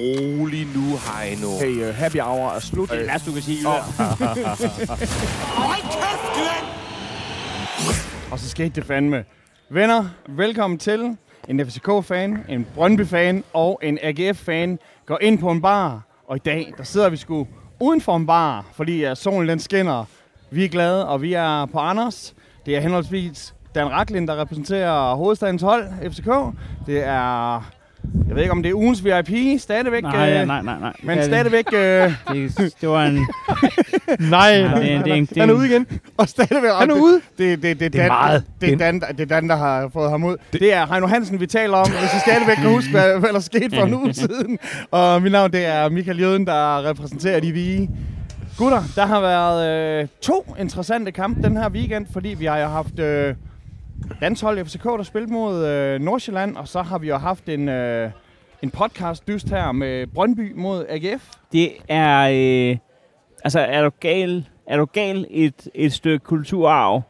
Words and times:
rolig 0.00 0.66
nu, 0.74 0.84
Heino. 1.06 1.48
Hey, 1.60 1.88
uh, 1.88 1.94
happy 1.94 2.20
hour 2.20 2.50
er 2.50 2.58
slut. 2.58 2.90
Det 2.90 3.00
er 3.00 3.06
værst, 3.06 3.26
du 3.26 3.32
kan 3.32 3.42
sige. 3.42 3.68
Og 8.32 8.38
så 8.38 8.48
skete 8.48 8.68
det 8.68 8.84
fandme. 8.84 9.24
Venner, 9.70 10.04
velkommen 10.28 10.78
til. 10.78 11.16
En 11.48 11.66
FCK-fan, 11.66 12.38
en 12.48 12.66
Brøndby-fan 12.74 13.44
og 13.52 13.80
en 13.82 13.98
AGF-fan 14.02 14.78
går 15.06 15.18
ind 15.20 15.38
på 15.38 15.50
en 15.50 15.62
bar. 15.62 16.02
Og 16.28 16.36
i 16.36 16.40
dag, 16.44 16.72
der 16.76 16.84
sidder 16.84 17.08
vi 17.08 17.16
sgu 17.16 17.46
uden 17.80 18.00
for 18.00 18.16
en 18.16 18.26
bar, 18.26 18.64
fordi 18.72 19.10
uh, 19.10 19.16
solen 19.16 19.48
den 19.48 19.58
skinner. 19.58 20.04
Vi 20.50 20.64
er 20.64 20.68
glade, 20.68 21.08
og 21.08 21.22
vi 21.22 21.32
er 21.32 21.66
på 21.66 21.78
Anders. 21.78 22.34
Det 22.66 22.76
er 22.76 22.80
henholdsvis 22.80 23.54
Dan 23.74 23.90
Raklin, 23.90 24.28
der 24.28 24.40
repræsenterer 24.40 25.14
hovedstadens 25.14 25.62
hold, 25.62 25.88
FCK. 26.12 26.56
Det 26.86 27.04
er, 27.04 27.70
jeg 28.28 28.34
ved 28.36 28.42
ikke 28.42 28.52
om 28.52 28.62
det 28.62 28.70
er 28.70 28.74
ugens 28.74 29.04
VIP, 29.04 29.60
stadigvæk. 29.60 30.02
Nej, 30.02 30.28
øh, 30.28 30.34
ja, 30.34 30.44
nej, 30.44 30.62
nej, 30.62 30.80
nej. 30.80 30.92
Men 31.02 31.18
Ja, 31.18 31.24
stadigvæk... 31.24 31.64
Øh, 31.74 31.80
Det, 32.34 32.56
det 32.80 32.88
var 32.88 33.04
en... 33.04 33.26
Nej, 34.20 34.52
er 34.60 34.74
det 34.74 34.90
er 34.92 35.14
en- 35.14 35.26
det 35.26 35.36
er 35.36 35.40
han 35.40 35.50
er 35.50 35.54
ude 35.54 35.66
igen. 35.68 35.86
og 36.16 36.28
stadigvæk... 36.28 36.70
Han 36.80 36.90
er 36.90 36.94
det- 36.94 37.00
ude. 37.02 37.20
Det, 37.38 37.62
det, 37.62 37.62
det, 37.62 37.80
det, 37.80 37.92
Det 37.92 37.98
er 38.00 38.02
Dan, 38.02 38.08
meget. 38.08 38.44
Det 38.60 38.66
er, 38.66 38.70
Det- 38.70 38.80
Dan, 38.80 39.00
det 39.16 39.20
er 39.20 39.26
Dan, 39.26 39.48
der 39.48 39.56
har 39.56 39.88
fået 39.92 40.10
ham 40.10 40.24
ud. 40.24 40.36
Det, 40.52 40.60
det 40.60 40.74
er 40.74 40.86
Heino 40.86 41.06
Hansen, 41.06 41.40
vi 41.40 41.46
taler 41.46 41.76
om, 41.76 41.86
hvis 41.90 42.14
I 42.16 42.18
stadigvæk 42.30 42.56
kan 42.56 42.70
huske, 42.70 42.90
hvad, 42.90 43.18
hvad 43.18 43.32
der 43.32 43.40
skete 43.40 43.76
for 43.76 43.82
en 43.86 43.94
uge 43.94 44.12
siden. 44.24 44.58
Og 44.90 45.22
mit 45.22 45.32
navn 45.32 45.52
det 45.52 45.66
er 45.66 45.88
Michael 45.88 46.20
Jøden, 46.20 46.46
der 46.46 46.88
repræsenterer 46.88 47.40
de 47.40 47.52
vige. 47.52 47.90
Gutter, 48.58 48.82
der 48.96 49.06
har 49.06 49.20
været 49.20 50.00
øh, 50.02 50.08
to 50.22 50.54
interessante 50.60 51.12
kampe 51.12 51.42
den 51.42 51.56
her 51.56 51.68
weekend, 51.70 52.06
fordi 52.12 52.28
vi 52.28 52.44
har 52.44 52.68
haft 52.68 52.98
øh, 52.98 53.34
danshold 54.20 54.64
FCK, 54.64 54.84
der 54.84 55.02
spillede 55.02 55.32
mod 55.32 55.66
øh, 55.66 56.00
Nordsjælland, 56.00 56.56
og 56.56 56.68
så 56.68 56.82
har 56.82 56.98
vi 56.98 57.08
jo 57.08 57.16
haft 57.16 57.48
en, 57.48 57.68
øh, 57.68 58.10
en 58.62 58.70
podcast 58.70 59.28
dyst 59.28 59.50
her 59.50 59.72
med 59.72 60.06
Brøndby 60.06 60.52
mod 60.56 60.86
AGF. 60.88 61.28
Det 61.52 61.70
er... 61.88 62.20
Øh, 62.72 62.76
altså, 63.44 63.60
er 63.60 63.82
du 63.84 63.90
gal, 64.00 64.48
er 64.66 64.76
du 64.76 64.84
gal 64.84 65.26
et, 65.30 65.68
et 65.74 65.92
stykke 65.92 66.24
kulturarv 66.24 67.02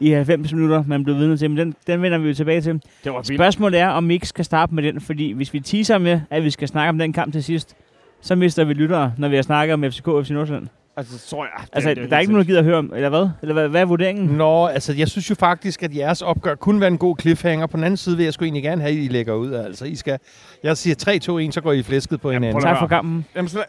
i 0.00 0.10
90 0.10 0.52
minutter, 0.52 0.84
man 0.86 1.04
blev 1.04 1.16
vidne 1.16 1.36
til, 1.36 1.50
men 1.50 1.58
den, 1.58 1.74
den 1.86 2.02
vender 2.02 2.18
vi 2.18 2.28
jo 2.28 2.34
tilbage 2.34 2.60
til. 2.60 2.82
Det 3.04 3.12
var 3.12 3.22
Spørgsmålet 3.22 3.80
er, 3.80 3.88
om 3.88 4.08
vi 4.08 4.14
ikke 4.14 4.28
skal 4.28 4.44
starte 4.44 4.74
med 4.74 4.82
den, 4.82 5.00
fordi 5.00 5.32
hvis 5.32 5.52
vi 5.52 5.60
teaser 5.60 5.98
med, 5.98 6.20
at 6.30 6.44
vi 6.44 6.50
skal 6.50 6.68
snakke 6.68 6.88
om 6.88 6.98
den 6.98 7.12
kamp 7.12 7.32
til 7.32 7.44
sidst, 7.44 7.76
så 8.20 8.34
mister 8.34 8.64
vi 8.64 8.74
lyttere, 8.74 9.12
når 9.18 9.28
vi 9.28 9.36
har 9.36 9.42
snakket 9.42 9.74
om 9.74 9.84
FCK 9.90 10.08
og 10.08 10.26
FC 10.26 10.30
Nordsjælland. 10.30 10.68
Altså, 10.96 11.28
tror 11.30 11.44
jeg... 11.44 11.64
Altså, 11.72 11.90
det, 11.94 12.10
der 12.10 12.16
er 12.16 12.20
ikke 12.20 12.32
nogen, 12.32 12.44
der 12.46 12.48
gider 12.48 12.58
at 12.58 12.64
høre 12.64 12.76
om, 12.78 12.92
eller 12.94 13.08
hvad? 13.08 13.28
Eller 13.42 13.52
hvad, 13.54 13.68
hvad 13.68 13.80
er 13.80 13.84
vurderingen? 13.84 14.26
Nå, 14.26 14.66
altså 14.66 14.92
jeg 14.92 15.08
synes 15.08 15.30
jo 15.30 15.34
faktisk, 15.34 15.82
at 15.82 15.96
jeres 15.96 16.22
opgør 16.22 16.54
kunne 16.54 16.80
være 16.80 16.88
en 16.90 16.98
god 16.98 17.16
cliffhanger. 17.20 17.66
På 17.66 17.76
den 17.76 17.84
anden 17.84 17.96
side 17.96 18.16
vil 18.16 18.24
jeg 18.24 18.32
sgu 18.34 18.44
egentlig 18.44 18.62
gerne 18.62 18.82
have, 18.82 18.92
at 18.98 19.04
I 19.04 19.08
lægger 19.08 19.34
ud. 19.34 19.52
Altså, 19.52 19.84
I 19.84 19.96
skal, 19.96 20.18
jeg 20.62 20.76
siger 20.76 21.46
3-2-1, 21.48 21.52
så 21.52 21.60
går 21.60 21.72
I 21.72 21.82
flæsket 21.82 22.20
på 22.20 22.30
hinanden. 22.30 22.62
Tak 22.62 22.78
for 22.78 22.86
kampen. 22.86 23.26
Jamen, 23.36 23.48
så, 23.48 23.64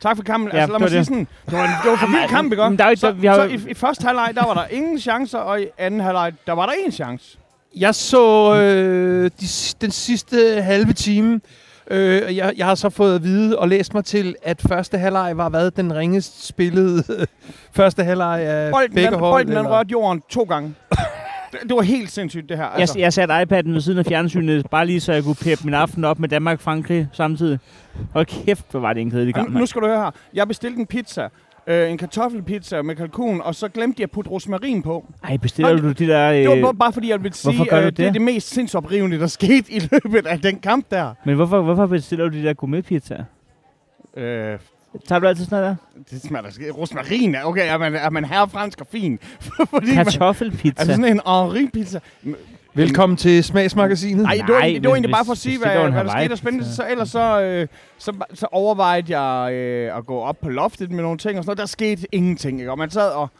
tak 0.00 0.16
for 0.16 0.22
kampen. 0.24 0.50
Ja, 0.52 0.58
altså, 0.58 0.72
lad 0.72 0.74
det 0.74 0.80
mig 0.80 0.90
sige 0.90 0.98
det. 0.98 1.06
sådan, 1.06 1.26
det 1.46 1.52
var, 1.58 1.64
en- 1.64 1.70
det 1.84 1.90
var 1.90 1.96
for 1.96 2.06
vild 2.20 2.28
kamp, 2.28 2.52
ikke? 2.52 2.68
Men 2.70 2.78
der 2.78 2.84
er 2.84 2.94
så, 2.94 3.12
vi 3.12 3.26
har 3.26 3.34
så 3.34 3.42
i, 3.44 3.70
i, 3.70 3.74
første 3.74 4.06
halvleg, 4.06 4.30
der 4.34 4.46
var 4.46 4.54
der 4.54 4.64
ingen 4.70 5.00
chancer, 5.00 5.38
og 5.38 5.60
i 5.60 5.66
anden 5.78 6.00
halvleg, 6.00 6.32
der 6.46 6.52
var 6.52 6.66
der 6.66 6.72
en 6.86 6.92
chance. 6.92 7.38
Jeg 7.76 7.94
så 7.94 8.54
øh, 8.54 9.30
de, 9.40 9.46
den 9.80 9.90
sidste 9.90 10.62
halve 10.62 10.92
time. 10.92 11.40
Øh, 11.90 12.36
jeg, 12.36 12.52
jeg 12.56 12.66
har 12.66 12.74
så 12.74 12.90
fået 12.90 13.14
at 13.14 13.22
vide 13.24 13.58
og 13.58 13.68
læst 13.68 13.94
mig 13.94 14.04
til, 14.04 14.34
at 14.42 14.62
første 14.68 14.98
halvleg 14.98 15.36
var 15.36 15.48
hvad 15.48 15.70
den 15.70 15.94
ringest 15.96 16.46
spillede 16.46 17.26
første 17.76 18.04
halvleg 18.04 18.40
af 18.40 18.70
Bolden, 18.72 18.94
begge 18.94 19.08
hold. 19.16 19.20
bolden 19.32 19.48
den 19.48 19.56
eller? 19.58 19.70
rørte 19.70 19.90
jorden 19.90 20.22
to 20.28 20.42
gange. 20.42 20.74
det, 21.68 21.76
var 21.76 21.82
helt 21.82 22.10
sindssygt, 22.10 22.48
det 22.48 22.56
her. 22.56 22.64
Jeg, 22.64 22.74
Altså. 22.80 22.98
jeg 22.98 23.12
satte 23.12 23.34
iPad'en 23.34 23.70
ved 23.72 23.80
siden 23.80 23.98
af 23.98 24.06
fjernsynet, 24.06 24.66
bare 24.70 24.86
lige 24.86 25.00
så 25.00 25.12
jeg 25.12 25.22
kunne 25.24 25.34
peppe 25.34 25.64
min 25.64 25.74
aften 25.74 26.04
op 26.04 26.18
med 26.18 26.28
Danmark-Frankrig 26.28 27.08
samtidig. 27.12 27.58
Hold 28.12 28.26
kæft, 28.26 28.64
hvor 28.70 28.80
var 28.80 28.92
det 28.92 29.00
en 29.00 29.10
kedelig 29.10 29.34
kamp, 29.34 29.50
nu, 29.50 29.66
skal 29.66 29.82
du 29.82 29.86
høre 29.86 29.98
her. 30.04 30.10
Jeg 30.34 30.48
bestilte 30.48 30.78
en 30.80 30.86
pizza. 30.86 31.28
Øh, 31.68 31.90
en 31.90 31.98
kartoffelpizza 31.98 32.82
med 32.82 32.96
kalkun, 32.96 33.40
og 33.40 33.54
så 33.54 33.68
glemte 33.68 34.00
jeg 34.00 34.04
at 34.04 34.10
putte 34.10 34.30
rosmarin 34.30 34.82
på. 34.82 35.06
Ej, 35.24 35.36
bestiller 35.36 35.72
Nå, 35.76 35.78
du 35.82 35.92
de 35.92 36.06
der... 36.06 36.32
Det 36.32 36.48
var 36.48 36.54
Øh, 36.56 36.62
bare- 36.62 36.74
bare 36.74 36.92
fordi, 36.92 37.08
jeg 37.10 37.22
ville 37.22 37.34
sige, 37.36 37.60
øh, 37.60 37.66
det 37.82 37.86
er 37.86 37.90
det? 37.90 38.14
det 38.14 38.22
mest 38.22 38.48
sindsoprivende, 38.54 39.18
der 39.18 39.26
skete 39.26 39.72
i 39.72 39.78
løbet 39.92 40.26
af 40.26 40.40
den 40.40 40.58
kamp 40.58 40.90
der. 40.90 41.14
men 41.24 41.34
hvorfor, 41.36 41.62
hvorfor 41.62 41.86
bestiller 41.86 42.28
du 42.28 42.36
de 42.36 42.42
der 42.42 42.52
gourmetpizzaer? 42.54 43.24
Øh, 44.16 44.58
Tager 45.08 45.18
du 45.18 45.26
altid 45.26 45.44
sådan 45.44 45.62
noget 45.62 45.76
det 46.10 46.22
smager 46.22 46.42
da 46.42 46.50
Rosmarin 46.76 47.34
er 47.34 47.44
okay, 47.44 47.72
er 47.72 47.78
man, 47.78 47.94
er 47.94 48.10
man 48.10 48.24
herre 48.24 48.48
fransk 48.48 48.80
og 48.80 48.86
fin. 48.92 49.18
fordi 49.70 49.86
der? 49.86 49.94
man, 49.94 50.04
Kartoffelpizza. 50.04 50.74
altså 50.80 50.94
sådan 50.94 51.04
en 51.04 51.20
Henri-pizza. 51.26 52.00
Velkommen 52.76 53.16
til 53.16 53.44
Smagsmagasinet. 53.44 54.22
Nej, 54.22 54.34
det 54.34 54.54
var, 54.54 54.58
Nej, 54.60 54.66
det 54.66 54.74
var 54.74 54.80
hvis- 54.80 54.86
egentlig 54.88 55.10
bare 55.10 55.24
for 55.24 55.32
at 55.32 55.38
sige, 55.38 55.58
hvad, 55.58 55.90
hvad 55.90 56.04
der 56.04 56.10
skete 56.10 56.32
af 56.32 56.38
spændende. 56.38 56.74
Så 56.74 56.86
ellers 56.90 57.08
så, 57.08 57.40
øh, 57.42 57.66
så, 57.98 58.12
så 58.34 58.46
overvejede 58.52 59.18
jeg 59.20 59.52
øh, 59.52 59.96
at 59.96 60.06
gå 60.06 60.18
op 60.20 60.36
på 60.42 60.48
loftet 60.48 60.90
med 60.90 61.02
nogle 61.02 61.18
ting 61.18 61.38
og 61.38 61.44
sådan 61.44 61.48
noget. 61.50 61.58
Der 61.58 61.66
skete 61.66 62.06
ingenting, 62.12 62.58
ikke? 62.58 62.70
Og 62.70 62.78
man 62.78 62.90
sad 62.90 63.08
og 63.10 63.30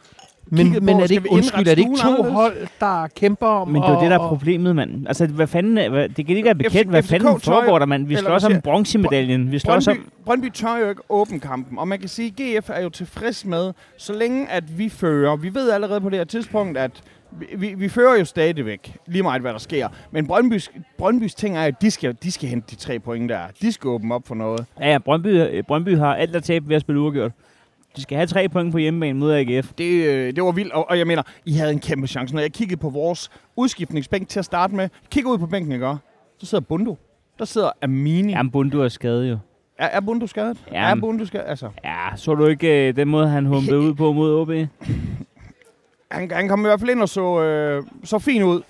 Men, 0.49 0.71
men 0.71 0.83
på, 0.85 0.91
er 0.91 0.97
det 0.97 1.05
skal 1.07 1.15
ikke, 1.17 1.31
undskyld, 1.31 1.67
er 1.67 1.75
det 1.75 1.77
ikke 1.77 1.95
to 1.95 2.07
anderledes? 2.07 2.33
hold, 2.33 2.55
der 2.79 3.07
kæmper 3.15 3.47
om 3.47 3.67
Men 3.67 3.81
det 3.81 3.87
er 3.89 3.93
jo 3.93 4.01
det, 4.01 4.11
der 4.11 4.19
er 4.19 4.27
problemet, 4.27 4.75
mand. 4.75 5.07
Altså, 5.07 5.27
hvad 5.27 5.47
fanden... 5.47 5.77
er- 5.77 5.89
Hvad, 5.89 6.09
det 6.09 6.27
kan 6.27 6.35
ikke 6.35 6.45
være 6.45 6.55
bekendt, 6.55 6.89
hvad 6.89 7.03
FCK 7.03 7.09
fanden 7.09 7.39
foregår 7.39 7.79
der, 7.79 7.85
mand. 7.85 8.07
Vi 8.07 8.15
slås 8.15 8.43
hvad 8.43 8.55
om 8.55 8.61
bronzemedaljen. 8.61 9.51
Vi 9.51 9.59
slås 9.59 9.85
Brøndby, 9.85 10.01
om... 10.01 10.11
Brøndby 10.25 10.49
tør 10.49 10.77
jo 10.77 10.89
ikke 10.89 11.01
åbne 11.09 11.39
kampen, 11.39 11.77
og 11.79 11.87
man 11.87 11.99
kan 11.99 12.09
sige, 12.09 12.33
at 12.55 12.61
GF 12.63 12.69
er 12.73 12.81
jo 12.81 12.89
tilfreds 12.89 13.45
med, 13.45 13.71
så 13.97 14.13
længe 14.13 14.47
at 14.49 14.77
vi 14.77 14.89
fører. 14.89 15.35
Vi 15.35 15.53
ved 15.53 15.71
allerede 15.71 16.01
på 16.01 16.09
det 16.09 16.17
her 16.17 16.25
tidspunkt, 16.25 16.77
at 16.77 16.91
vi, 17.31 17.45
vi, 17.57 17.73
vi 17.77 17.89
fører 17.89 18.19
jo 18.19 18.25
stadigvæk, 18.25 18.95
lige 19.07 19.23
meget 19.23 19.41
hvad 19.41 19.51
der 19.53 19.59
sker. 19.59 19.87
Men 20.11 20.27
Brøndbys, 20.27 20.71
Brøndbys 20.97 21.35
ting 21.35 21.57
er, 21.57 21.61
at 21.63 21.81
de 21.81 21.91
skal, 21.91 22.15
de 22.23 22.31
skal 22.31 22.49
hente 22.49 22.67
de 22.71 22.75
tre 22.75 22.99
point 22.99 23.29
der. 23.29 23.39
De 23.61 23.71
skal 23.71 23.87
åbne 23.87 24.15
op 24.15 24.27
for 24.27 24.35
noget. 24.35 24.65
Ja, 24.79 24.91
ja, 24.91 24.97
Brøndby, 24.97 25.61
Brøndby 25.67 25.97
har 25.97 26.15
alt 26.15 26.35
at 26.35 26.43
tabe 26.43 26.69
ved 26.69 26.75
at 26.75 26.81
spille 26.81 27.01
uafgjort. 27.01 27.31
De 27.97 28.01
skal 28.01 28.17
have 28.17 28.27
tre 28.27 28.49
point 28.49 28.71
på 28.71 28.77
hjemmebane 28.77 29.19
mod 29.19 29.33
AGF. 29.33 29.73
Det, 29.77 30.05
øh, 30.07 30.35
det 30.35 30.43
var 30.43 30.51
vildt, 30.51 30.73
og, 30.73 30.89
og 30.89 30.97
jeg 30.97 31.07
mener, 31.07 31.23
I 31.45 31.53
havde 31.53 31.71
en 31.71 31.79
kæmpe 31.79 32.07
chance. 32.07 32.35
Når 32.35 32.41
jeg 32.41 32.51
kiggede 32.51 32.79
på 32.79 32.89
vores 32.89 33.29
udskiftningsbænk 33.55 34.29
til 34.29 34.39
at 34.39 34.45
starte 34.45 34.75
med, 34.75 34.89
kigger 35.11 35.31
ud 35.31 35.37
på 35.37 35.47
bænken, 35.47 35.71
ikke? 35.71 35.95
Så 36.37 36.45
sidder 36.45 36.63
Bundu. 36.63 36.97
Der 37.39 37.45
sidder 37.45 37.69
Amini. 37.81 38.31
Jamen, 38.31 38.51
Bundu 38.51 38.81
er 38.81 38.87
skadet 38.87 39.29
jo. 39.29 39.37
Er, 39.77 39.87
er 39.87 39.99
Bundu 39.99 40.27
skadet? 40.27 40.57
Ja. 40.71 40.91
Er 40.91 40.95
Bundu 40.95 41.25
skadet? 41.25 41.45
Altså, 41.47 41.69
Ja, 41.83 42.07
så 42.15 42.35
du 42.35 42.45
ikke 42.45 42.87
øh, 42.87 42.95
den 42.95 43.07
måde, 43.07 43.27
han 43.27 43.45
humpede 43.45 43.79
ud 43.79 43.93
på 43.93 44.11
mod 44.11 44.33
OB? 44.41 44.49
han, 46.11 46.31
han 46.31 46.47
kom 46.47 46.59
i 46.59 46.67
hvert 46.67 46.79
fald 46.79 46.89
ind 46.89 47.01
og 47.01 47.09
så, 47.09 47.41
øh, 47.41 47.83
så 48.03 48.19
fin 48.19 48.43
ud. 48.43 48.61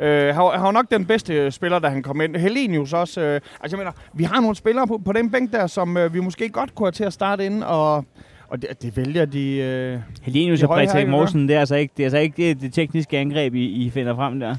Øh, 0.00 0.34
han, 0.34 0.36
var 0.36 0.70
nok 0.70 0.90
den 0.90 1.06
bedste 1.06 1.50
spiller, 1.50 1.78
da 1.78 1.88
han 1.88 2.02
kom 2.02 2.20
ind. 2.20 2.36
Helenius 2.36 2.92
også. 2.92 3.20
Øh, 3.20 3.40
altså, 3.60 3.76
jeg 3.76 3.78
mener, 3.78 3.92
vi 4.12 4.24
har 4.24 4.40
nogle 4.40 4.56
spillere 4.56 4.86
på, 4.86 4.98
på 5.04 5.12
den 5.12 5.30
bænk 5.30 5.52
der, 5.52 5.66
som 5.66 5.96
øh, 5.96 6.14
vi 6.14 6.20
måske 6.20 6.48
godt 6.48 6.74
kunne 6.74 6.86
have 6.86 6.92
til 6.92 7.04
at 7.04 7.12
starte 7.12 7.46
ind, 7.46 7.62
og, 7.62 8.04
og 8.50 8.62
det, 8.62 8.82
det 8.82 8.96
vælger 8.96 9.24
de... 9.24 9.56
Øh, 9.56 9.98
Helenius 10.22 10.60
Det 10.60 10.68
og 10.68 10.82
ikke 10.82 11.10
Morsen, 11.10 11.48
det 11.48 11.56
er 11.56 11.60
altså 11.60 11.74
ikke 11.76 11.92
det, 11.96 12.02
er 12.02 12.06
altså 12.06 12.18
ikke 12.18 12.48
det, 12.48 12.60
det 12.60 12.72
tekniske 12.72 13.18
angreb, 13.18 13.54
I, 13.54 13.64
I 13.64 13.90
finder 13.90 14.14
frem 14.14 14.40
der. 14.40 14.54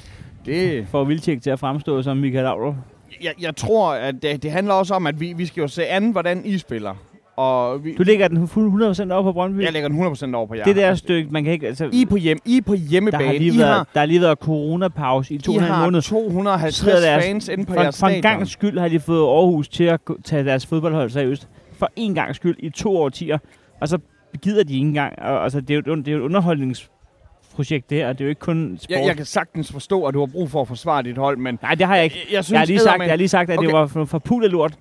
det, 0.46 0.88
For 0.92 1.04
Vildtjek 1.04 1.42
til 1.42 1.50
at 1.50 1.60
fremstå 1.60 2.02
som 2.02 2.18
Michael 2.18 2.44
Laudrup. 2.44 2.76
jeg, 3.24 3.34
jeg 3.42 3.56
tror, 3.56 3.94
at 3.94 4.16
det, 4.22 4.44
det 4.44 4.52
handler 4.52 4.74
også 4.74 4.94
om, 4.94 5.08
at 5.08 5.20
vi, 5.20 5.34
vi 5.38 5.46
skal 5.46 5.62
jo 5.62 5.68
se 5.68 5.86
an, 5.86 6.12
hvordan 6.12 6.46
I 6.46 6.58
spiller. 6.58 6.94
Og 7.36 7.84
vi, 7.86 7.94
Du 7.98 8.04
lægger 8.04 8.28
den 8.28 8.48
fuld 8.48 8.84
100% 9.10 9.14
over 9.14 9.24
på 9.24 9.32
Brøndby. 9.34 9.64
jeg 9.64 9.74
lægger 9.74 9.90
den 9.90 10.06
100% 10.06 10.36
over 10.36 10.48
på 10.48 10.56
jer. 10.56 10.64
Det 10.64 10.76
der 10.76 10.96
stykke, 10.96 11.30
man 11.32 11.44
kan 11.44 11.54
ikke... 11.54 11.68
Altså, 11.68 11.90
I 11.94 12.06
på, 12.10 12.16
hjem, 12.16 12.38
I 12.46 12.62
på 12.62 12.74
der, 12.74 12.80
hjemmebane. 12.80 13.26
har 13.26 13.34
lige 13.34 13.56
I, 13.56 13.58
været, 13.58 13.70
har, 13.76 13.88
der 13.94 14.00
har 14.00 14.06
lige 14.08 14.22
været 14.22 14.38
coronapause 14.40 15.34
i 15.34 15.38
to 15.38 15.52
I 15.52 15.56
en 15.56 15.62
halv 15.62 15.74
har 15.74 15.86
måned. 15.86 16.02
250 16.02 16.76
Sidder 16.76 17.00
deres- 17.00 17.24
fans 17.26 17.48
inde 17.50 17.66
på 17.66 17.74
For, 17.74 17.82
jeres 17.82 18.00
for 18.00 18.08
en 18.08 18.12
stadion. 18.14 18.22
gang 18.38 18.48
skyld 18.48 18.80
har 18.80 18.88
de 18.88 19.00
fået 19.00 19.20
Aarhus 19.22 19.68
til 19.70 19.84
at 19.84 20.00
tage 20.24 20.44
deres 20.44 20.66
fodboldhold 20.66 21.10
seriøst. 21.10 21.48
For 21.78 21.90
en 21.96 22.16
gang 22.16 22.36
skyld 22.36 22.56
i 22.60 22.70
to 22.70 22.98
årtier. 22.98 23.38
Og 23.82 23.88
så 23.88 23.98
gider 24.42 24.64
de 24.64 24.74
ikke 24.74 24.88
engang. 24.88 25.20
Og, 25.22 25.44
altså, 25.44 25.62
det, 25.62 25.70
er 25.70 25.82
jo, 25.88 25.96
det 25.96 26.08
er 26.08 26.12
jo 26.12 26.18
et 26.18 26.22
underholdningsprojekt, 26.22 27.90
det 27.90 27.98
her. 27.98 28.14
Det 28.14 28.22
er 28.22 28.26
jo 28.26 28.30
ikke 28.30 28.40
kun 28.40 28.78
sport. 28.82 28.90
Jeg, 28.98 29.08
jeg 29.08 29.16
kan 29.18 29.26
sagtens 29.26 29.72
forstå, 29.72 30.04
at 30.06 30.14
du 30.14 30.20
har 30.20 30.26
brug 30.26 30.50
for 30.52 30.62
at 30.62 30.68
forsvare 30.68 31.04
dit 31.04 31.18
hold, 31.18 31.38
men 31.38 31.60
Nej, 31.62 31.76
det 31.76 31.88
har 31.88 31.96
jeg 31.96 32.04
ikke. 32.04 32.18
jeg, 32.30 32.34
jeg 32.36 32.44
synes, 32.46 32.52
Jeg 32.54 32.60
har 32.60 32.66
lige 32.66 32.80
sagt, 32.80 33.02
jeg 33.02 33.10
har 33.10 33.16
lige 33.16 33.28
sagt 33.28 33.50
at 33.50 33.58
Okay. 33.58 33.68
det 33.68 33.76
var 33.76 33.88
for, 33.88 34.06
for 34.06 34.20
pulet 34.20 34.52
lort. 34.52 34.74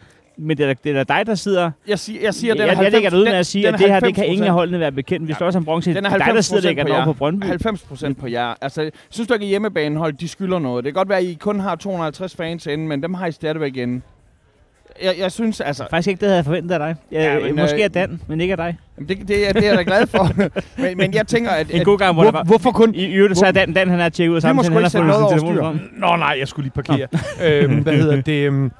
Men 0.43 0.57
det 0.59 0.71
er, 0.71 0.75
det 0.75 0.97
er 0.97 1.05
dig, 1.05 1.27
der 1.27 1.35
sidder... 1.35 1.71
jeg, 1.89 1.99
siger, 1.99 2.21
jeg 2.23 2.35
siger, 2.35 2.51
jeg, 2.55 2.57
den 2.59 2.63
er 2.63 2.67
jeg, 2.67 2.77
90, 2.77 2.93
lægger 2.93 3.11
det 3.11 3.17
ud 3.17 3.25
med 3.25 3.33
at 3.33 3.47
sige, 3.47 3.69
at 3.69 3.79
det 3.79 3.89
her, 3.91 4.01
det 4.01 4.15
kan 4.15 4.25
90%. 4.25 4.27
ingen 4.27 4.47
af 4.47 4.53
holdene 4.53 4.81
være 4.81 4.93
bekendt. 4.93 5.27
Vi 5.29 5.33
Ja. 5.33 5.37
står 5.37 5.47
også 5.47 5.59
om 5.59 5.65
bronze. 5.65 5.95
Den 5.95 6.05
Det 6.05 6.11
er 6.11 6.15
er 6.15 6.19
dig, 6.19 6.19
der 6.19 6.25
90 6.25 6.47
sidder 6.47 6.63
lægger 6.63 6.95
over 6.95 7.05
på 7.05 7.13
Brøndby. 7.13 7.45
90 7.47 7.83
procent 7.83 8.19
på 8.19 8.27
jer. 8.27 8.55
Altså, 8.61 8.91
synes 9.11 9.29
du 9.29 9.35
ikke, 9.35 9.45
at 9.45 9.49
hjemmebanehold, 9.49 10.13
de 10.13 10.29
skylder 10.29 10.59
noget? 10.59 10.85
Det 10.85 10.93
kan 10.95 10.99
godt 11.01 11.09
være, 11.09 11.19
at 11.19 11.25
I 11.25 11.35
kun 11.41 11.61
har 11.61 11.77
250 11.77 12.37
fans 12.37 12.67
inde, 12.67 12.87
men 12.87 13.03
dem 13.03 13.15
har 13.15 13.27
I 13.27 13.33
stadigvæk 13.33 13.77
inde. 13.77 14.01
Jeg, 15.03 15.15
jeg 15.19 15.33
synes, 15.33 15.61
altså... 15.61 15.87
Faktisk 15.91 16.09
ikke, 16.09 16.21
det 16.21 16.27
havde 16.27 16.37
jeg 16.37 16.45
forventet 16.45 16.71
af 16.71 16.79
dig. 16.79 16.97
Jeg, 17.13 17.21
Ja, 17.21 17.47
men, 17.47 17.57
måske 17.57 17.77
øh, 17.77 17.85
af 17.85 17.91
Dan, 17.91 18.21
men 18.27 18.41
ikke 18.41 18.53
af 18.53 18.57
dig. 18.57 18.79
Jamen, 18.97 19.09
Det, 19.09 19.29
det, 19.29 19.49
er, 19.49 19.53
det 19.53 19.65
er 19.65 19.69
jeg 19.69 19.79
da 19.79 19.83
glad 19.83 20.07
for. 20.07 20.33
men, 20.83 20.97
men 20.97 21.15
jeg 21.15 21.27
tænker, 21.27 21.51
at... 21.51 21.67
En 21.71 21.85
god 21.85 21.99
gang, 21.99 22.15
hvor 22.15 22.23
Hvor, 22.23 22.31
var... 22.31 22.45
hvorfor 22.45 22.71
kun... 22.71 22.95
I 22.95 23.13
øvrigt, 23.13 23.39
så 23.39 23.47
er 23.47 23.53
Dan, 23.53 23.73
Dan 23.73 23.89
han 23.91 24.01
er 24.01 24.09
tjekket 24.09 24.31
ud 24.31 24.37
Vi 24.37 24.41
sammen, 24.41 24.65
så 24.65 24.71
han 24.73 24.83
har 24.83 25.03
noget 25.03 25.29
sin 25.31 25.39
telefon 25.39 25.65
frem. 25.65 25.81
Nå 25.97 26.17
nej, 26.17 26.37
jeg 26.39 26.49
skulle 26.49 26.65
lige 26.65 26.83
parkere. 26.85 27.09
øhm, 27.63 27.83
hvad 27.83 27.93
hedder 27.93 28.21
det? 28.21 28.47
Øhm, 28.47 28.71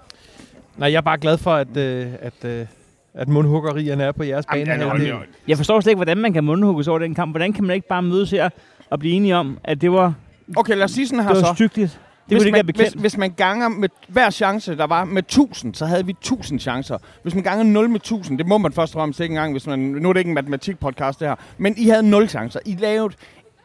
nej, 0.77 0.91
jeg 0.91 0.97
er 0.97 1.01
bare 1.01 1.19
glad 1.19 1.39
for, 1.39 1.51
at, 1.53 1.77
øh, 1.77 2.07
at, 2.23 2.45
øh, 2.45 2.67
at 3.15 3.29
mundhuggerierne 3.29 4.05
er 4.05 4.13
på 4.13 4.23
jeres 4.25 4.47
bane. 4.47 4.71
Jamen, 4.71 5.01
her. 5.01 5.13
det, 5.13 5.27
Jeg 5.49 5.57
forstår 5.57 5.81
slet 5.81 5.91
ikke, 5.91 5.97
hvordan 5.97 6.19
man 6.19 6.33
kan 6.33 6.45
mundhugges 6.45 6.89
over 6.89 6.99
den 6.99 7.15
kamp. 7.15 7.33
Hvordan 7.33 7.53
kan 7.53 7.65
man 7.65 7.75
ikke 7.75 7.89
bare 7.89 8.03
mødes 8.03 8.31
her 8.31 8.49
og 8.91 8.99
blive 8.99 9.15
enige 9.15 9.37
om, 9.37 9.59
at 9.65 9.81
det 9.81 9.93
var, 9.93 10.15
Okay, 10.57 10.77
lad 10.77 10.85
os 10.85 10.91
sige 10.91 11.07
sådan 11.09 11.25
her 11.25 11.33
det 11.33 11.43
var 11.43 11.55
så. 11.55 11.89
Hvis, 12.37 12.45
ikke 12.47 12.57
man, 12.67 12.71
hvis, 12.77 12.93
hvis 12.93 13.17
man 13.17 13.31
ganger 13.31 13.69
med 13.69 13.89
hver 14.09 14.31
chance, 14.31 14.77
der 14.77 14.87
var 14.87 15.05
med 15.05 15.23
1000, 15.23 15.75
så 15.75 15.87
havde 15.87 16.07
vi 16.07 16.11
1000 16.13 16.61
chancer. 16.61 16.99
Hvis 17.23 17.35
man 17.35 17.45
ganger 17.45 17.65
0 17.65 17.89
med 17.91 17.97
1000, 18.01 18.39
det 18.39 18.47
må 18.47 18.59
man 18.59 18.73
først 18.73 18.95
og 18.95 18.99
fremmest 19.01 19.21
ikke 19.21 19.33
engang, 19.33 19.53
hvis 19.53 19.67
man, 19.67 19.79
nu 19.79 20.09
er 20.09 20.13
det 20.13 20.21
ikke 20.21 20.29
en 20.29 20.35
matematikpodcast 20.35 21.21
det 21.21 21.29
her, 21.29 21.35
men 21.59 21.75
I 21.77 21.89
havde 21.89 22.03
0 22.11 22.29
chancer. 22.29 22.61
I 22.67 22.77
lavede 22.79 23.15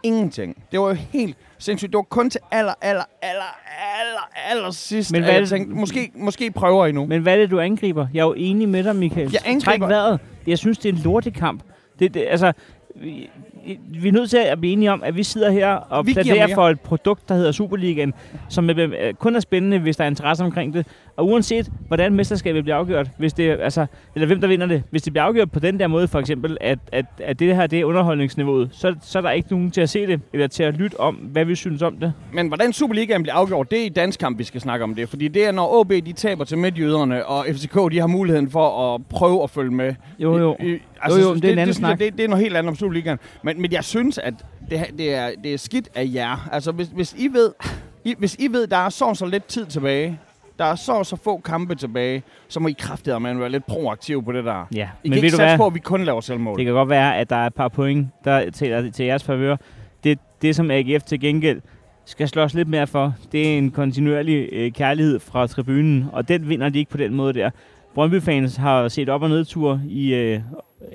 ingenting. 0.03 0.63
Det 0.71 0.79
var 0.79 0.87
jo 0.87 0.93
helt 0.93 1.37
sindssygt. 1.57 1.91
Det 1.91 1.97
var 1.97 2.01
kun 2.03 2.29
til 2.29 2.41
aller, 2.51 2.73
aller, 2.81 3.03
aller, 3.21 3.55
aller, 3.99 4.29
aller 4.49 4.71
sidst, 4.71 5.11
Men 5.11 5.23
hvad 5.23 5.31
jeg 5.31 5.41
det- 5.41 5.49
tænkte, 5.49 5.75
måske, 5.75 6.11
måske 6.15 6.51
prøver 6.51 6.85
I 6.85 6.91
nu. 6.91 7.05
Men 7.05 7.21
hvad 7.21 7.33
er 7.33 7.37
det, 7.37 7.51
du 7.51 7.59
angriber? 7.59 8.07
Jeg 8.13 8.19
er 8.19 8.25
jo 8.25 8.33
enig 8.37 8.69
med 8.69 8.83
dig, 8.83 8.95
Michael. 8.95 9.29
Jeg 9.31 9.41
angriber- 9.45 9.63
Træk 9.65 9.79
vejret. 9.81 10.19
Jeg 10.47 10.57
synes, 10.57 10.77
det 10.77 10.89
er 10.89 10.93
en 10.93 10.99
lortekamp. 11.03 11.61
Det, 11.99 12.13
det, 12.13 12.25
altså, 12.29 12.53
vi, 13.89 14.07
er 14.07 14.11
nødt 14.11 14.29
til 14.29 14.37
at 14.37 14.59
blive 14.59 14.73
enige 14.73 14.91
om, 14.91 15.03
at 15.03 15.15
vi 15.15 15.23
sidder 15.23 15.51
her 15.51 15.67
og 15.67 16.05
Vi 16.05 16.13
plæderer 16.13 16.55
for 16.55 16.69
et 16.69 16.79
produkt, 16.79 17.29
der 17.29 17.35
hedder 17.35 17.51
Superligaen, 17.51 18.13
som 18.49 18.69
er, 18.69 19.11
kun 19.19 19.35
er 19.35 19.39
spændende, 19.39 19.79
hvis 19.79 19.97
der 19.97 20.03
er 20.03 20.07
interesse 20.07 20.43
omkring 20.43 20.73
det. 20.73 20.87
Og 21.17 21.27
uanset, 21.27 21.71
hvordan 21.87 22.13
mesterskabet 22.13 22.63
bliver 22.63 22.75
afgjort, 22.75 23.07
hvis 23.17 23.33
det, 23.33 23.57
altså, 23.61 23.85
eller 24.15 24.25
hvem 24.27 24.41
der 24.41 24.47
vinder 24.47 24.67
det, 24.67 24.83
hvis 24.89 25.01
det 25.01 25.13
bliver 25.13 25.23
afgjort 25.23 25.51
på 25.51 25.59
den 25.59 25.79
der 25.79 25.87
måde, 25.87 26.07
for 26.07 26.19
eksempel, 26.19 26.57
at, 26.61 26.79
at, 26.91 27.05
at 27.19 27.39
det 27.39 27.55
her 27.55 27.67
det 27.67 27.79
er 27.79 27.85
underholdningsniveauet, 27.85 28.69
så, 28.71 28.95
så 29.01 29.17
er 29.17 29.21
der 29.21 29.31
ikke 29.31 29.51
nogen 29.51 29.71
til 29.71 29.81
at 29.81 29.89
se 29.89 30.07
det, 30.07 30.21
eller 30.33 30.47
til 30.47 30.63
at 30.63 30.73
lytte 30.73 30.99
om, 30.99 31.15
hvad 31.15 31.45
vi 31.45 31.55
synes 31.55 31.81
om 31.81 31.95
det. 31.95 32.13
Men 32.33 32.47
hvordan 32.47 32.73
Superligaen 32.73 33.21
bliver 33.23 33.35
afgjort, 33.35 33.71
det 33.71 33.81
er 33.81 33.85
i 33.85 33.89
dansk 33.89 34.19
kamp, 34.19 34.39
vi 34.39 34.43
skal 34.43 34.61
snakke 34.61 34.83
om 34.83 34.95
det. 34.95 35.09
Fordi 35.09 35.27
det 35.27 35.45
er, 35.45 35.51
når 35.51 35.79
OB 35.79 35.89
de 35.91 36.13
taber 36.13 36.43
til 36.43 36.57
Midtjyderne, 36.57 37.25
og 37.25 37.45
FCK 37.51 37.91
de 37.91 37.99
har 37.99 38.07
muligheden 38.07 38.51
for 38.51 38.95
at 38.95 39.01
prøve 39.09 39.43
at 39.43 39.49
følge 39.49 39.71
med. 39.71 39.95
Jo, 40.19 40.37
jo. 40.37 40.55
I, 40.59 40.65
i, 40.65 40.79
Jo, 41.09 41.15
jo, 41.15 41.33
men 41.33 41.41
det 41.41 41.47
er 41.47 41.53
en 41.53 41.59
anden 41.59 41.67
det, 41.67 41.75
snak. 41.75 41.99
Det, 41.99 42.17
det, 42.17 42.23
er 42.23 42.27
noget 42.27 42.43
helt 42.43 42.57
andet 42.57 42.69
om 42.69 42.75
Superligaen. 42.75 43.19
Men, 43.43 43.61
men 43.61 43.71
jeg 43.71 43.83
synes, 43.83 44.17
at 44.17 44.33
det, 44.69 44.85
det, 44.97 45.13
er, 45.13 45.29
det 45.43 45.53
er 45.53 45.57
skidt 45.57 45.89
af 45.95 46.09
jer. 46.13 46.49
Altså, 46.51 46.71
hvis, 46.71 46.87
hvis, 46.87 47.15
I 47.17 47.27
ved, 47.33 47.51
I, 48.03 48.15
hvis 48.17 48.35
I 48.39 48.47
ved, 48.47 48.67
der 48.67 48.77
er 48.77 48.89
så 48.89 49.13
så 49.13 49.25
lidt 49.25 49.45
tid 49.45 49.65
tilbage, 49.65 50.19
der 50.59 50.65
er 50.65 50.75
så 50.75 50.93
og 50.93 51.05
så 51.05 51.15
få 51.15 51.37
kampe 51.37 51.75
tilbage, 51.75 52.23
så 52.47 52.59
må 52.59 52.67
I 52.67 52.75
kraftedeme 52.79 53.19
man 53.19 53.39
være 53.39 53.49
lidt 53.49 53.65
proaktiv 53.65 54.23
på 54.23 54.31
det 54.31 54.45
der. 54.45 54.67
Ja, 54.75 54.89
I 55.03 55.09
men 55.09 55.11
kan 55.11 55.13
ikke 55.13 55.25
ved 55.25 55.31
du 55.31 55.37
satse 55.37 55.57
på, 55.57 55.67
at 55.67 55.73
vi 55.73 55.79
kun 55.79 56.03
laver 56.03 56.21
selvmål. 56.21 56.57
Det 56.57 56.65
kan 56.65 56.73
godt 56.73 56.89
være, 56.89 57.17
at 57.17 57.29
der 57.29 57.35
er 57.35 57.47
et 57.47 57.53
par 57.53 57.67
point, 57.67 58.07
der 58.25 58.49
til, 58.49 58.91
til 58.91 59.05
jeres 59.05 59.23
favør. 59.23 59.55
Det, 60.03 60.19
det, 60.41 60.55
som 60.55 60.71
AGF 60.71 61.03
til 61.03 61.19
gengæld 61.19 61.61
skal 62.05 62.27
slås 62.27 62.53
lidt 62.53 62.67
mere 62.67 62.87
for, 62.87 63.13
det 63.31 63.53
er 63.53 63.57
en 63.57 63.71
kontinuerlig 63.71 64.49
øh, 64.51 64.71
kærlighed 64.71 65.19
fra 65.19 65.47
tribunen, 65.47 66.05
og 66.11 66.27
den 66.27 66.49
vinder 66.49 66.69
de 66.69 66.79
ikke 66.79 66.91
på 66.91 66.97
den 66.97 67.13
måde 67.13 67.33
der. 67.33 67.49
Brøndby-fans 67.95 68.55
har 68.55 68.87
set 68.87 69.09
op- 69.09 69.21
og 69.21 69.29
nedtur 69.29 69.81
i, 69.89 70.13
øh, 70.13 70.39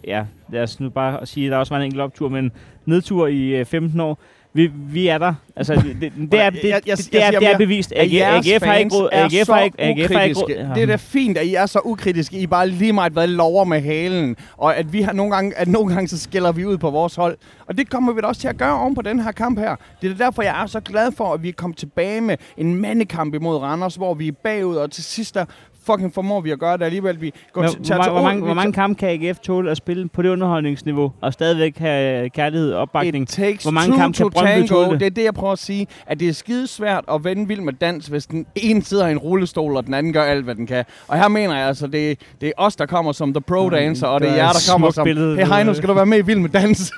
ja, 0.07 0.25
lad 0.49 0.63
os 0.63 0.81
nu 0.81 0.91
bare 0.91 1.27
sige, 1.27 1.47
at 1.47 1.53
der 1.53 1.59
også 1.59 1.75
var 1.75 1.79
en 1.81 1.85
enkelt 1.85 2.03
optur, 2.03 2.29
men 2.29 2.53
nedtur 2.87 3.27
i 3.27 3.49
øh, 3.49 3.65
15 3.65 4.01
år. 4.01 4.19
Vi, 4.53 4.71
vi 4.75 5.07
er 5.09 5.19
der. 5.19 5.35
Altså, 5.57 5.75
det, 5.75 6.13
det, 6.33 6.41
er, 6.41 6.51
det, 6.51 6.65
Jeg- 6.65 6.81
jeg- 6.87 6.97
det, 7.13 7.23
er, 7.25 7.31
det 7.31 7.49
er 7.49 7.59
bevist. 7.59 7.93
AGF, 7.97 8.63
har 8.65 8.75
ikke 8.75 8.95
råd. 8.95 9.09
er 9.13 9.25
AGF 9.25 9.47
så 9.47 9.53
har 9.53 9.61
ikke, 9.61 9.81
AGF 9.81 10.13
har 10.13 10.23
ikke 10.23 10.41
råd. 10.41 10.75
Det 10.75 10.83
er 10.83 10.87
da 10.87 10.97
fint, 10.97 11.39
at 11.39 11.47
I 11.47 11.55
er 11.55 11.67
så 11.67 11.81
ukritiske. 11.85 12.39
I 12.39 12.47
bare 12.47 12.69
lige 12.69 12.93
meget 12.93 13.17
været 13.17 13.29
lover 13.29 13.65
med 13.65 13.81
halen. 13.81 14.37
Og 14.57 14.77
at 14.77 14.93
vi 14.93 15.03
har 15.03 15.13
nogle 15.13 15.33
gange, 15.35 15.57
at 15.59 15.69
nogle 15.69 15.95
gange 15.95 16.09
så 16.09 16.19
skiller 16.19 16.53
vi 16.53 16.65
ud 16.67 16.79
på 16.79 16.91
vores 16.91 17.15
hold. 17.15 17.37
Og 17.67 17.79
det 17.79 17.91
kommer 17.91 18.13
vi 18.13 18.21
da 18.21 18.27
også 18.27 18.41
til 18.41 18.49
at 18.49 18.57
gøre 18.57 18.81
oven 18.81 18.95
på 18.95 19.03
den 19.03 19.21
her 19.21 19.33
kamp 19.33 19.59
her. 19.59 19.77
Det 20.03 20.11
er 20.11 20.15
derfor, 20.15 20.43
jeg 20.43 20.63
er 20.63 20.67
så 20.67 20.81
glad 20.81 21.13
for, 21.13 21.35
at 21.35 21.43
vi 21.43 21.49
er 21.49 21.53
kommet 21.57 21.77
tilbage 21.79 22.21
med 22.21 22.37
en 22.57 22.75
mandekamp 22.75 23.35
imod 23.35 23.57
Randers, 23.57 23.95
hvor 23.95 24.15
vi 24.15 24.29
er 24.29 24.33
bagud, 24.45 24.77
og 24.77 24.91
til 24.91 25.05
sidst 25.05 25.35
der 25.35 25.45
fucking 25.93 26.15
formår 26.15 26.41
vi 26.41 26.51
at 26.51 26.59
gøre 26.59 26.77
det 26.77 26.85
alligevel. 26.85 27.21
Vi 27.21 27.33
går 27.53 27.63
Men 27.63 27.85
til, 27.85 27.95
hvor, 27.95 28.11
hvor, 28.11 28.23
mange, 28.23 28.43
hvor 28.45 28.55
mange 28.55 28.73
kampe 28.73 28.99
kan 28.99 29.09
AGF 29.09 29.39
tåle 29.39 29.71
at 29.71 29.77
spille 29.77 30.09
på 30.09 30.23
det 30.23 30.29
underholdningsniveau, 30.29 31.13
og 31.21 31.33
stadigvæk 31.33 31.79
have 31.79 32.31
kærlighed 32.31 32.73
og 32.73 32.81
opbakning? 32.83 33.23
It 33.23 33.29
takes 33.29 33.63
Hvor 33.63 33.71
mange 33.73 33.97
kampe 33.97 34.19
to 34.19 34.25
kan 34.29 34.33
Brøndby 34.33 34.69
tango. 34.69 34.75
tåle 34.85 34.91
det? 34.91 35.01
Det 35.01 35.07
er 35.07 35.11
det, 35.11 35.25
jeg 35.25 35.35
prøver 35.35 35.53
at 35.53 35.59
sige. 35.59 35.87
At 36.07 36.21
det 36.21 36.29
er 36.29 36.33
skide 36.33 36.67
svært 36.67 37.05
at 37.13 37.25
vende 37.25 37.49
vild 37.49 37.61
med 37.61 37.73
dans, 37.73 38.07
hvis 38.07 38.27
den 38.27 38.47
ene 38.55 38.83
sidder 38.83 39.07
i 39.07 39.13
en 39.13 39.19
rullestol, 39.19 39.77
og 39.77 39.87
den 39.87 39.95
anden 39.95 40.13
gør 40.13 40.23
alt, 40.23 40.45
hvad 40.45 40.55
den 40.55 40.67
kan. 40.67 40.85
Og 41.09 41.19
her 41.19 41.29
mener 41.29 41.57
jeg 41.57 41.67
altså, 41.67 41.87
det, 41.87 42.19
det 42.41 42.47
er 42.49 42.53
os, 42.57 42.77
der 42.77 42.87
kommer 42.87 43.13
som 43.13 43.33
the 43.35 43.41
pro 43.41 43.71
dancer, 43.71 44.07
og 44.07 44.21
det 44.21 44.29
er 44.29 44.33
er 44.33 44.37
jer, 44.37 44.49
der 44.49 44.71
kommer 44.73 44.91
som, 44.91 45.05
billede, 45.05 45.37
hey 45.37 45.45
du- 45.47 45.55
Heino, 45.55 45.75
skal 45.75 45.89
du 45.89 45.95
være 45.95 46.07
med 46.07 46.19
i 46.19 46.23
Vild 46.23 46.39
med 46.39 46.49
Dans? 46.51 46.93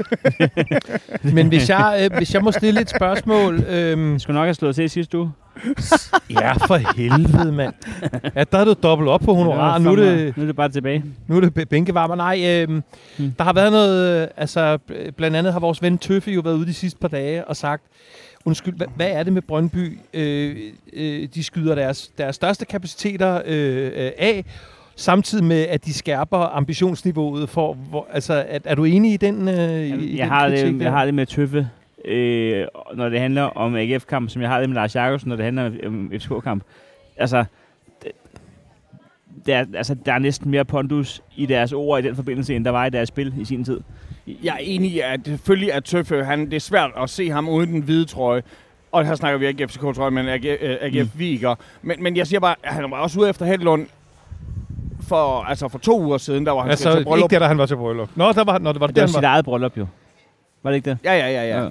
Men 1.37 1.49
hvis 1.49 1.69
jeg, 1.71 2.09
øh, 2.13 2.17
hvis 2.17 2.35
jeg 2.35 2.43
må 2.43 2.53
stille 2.53 2.81
et 2.81 2.91
spørgsmål... 2.91 3.55
Øh, 3.73 4.13
Jeg 4.13 4.21
skulle 4.21 4.35
nok 4.35 4.45
have 4.47 4.55
slået 4.55 4.75
til 4.75 4.91
sidste 4.91 5.19
uge. 5.19 5.33
ja, 6.41 6.53
for 6.53 6.97
helvede, 6.97 7.53
mand. 7.53 7.75
Ja, 8.37 8.45
der 8.53 8.59
er 8.59 8.65
du 8.65 8.75
dobbelt 8.83 9.09
op 9.11 9.21
på 9.21 9.35
honorar. 9.35 9.79
Nu 9.79 9.93
er 9.93 9.97
det, 9.97 10.37
nu 10.37 10.43
er 10.43 10.47
det 10.47 10.57
bare 10.57 10.69
tilbage. 10.69 11.05
nu 11.27 11.37
er 11.37 11.41
det 11.41 11.59
bæ- 11.59 11.65
bænkevarmer. 11.65 12.15
Nej, 12.15 12.43
øh, 12.47 12.69
Hmm. 13.19 13.33
der 13.39 13.45
har 13.45 13.53
været 13.53 13.73
noget... 13.73 14.23
Øh, 14.23 14.29
altså, 14.37 14.79
bl- 14.91 15.11
blandt 15.11 15.37
andet 15.37 15.53
har 15.53 15.61
vores 15.61 15.83
ven 15.83 15.99
Tøffe 15.99 16.31
jo 16.31 16.41
været 16.41 16.55
ude 16.55 16.67
de 16.67 16.75
sidste 16.75 16.99
par 17.01 17.09
dage 17.09 17.45
og 17.45 17.57
sagt, 17.57 17.83
undskyld, 18.45 18.75
hvad, 18.77 18.87
hvad 18.97 19.09
er 19.11 19.23
det 19.23 19.33
med 19.33 19.43
Brøndby? 19.43 19.99
Øh, 20.15 20.57
øh, 20.93 21.29
de 21.35 21.45
skyder 21.45 21.75
deres, 21.75 22.11
deres 22.19 22.37
største 22.37 22.65
kapaciteter 22.65 23.43
øh, 23.47 23.87
øh, 23.97 24.11
af, 24.19 24.45
samtidig 24.97 25.45
med, 25.45 25.67
at 25.69 25.85
de 25.85 25.95
skærper 25.95 26.39
ambitionsniveauet 26.39 27.49
for... 27.49 27.75
Hvor, 27.91 28.07
altså, 28.13 28.45
er, 28.49 28.59
er 28.65 28.75
du 28.75 28.85
enig 28.85 29.13
i 29.13 29.17
den, 29.17 29.49
øh, 29.49 29.55
i, 29.55 29.59
i 29.59 29.89
Jamen, 29.89 30.01
den 30.09 30.17
jeg, 30.19 30.29
har 30.29 30.49
kritik 30.49 30.65
det, 30.67 30.75
der? 30.75 30.83
jeg 30.83 30.93
har 30.93 31.05
det 31.05 31.15
med 31.15 31.27
Tøffe, 31.27 31.69
øh, 32.05 32.67
når 32.95 33.09
det 33.09 33.21
handler 33.21 33.43
om 33.43 33.75
AGF-kamp, 33.77 34.31
som 34.31 34.43
jeg 34.43 34.51
har 34.51 34.61
det 34.61 34.69
med 34.69 34.75
Lars 34.77 34.95
Jakobsen, 34.97 35.29
når 35.29 35.37
det 35.37 35.45
handler 35.45 35.71
om 35.87 36.13
FCK-kamp. 36.19 36.63
Altså, 37.17 37.45
det, 38.03 38.11
der, 39.47 39.57
er- 39.59 39.65
altså, 39.75 39.95
der 40.07 40.13
er 40.13 40.19
næsten 40.19 40.51
mere 40.51 40.65
pondus 40.65 41.23
i 41.37 41.47
deres 41.47 41.73
ord 41.73 42.05
i 42.05 42.07
den 42.07 42.17
forbindelse, 42.17 42.57
end 42.57 42.65
der 42.65 42.71
var 42.71 42.87
i 42.87 42.91
deres 42.91 43.09
spil 43.09 43.35
i 43.41 43.45
sin 43.45 43.65
tid. 43.65 43.81
jeg 44.43 44.55
er 44.55 44.59
enig 44.61 44.91
i, 44.93 45.01
at 45.01 45.21
selvfølgelig 45.25 45.71
er 45.71 45.81
Tøffe, 45.81 46.25
han, 46.25 46.45
det 46.45 46.55
er 46.57 46.61
svært 46.61 46.91
at 46.99 47.11
se 47.11 47.31
ham 47.31 47.49
uden 47.49 47.73
den 47.73 47.83
hvide 47.83 48.05
trøje. 48.05 48.43
Og 48.93 49.07
her 49.07 49.15
snakker 49.15 49.39
vi 49.39 49.47
ikke 49.47 49.69
FCK-trøje, 49.69 50.11
men 50.11 50.29
AGF, 50.29 50.45
øh, 50.63 50.77
AGF 50.81 51.15
Mm. 51.15 51.19
Viger. 51.19 51.55
Men, 51.83 52.03
men 52.03 52.17
jeg 52.17 52.27
siger 52.27 52.41
bare, 52.41 52.55
at 52.63 52.75
han 52.75 52.91
var 52.91 52.97
også 52.97 53.21
ude 53.21 53.29
efter 53.29 53.47
Hedlund 53.47 53.87
for, 55.09 55.43
altså 55.43 55.69
for 55.69 55.79
to 55.79 56.01
uger 56.03 56.19
siden, 56.19 56.47
der 56.47 56.53
var 56.53 56.61
han 56.61 56.71
Altså, 56.71 56.97
til 56.97 57.05
bryllup. 57.05 57.25
ikke 57.27 57.35
der, 57.35 57.39
da 57.39 57.47
han 57.47 57.59
var 57.59 57.67
til 57.67 57.77
bryllup. 57.77 58.09
Nå, 58.17 58.33
der 58.33 58.45
var, 58.45 58.59
nå, 58.59 58.73
det 58.73 58.81
var 58.81 58.87
det, 58.87 58.97
Det 58.97 59.03
var 59.03 59.07
der, 59.07 59.13
sit 59.13 59.25
eget 59.25 59.45
bryllup 59.45 59.79
jo. 59.79 59.87
Var 60.63 60.71
det 60.71 60.77
ikke 60.77 60.91
det? 60.91 60.99
Ja, 61.05 61.13
ja, 61.13 61.29
ja, 61.29 61.63
ja. 61.63 61.69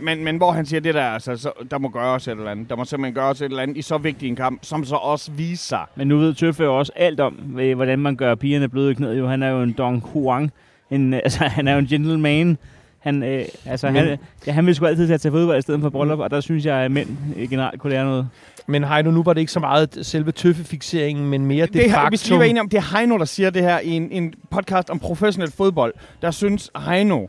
Men, 0.00 0.24
men 0.24 0.36
hvor 0.36 0.52
han 0.52 0.66
siger 0.66 0.80
det 0.80 0.94
der, 0.94 1.04
altså, 1.04 1.36
så, 1.36 1.52
der 1.70 1.78
må 1.78 1.88
gøres 1.88 2.28
et 2.28 2.32
eller 2.32 2.50
andet. 2.50 2.70
Der 2.70 2.76
må 2.76 2.84
simpelthen 2.84 3.14
gøres 3.14 3.40
et 3.40 3.44
eller 3.44 3.62
andet 3.62 3.76
i 3.76 3.82
så 3.82 3.98
vigtig 3.98 4.28
en 4.28 4.36
kamp, 4.36 4.58
som 4.64 4.84
så 4.84 4.96
også 4.96 5.30
viser 5.32 5.64
sig. 5.68 5.84
Men 5.96 6.08
nu 6.08 6.18
ved 6.18 6.34
Tøffe 6.34 6.64
jo 6.64 6.78
også 6.78 6.92
alt 6.96 7.20
om, 7.20 7.60
øh, 7.60 7.76
hvordan 7.76 7.98
man 7.98 8.16
gør 8.16 8.34
pigerne 8.34 8.68
bløde 8.68 8.90
i 8.90 8.94
knæet. 8.94 9.18
Jo. 9.18 9.26
Han 9.28 9.42
er 9.42 9.48
jo 9.48 9.62
en 9.62 9.72
Don 9.72 10.02
Juan. 10.14 10.50
En, 10.90 11.14
øh, 11.14 11.20
altså, 11.24 11.44
han 11.44 11.68
er 11.68 11.72
jo 11.72 11.78
en 11.78 11.86
gentleman. 11.86 12.58
Han, 12.98 13.22
øh, 13.22 13.44
altså, 13.66 13.86
Men- 13.90 13.96
han, 13.96 14.18
ja, 14.46 14.52
han 14.52 14.66
vil 14.66 14.74
sgu 14.74 14.86
altid 14.86 15.06
til 15.06 15.14
at 15.14 15.20
tage 15.20 15.32
fodbold 15.32 15.58
i 15.58 15.62
stedet 15.62 15.80
for 15.80 15.90
bryllup, 15.90 16.18
og 16.18 16.30
der 16.30 16.40
synes 16.40 16.64
jeg, 16.66 16.76
at 16.76 16.90
mænd 16.90 17.08
øh, 17.36 17.50
generelt 17.50 17.80
kunne 17.80 17.90
lære 17.90 18.04
noget. 18.04 18.28
Men 18.66 18.84
Heino, 18.84 19.10
nu 19.10 19.22
var 19.22 19.32
det 19.32 19.40
ikke 19.40 19.52
så 19.52 19.60
meget 19.60 19.98
selve 20.02 20.32
tøffefixeringen, 20.32 21.26
men 21.30 21.46
mere 21.46 21.66
det, 21.66 21.72
Det, 21.74 21.82
det 21.82 21.90
her, 21.90 22.10
vi 22.10 22.16
skal 22.16 22.26
lige 22.26 22.28
faktum. 22.28 22.38
være 22.40 22.48
enige 22.48 22.60
om, 22.60 22.68
det 22.68 22.76
er 22.76 22.96
Heino, 22.98 23.18
der 23.18 23.24
siger 23.24 23.50
det 23.50 23.62
her 23.62 23.78
i 23.80 23.88
en, 23.90 24.08
en 24.12 24.34
podcast 24.50 24.90
om 24.90 24.98
professionel 24.98 25.50
fodbold. 25.52 25.94
Der 26.22 26.30
synes 26.30 26.70
Heino, 26.88 27.26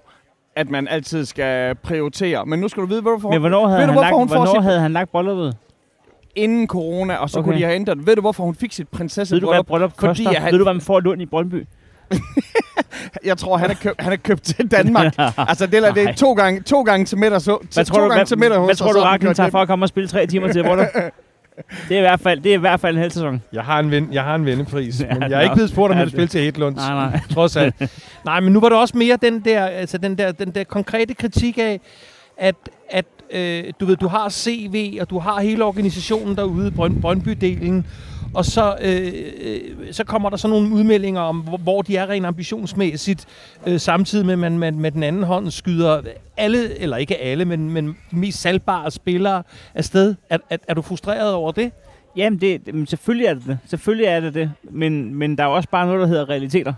at 0.59 0.69
man 0.69 0.87
altid 0.87 1.25
skal 1.25 1.75
prioritere. 1.75 2.45
Men 2.45 2.59
nu 2.59 2.67
skal 2.67 2.81
du 2.81 2.87
vide, 2.87 3.01
hvorfor 3.01 3.29
Men 3.31 3.39
hvornår 3.39 3.67
havde, 3.67 3.79
ved 3.79 3.87
du, 3.87 3.91
han, 3.91 3.93
hvorfor 3.93 4.05
lagt, 4.09 4.15
hun 4.15 4.27
hvornår 4.27 4.53
sit- 4.53 4.63
havde 4.63 4.79
han 4.79 4.93
lagt 4.93 5.11
brylluppet? 5.11 5.55
inden 6.35 6.67
corona, 6.67 7.15
og 7.15 7.29
så 7.29 7.39
Okay. 7.39 7.45
kunne 7.45 7.57
de 7.59 7.63
have 7.63 7.75
ændret 7.75 7.97
det. 7.97 8.07
Ved 8.07 8.15
du, 8.15 8.21
hvorfor 8.21 8.43
hun 8.43 8.55
fik 8.55 8.71
sit 8.71 8.79
Ved 8.79 8.85
du, 8.85 8.89
hvad 8.89 8.97
prinsessebryllup? 8.99 9.65
bryllup 9.67 9.91
fordi 9.99 10.23
koster? 10.23 10.39
han- 10.39 10.51
Ved 10.51 10.59
du, 10.59 10.65
hvad 10.65 10.73
man 10.73 10.81
får 10.81 10.99
lån 10.99 11.21
i 11.21 11.25
Brøndby? 11.25 11.65
Jeg 13.25 13.37
tror, 13.37 13.57
han 13.57 13.69
er, 13.69 13.73
købt, 13.73 14.01
han 14.01 14.13
er 14.13 14.17
købt 14.17 14.43
til 14.43 14.71
Danmark. 14.71 15.13
altså, 15.37 15.65
det 15.65 15.85
er, 15.85 15.93
det 15.93 16.03
er 16.09 16.13
to 16.13 16.33
gange, 16.33 16.61
to 16.61 16.81
gange 16.81 17.05
til 17.05 17.17
middag. 17.17 17.41
Så, 17.41 17.57
Hvad 17.73 17.85
to 17.85 17.93
tror 17.93 18.01
du, 18.03 18.09
gange 18.09 18.25
til 18.25 18.37
middag 18.37 18.49
hvad, 18.49 18.59
hos 18.59 18.67
hvad 18.67 18.75
tror 18.75 18.93
du, 19.17 19.17
kørt 19.21 19.35
tager 19.35 19.49
for 19.49 19.59
at 19.59 19.67
komme 19.67 19.85
og 19.85 19.89
spille 19.89 20.07
tre 20.09 20.27
timer 20.27 20.51
til 20.51 20.63
bryllup? 20.63 20.87
Det 21.89 21.95
er 21.95 21.97
i 21.97 22.01
hvert 22.01 22.19
fald, 22.19 22.41
det 22.41 22.49
er 22.49 22.53
i 22.57 22.59
hvert 22.59 22.79
fald 22.79 22.95
en 22.95 23.01
hel 23.01 23.11
sæson. 23.11 23.41
Jeg 23.53 23.63
har 23.63 23.79
en, 23.79 23.91
ven, 23.91 24.09
jeg 24.11 24.23
har 24.23 24.35
en 24.35 24.45
vennepris, 24.45 25.01
Ja, 25.01 25.13
men 25.13 25.23
jeg 25.31 25.37
er 25.37 25.41
ikke 25.41 25.55
blevet 25.55 25.69
spurgt, 25.69 25.91
om 25.91 25.95
Ja, 25.95 25.99
jeg 25.99 26.05
vil 26.05 26.11
spille 26.11 26.27
til 26.27 26.41
Hedlunds. 26.41 26.77
Nej, 26.77 26.93
nej. 26.93 27.19
Trods 27.33 27.55
alt. 27.55 27.75
Nej, 28.25 28.39
men 28.39 28.53
nu 28.53 28.59
var 28.59 28.69
det 28.69 28.77
også 28.77 28.97
mere 28.97 29.17
den 29.21 29.39
der, 29.39 29.65
altså 29.65 29.97
den 29.97 30.17
der, 30.17 30.31
den 30.31 30.51
der 30.51 30.63
konkrete 30.63 31.13
kritik 31.13 31.57
af, 31.57 31.79
at, 32.37 32.55
at 32.89 33.05
øh, 33.31 33.63
du 33.79 33.85
ved, 33.85 33.95
du 33.95 34.07
har 34.07 34.29
CV, 34.29 34.97
og 35.01 35.09
du 35.09 35.19
har 35.19 35.41
hele 35.41 35.63
organisationen 35.63 36.35
derude, 36.35 36.71
Brøn, 36.71 37.01
Brøndby-delen, 37.01 37.83
og 38.33 38.45
så, 38.45 38.75
øh, 38.81 39.13
øh, 39.41 39.93
så 39.93 40.03
kommer 40.03 40.29
der 40.29 40.37
sådan 40.37 40.57
nogle 40.57 40.75
udmeldinger 40.75 41.21
om, 41.21 41.37
hvor, 41.63 41.81
de 41.81 41.97
er 41.97 42.09
rent 42.09 42.25
ambitionsmæssigt, 42.25 43.25
øh, 43.67 43.79
samtidig 43.79 44.25
med, 44.25 44.33
at 44.33 44.39
man, 44.39 44.59
man 44.59 44.79
med 44.79 44.91
den 44.91 45.03
anden 45.03 45.23
hånd 45.23 45.51
skyder 45.51 46.01
alle, 46.37 46.79
eller 46.79 46.97
ikke 46.97 47.17
alle, 47.17 47.45
men, 47.45 47.69
men 47.69 47.97
de 48.11 48.15
mest 48.15 48.41
salgbare 48.41 48.91
spillere 48.91 49.43
afsted. 49.73 50.15
Er, 50.29 50.37
er, 50.49 50.57
er 50.67 50.73
du 50.73 50.81
frustreret 50.81 51.33
over 51.33 51.51
det? 51.51 51.71
Jamen, 52.15 52.41
det, 52.41 52.89
selvfølgelig 52.89 53.25
er 53.25 53.33
det 53.33 53.43
det. 53.47 53.57
Selvfølgelig 53.65 54.05
er 54.05 54.19
det 54.19 54.33
det. 54.33 54.51
Men, 54.63 55.15
men 55.15 55.37
der 55.37 55.43
er 55.43 55.47
jo 55.47 55.53
også 55.53 55.69
bare 55.69 55.85
noget, 55.85 56.01
der 56.01 56.07
hedder 56.07 56.29
realiteter. 56.29 56.73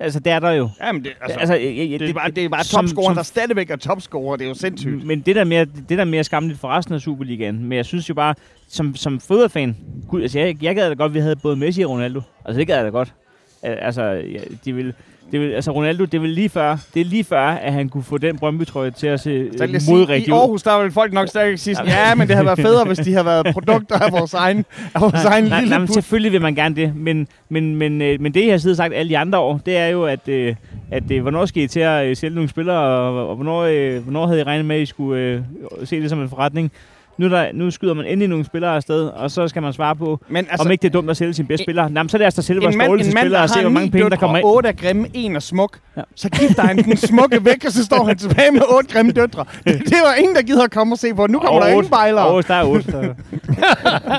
Altså, 0.00 0.20
det 0.20 0.32
er 0.32 0.38
der 0.40 0.50
jo. 0.50 0.68
Jamen, 0.82 1.04
det, 1.04 1.10
altså, 1.20 1.38
altså, 1.38 1.54
jeg, 1.54 1.76
jeg, 1.90 2.00
det, 2.00 2.08
er 2.10 2.14
bare, 2.14 2.30
det 2.30 2.44
er 2.44 2.48
bare 2.48 2.64
som- 2.64 2.80
topscoren, 2.84 3.06
som- 3.06 3.14
der 3.16 3.22
stadigvæk 3.22 3.70
er 3.70 3.76
topscorer. 3.76 4.36
Det 4.36 4.44
er 4.44 4.48
jo 4.48 4.54
sindssygt. 4.54 5.04
Men 5.06 5.20
det 5.20 5.36
der, 5.36 5.44
mere, 5.44 5.64
det 5.64 5.88
der 5.88 6.00
er 6.00 6.04
mere 6.04 6.24
skamligt 6.24 6.60
for 6.60 6.68
resten 6.68 6.94
af 6.94 7.00
Superligaen. 7.00 7.62
Men 7.64 7.72
jeg 7.76 7.84
synes 7.84 8.08
jo 8.08 8.14
bare, 8.14 8.34
som, 8.68 8.96
som 8.96 9.20
fodboldfan, 9.20 9.76
gud, 10.08 10.22
altså 10.22 10.38
jeg, 10.38 10.62
jeg 10.62 10.74
gad 10.74 10.88
da 10.88 10.94
godt, 10.94 11.10
at 11.10 11.14
vi 11.14 11.20
havde 11.20 11.36
både 11.36 11.56
Messi 11.56 11.82
og 11.82 11.90
Ronaldo. 11.90 12.20
Altså 12.44 12.58
det 12.58 12.66
gad 12.66 12.76
jeg 12.76 12.84
da 12.84 12.90
godt. 12.90 13.14
Al- 13.62 13.78
Altså, 13.80 14.02
ja, 14.02 14.38
de 14.64 14.72
vil, 14.72 14.94
det 15.32 15.40
vil, 15.40 15.52
altså 15.52 15.70
Ronaldo, 15.70 16.04
det 16.04 16.22
vil 16.22 16.30
lige 16.30 16.48
før, 16.48 16.76
det 16.94 17.00
er 17.00 17.04
lige 17.04 17.24
før, 17.24 17.40
at 17.40 17.72
han 17.72 17.88
kunne 17.88 18.02
få 18.02 18.18
den 18.18 18.38
Brøndby-trøje 18.38 18.90
til 18.90 19.06
at 19.06 19.20
se 19.20 19.30
øh, 19.30 19.70
I 19.70 19.90
modrigtigt 19.90 20.32
ud. 20.32 20.38
Aarhus, 20.38 20.62
der 20.62 20.82
vil 20.82 20.92
folk 20.92 21.12
nok 21.12 21.28
stadig 21.28 21.58
sige 21.58 21.76
ja, 21.86 22.14
men 22.14 22.28
det 22.28 22.36
havde 22.36 22.46
været 22.46 22.58
federe, 22.58 22.84
hvis 22.84 22.98
de 22.98 23.12
havde 23.12 23.26
været 23.26 23.46
produkter 23.52 23.98
af 23.98 24.12
vores 24.12 24.34
egen, 24.34 24.64
af 24.94 25.00
vores 25.00 25.24
egen 25.24 25.44
nej, 25.44 25.60
lille 25.60 25.76
nej, 25.76 25.86
put. 25.86 25.94
selvfølgelig 25.94 26.32
vil 26.32 26.42
man 26.42 26.54
gerne 26.54 26.76
det, 26.76 26.96
men, 26.96 27.28
men, 27.48 27.76
men, 27.76 28.02
øh, 28.02 28.20
men 28.20 28.34
det, 28.34 28.44
jeg 28.44 28.52
har 28.52 28.58
siddet 28.58 28.74
og 28.74 28.76
sagt 28.76 28.94
alle 28.94 29.08
de 29.08 29.18
andre 29.18 29.38
år, 29.38 29.60
det 29.66 29.76
er 29.76 29.86
jo, 29.86 30.04
at, 30.04 30.28
øh, 30.28 30.54
at 30.90 31.10
øh, 31.10 31.22
hvornår 31.22 31.46
skal 31.46 31.62
I 31.62 31.66
til 31.66 31.80
at 31.80 32.06
øh, 32.06 32.16
sælge 32.16 32.34
nogle 32.34 32.50
spillere, 32.50 32.78
og, 32.78 33.28
og 33.28 33.34
hvornår, 33.34 33.60
øh, 33.62 34.02
hvornår 34.02 34.26
havde 34.26 34.40
I 34.40 34.44
regnet 34.44 34.66
med, 34.66 34.76
at 34.76 34.82
I 34.82 34.86
skulle 34.86 35.22
øh, 35.22 35.40
se 35.84 36.00
det 36.00 36.10
som 36.10 36.22
en 36.22 36.28
forretning? 36.28 36.72
Nu, 37.20 37.26
er 37.26 37.30
der, 37.30 37.46
nu 37.54 37.70
skyder 37.70 37.94
man 37.94 38.06
endelig 38.06 38.28
nogle 38.28 38.44
spillere 38.44 38.76
afsted, 38.76 39.06
og 39.06 39.30
så 39.30 39.48
skal 39.48 39.62
man 39.62 39.72
svare 39.72 39.96
på, 39.96 40.20
Men 40.28 40.46
altså, 40.50 40.66
om 40.66 40.70
ikke 40.72 40.82
det 40.82 40.88
er 40.88 40.92
dumt 40.92 41.10
at 41.10 41.16
sælge 41.16 41.34
sine 41.34 41.48
bedste 41.48 41.64
spillere. 41.64 41.84
Jamen, 41.96 42.08
så 42.08 42.18
lad 42.18 42.26
os 42.26 42.34
da 42.34 42.42
sælge 42.42 42.60
vores 42.62 42.76
dårligste 42.86 43.10
en 43.10 43.14
mand, 43.14 43.22
spillere 43.24 43.38
der 43.38 43.42
og 43.42 43.48
se, 43.48 43.54
har 43.54 43.62
hvor 43.62 43.70
mange 43.70 43.90
penge, 43.90 44.10
der 44.10 44.16
kommer 44.16 44.36
ind. 44.38 44.46
otte 44.46 44.68
er 44.68 44.72
grimme, 44.72 45.06
en 45.14 45.36
er 45.36 45.40
smuk, 45.40 45.78
Ja. 45.96 46.02
så 46.14 46.28
gifter 46.30 46.62
han 46.62 46.76
den 46.76 46.96
smukke 46.96 47.44
væk, 47.48 47.64
og 47.66 47.72
så 47.72 47.84
står 47.84 48.04
han 48.04 48.16
tilbage 48.18 48.50
med 48.52 48.60
otte 48.76 48.92
grimme 48.94 49.12
døtre. 49.12 49.44
Det, 49.66 49.78
det 49.84 49.96
var 50.04 50.14
ingen, 50.14 50.36
der 50.36 50.42
gider 50.42 50.64
at 50.64 50.70
komme 50.70 50.94
og 50.94 50.98
se 50.98 51.14
på. 51.14 51.26
Nu 51.26 51.38
kommer 51.38 51.60
der 51.60 51.66
Otte. 51.66 51.72
ingen 51.76 51.90
bejlere. 51.90 52.34
Åh, 52.34 52.42
der 52.48 52.54
er 52.54 52.64
otte. 52.64 52.92
Der, 52.92 53.00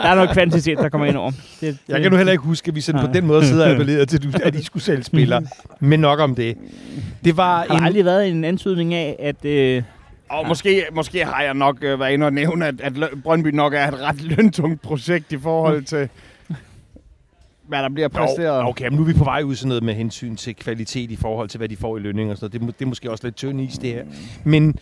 der 0.03 0.09
er 0.09 0.15
noget 0.15 0.29
kvantitet, 0.29 0.77
der 0.77 0.89
kommer 0.89 1.07
ind 1.07 1.17
over. 1.17 1.31
Det, 1.61 1.77
Jeg 1.89 2.01
kan 2.01 2.11
nu 2.11 2.17
heller 2.17 2.31
ikke 2.31 2.43
huske, 2.43 2.67
at 2.69 2.75
vi 2.75 2.81
sådan 2.81 3.01
på 3.01 3.07
den 3.13 3.27
måde 3.27 3.45
sidder 3.45 3.65
og 3.65 3.71
appellerede 3.71 4.05
til, 4.05 4.35
at 4.43 4.53
de 4.53 4.65
skulle 4.65 4.83
sælge 4.83 5.03
spillere. 5.03 5.41
Men 5.79 5.99
nok 5.99 6.19
om 6.19 6.35
det. 6.35 6.57
Det 7.25 7.37
var 7.37 7.57
Har 7.57 7.65
der 7.67 7.75
en... 7.77 7.83
aldrig 7.83 8.05
været 8.05 8.27
en 8.29 8.43
antydning 8.43 8.93
af, 8.93 9.15
at... 9.19 9.45
Øh, 9.45 9.83
Og 10.31 10.47
måske, 10.47 10.85
måske 10.93 11.25
har 11.25 11.41
jeg 11.41 11.53
nok 11.53 11.83
øh, 11.83 11.99
været 11.99 12.13
inde 12.13 12.25
og 12.25 12.33
nævne, 12.33 12.67
at, 12.67 12.81
at 12.81 12.93
Brøndby 13.23 13.47
nok 13.47 13.73
er 13.73 13.87
et 13.87 13.99
ret 13.99 14.21
løntungt 14.35 14.81
projekt 14.81 15.31
i 15.31 15.37
forhold 15.37 15.83
til, 15.83 16.09
hvad 17.67 17.83
der 17.83 17.89
bliver 17.89 18.07
præsteret. 18.07 18.61
Jo, 18.61 18.67
okay, 18.67 18.87
men 18.87 18.93
nu 18.93 19.01
er 19.01 19.05
vi 19.05 19.13
på 19.13 19.23
vej 19.23 19.41
ud 19.43 19.55
sådan 19.55 19.67
noget 19.67 19.83
med 19.83 19.93
hensyn 19.93 20.35
til 20.35 20.55
kvalitet 20.55 21.11
i 21.11 21.15
forhold 21.15 21.49
til, 21.49 21.57
hvad 21.57 21.69
de 21.69 21.77
får 21.77 21.97
i 21.97 21.99
lønning 21.99 22.31
og 22.31 22.37
sådan 22.37 22.45
noget. 22.45 22.61
Det, 22.61 22.67
er 22.67 22.77
det 22.79 22.85
er 22.85 22.89
måske 22.89 23.11
også 23.11 23.27
lidt 23.27 23.35
tynd 23.35 23.61
is, 23.61 23.77
det 23.77 23.93
her. 23.93 24.03
Men 24.43 24.75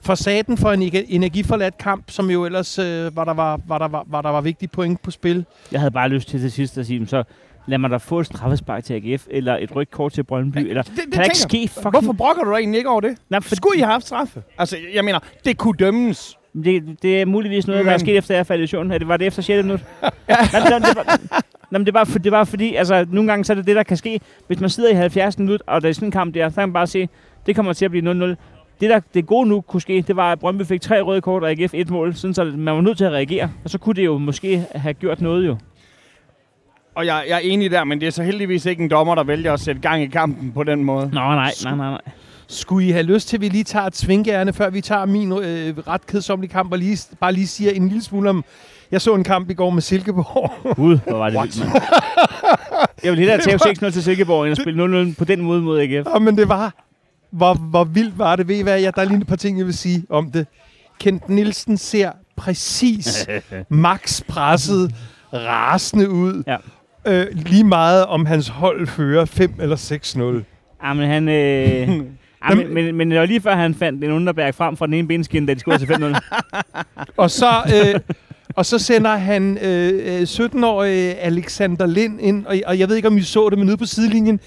for 0.00 0.14
saten 0.14 0.56
for 0.56 0.72
en 0.72 0.82
energiforladt 1.08 1.78
kamp, 1.78 2.10
som 2.10 2.30
jo 2.30 2.44
ellers 2.44 2.78
øh, 2.78 3.16
var, 3.16 3.24
der 3.24 3.34
var, 3.34 3.60
var, 3.66 3.78
der 3.78 3.88
var, 3.88 4.04
var, 4.06 4.22
der 4.22 4.30
var 4.30 4.40
vigtige 4.40 4.68
point 4.68 5.02
på 5.02 5.10
spil. 5.10 5.44
jeg 5.72 5.80
havde 5.80 5.90
bare 5.90 6.08
lyst 6.08 6.28
til 6.28 6.40
til 6.40 6.52
sidst 6.52 6.78
at 6.78 6.86
sige, 6.86 7.06
så 7.06 7.24
lad 7.70 7.78
mig 7.78 7.90
da 7.90 7.96
få 7.96 8.20
et 8.20 8.26
straffespark 8.26 8.84
til 8.84 8.94
AGF, 8.94 9.26
eller 9.30 9.56
et 9.60 9.76
rødt 9.76 9.90
kort 9.90 10.12
til 10.12 10.22
Brøndby, 10.22 10.58
eller... 10.58 10.82
det, 10.82 10.92
det 10.96 11.04
Kan 11.12 11.12
der 11.12 11.24
ikke 11.24 11.38
ske 11.38 11.68
fucking... 11.68 11.90
Hvorfor 11.90 12.12
brokker 12.12 12.44
du 12.44 12.50
dig 12.50 12.56
egentlig 12.56 12.78
ikke 12.78 12.90
over 12.90 13.00
det? 13.00 13.16
Nej, 13.30 13.40
for, 13.40 13.54
Skulle 13.54 13.76
I 13.78 13.80
have 13.80 13.92
haft 13.92 14.06
straffe? 14.06 14.42
Altså, 14.58 14.76
jeg 14.94 15.04
mener, 15.04 15.18
det 15.44 15.58
kunne 15.58 15.74
dømmes. 15.78 16.38
det, 16.64 16.96
det 17.02 17.20
er 17.20 17.24
muligvis 17.24 17.66
noget, 17.66 17.84
der 17.84 17.92
er 17.92 17.98
sket 17.98 18.16
efter 18.16 18.34
jeg 18.34 18.46
faldt 18.46 18.64
i 18.64 18.66
søvn. 18.66 18.90
Det, 18.90 19.08
var 19.08 19.16
det 19.16 19.26
efter 19.26 19.42
6. 19.42 19.64
minut? 19.64 19.80
ja. 20.02 20.10
Nej, 20.28 20.60
det, 20.60 20.86
det, 20.86 20.96
var, 20.96 21.18
nej, 21.70 21.78
det, 21.78 21.88
er 21.88 21.92
bare, 21.92 22.06
for, 22.06 22.18
det 22.18 22.26
er 22.26 22.30
bare 22.30 22.46
fordi, 22.46 22.74
altså, 22.74 23.06
nogle 23.10 23.30
gange 23.30 23.44
så 23.44 23.52
er 23.52 23.54
det 23.54 23.66
det, 23.66 23.76
der 23.76 23.82
kan 23.82 23.96
ske. 23.96 24.20
Hvis 24.46 24.60
man 24.60 24.70
sidder 24.70 24.90
i 24.90 24.94
70. 24.94 25.38
minut, 25.38 25.62
og 25.66 25.82
der 25.82 25.88
er 25.88 25.92
sådan 25.92 26.08
en 26.08 26.12
kamp 26.12 26.34
der, 26.34 26.48
så 26.48 26.54
kan 26.54 26.68
man 26.68 26.72
bare 26.72 26.86
se, 26.86 27.08
det 27.46 27.56
kommer 27.56 27.72
til 27.72 27.84
at 27.84 27.90
blive 27.90 28.32
0-0. 28.34 28.36
Det, 28.80 28.90
der 28.90 29.00
det 29.14 29.26
gode 29.26 29.48
nu 29.48 29.60
kunne 29.60 29.80
ske, 29.80 30.04
det 30.06 30.16
var, 30.16 30.32
at 30.32 30.38
Brøndby 30.38 30.62
fik 30.62 30.80
tre 30.80 31.00
røde 31.00 31.20
kort 31.20 31.42
og 31.42 31.50
AGF 31.50 31.74
et 31.74 31.90
mål, 31.90 32.14
sådan 32.14 32.34
så 32.34 32.44
man 32.44 32.74
var 32.74 32.80
nødt 32.80 32.98
til 32.98 33.04
at 33.04 33.12
reagere. 33.12 33.50
Og 33.64 33.70
så 33.70 33.78
kunne 33.78 33.94
det 33.94 34.04
jo 34.04 34.18
måske 34.18 34.64
have 34.74 34.94
gjort 34.94 35.20
noget 35.20 35.46
jo. 35.46 35.56
Og 36.94 37.06
jeg, 37.06 37.24
jeg 37.28 37.34
er 37.34 37.38
enig 37.38 37.70
der, 37.70 37.84
men 37.84 38.00
det 38.00 38.06
er 38.06 38.10
så 38.10 38.22
heldigvis 38.22 38.66
ikke 38.66 38.82
en 38.82 38.90
dommer, 38.90 39.14
der 39.14 39.24
vælger 39.24 39.52
at 39.52 39.60
sætte 39.60 39.80
gang 39.80 40.02
i 40.02 40.06
kampen 40.06 40.52
på 40.52 40.62
den 40.62 40.84
måde. 40.84 41.10
Nå, 41.12 41.20
nej, 41.20 41.34
nej, 41.64 41.74
nej, 41.76 41.90
nej. 41.90 42.00
Skulle 42.48 42.88
I 42.88 42.90
have 42.90 43.02
lyst 43.02 43.28
til, 43.28 43.36
at 43.36 43.40
vi 43.40 43.48
lige 43.48 43.64
tager 43.64 43.86
et 43.86 43.96
svingærne, 43.96 44.52
før 44.52 44.70
vi 44.70 44.80
tager 44.80 45.04
min 45.06 45.32
øh, 45.32 45.78
ret 45.88 46.06
kedsommelige 46.06 46.52
kamp, 46.52 46.72
og 46.72 46.78
lige, 46.78 46.98
bare 47.20 47.32
lige 47.32 47.46
siger 47.46 47.70
en 47.70 47.88
lille 47.88 48.02
smule 48.02 48.30
om... 48.30 48.44
Jeg 48.90 49.00
så 49.00 49.14
en 49.14 49.24
kamp 49.24 49.50
i 49.50 49.54
går 49.54 49.70
med 49.70 49.82
Silkeborg. 49.82 50.74
Gud, 50.76 50.98
hvor 51.06 51.18
var 51.18 51.30
det 51.30 51.40
vildt, 51.42 51.58
mand. 51.58 51.82
Jeg 53.04 53.12
vil 53.12 53.18
hellere 53.18 53.38
tage 53.40 53.56
6-0 53.56 53.90
til 53.90 54.02
Silkeborg, 54.02 54.44
end 54.44 54.52
at 54.52 54.58
spille 54.58 55.10
0-0 55.10 55.14
på 55.18 55.24
den 55.24 55.40
måde 55.40 55.62
mod 55.62 55.80
AGF. 55.80 56.06
Ja, 56.14 56.18
men 56.18 56.36
det 56.36 56.48
var... 56.48 56.74
Hvor, 57.30 57.54
hvor 57.54 57.84
vildt 57.84 58.18
var 58.18 58.36
det? 58.36 58.48
Ved 58.48 58.56
I 58.56 58.62
hvad? 58.62 58.80
Ja, 58.80 58.90
der 58.94 59.02
er 59.02 59.04
lige 59.04 59.20
et 59.20 59.26
par 59.26 59.36
ting, 59.36 59.58
jeg 59.58 59.66
vil 59.66 59.76
sige 59.76 60.04
om 60.08 60.30
det. 60.30 60.46
Kent 61.00 61.28
Nielsen 61.28 61.76
ser 61.76 62.12
præcis 62.36 63.28
max 63.68 64.22
presset, 64.28 64.94
rasende 65.32 66.10
ud. 66.10 66.42
Ja. 66.46 66.56
Øh, 67.10 67.26
lige 67.32 67.64
meget 67.64 68.06
om 68.06 68.26
hans 68.26 68.48
hold 68.48 68.86
fører 68.86 69.24
5 69.24 69.52
eller 69.60 69.76
6-0. 69.76 70.86
Ja, 70.86 70.92
men 70.92 71.08
han... 71.08 71.28
Øh, 71.28 71.34
ja, 72.48 72.54
men, 72.54 72.74
men, 72.74 72.94
men 72.94 73.10
det 73.10 73.18
var 73.18 73.26
lige 73.26 73.40
før, 73.40 73.54
han 73.54 73.74
fandt 73.74 74.04
en 74.04 74.10
underbærg 74.10 74.54
frem 74.54 74.76
fra 74.76 74.86
den 74.86 74.94
ene 74.94 75.08
benskin, 75.08 75.46
da 75.46 75.54
de 75.54 75.60
scorede 75.60 75.86
til 75.86 75.92
5-0. 75.92 76.20
Og 77.16 77.30
så, 77.30 77.46
øh, 77.74 78.00
og 78.56 78.66
så 78.66 78.78
sender 78.78 79.16
han 79.16 79.58
øh, 79.62 80.20
øh, 80.20 80.22
17-årige 80.22 81.14
Alexander 81.14 81.86
Lind 81.86 82.20
ind, 82.20 82.46
og, 82.46 82.56
og 82.66 82.78
jeg 82.78 82.88
ved 82.88 82.96
ikke, 82.96 83.08
om 83.08 83.16
I 83.16 83.22
så 83.22 83.48
det, 83.48 83.58
men 83.58 83.68
ude 83.68 83.76
på 83.76 83.86
sidelinjen, 83.86 84.40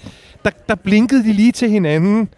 der, 0.44 0.50
der 0.68 0.74
blinkede 0.74 1.24
de 1.24 1.32
lige 1.32 1.52
til 1.52 1.70
hinanden. 1.70 2.28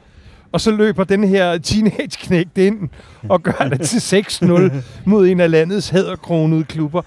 Og 0.53 0.61
så 0.61 0.71
løber 0.71 1.05
den 1.05 1.25
her 1.25 1.59
teenage-knægt 1.59 2.59
ind 2.59 2.89
og 3.29 3.43
gør 3.43 3.69
det 3.71 3.81
til 3.81 4.17
6-0 4.21 4.73
mod 5.11 5.29
en 5.29 5.41
af 5.41 5.51
landets 5.51 5.89
hæderkronede 5.89 6.65
klubber. 6.65 7.03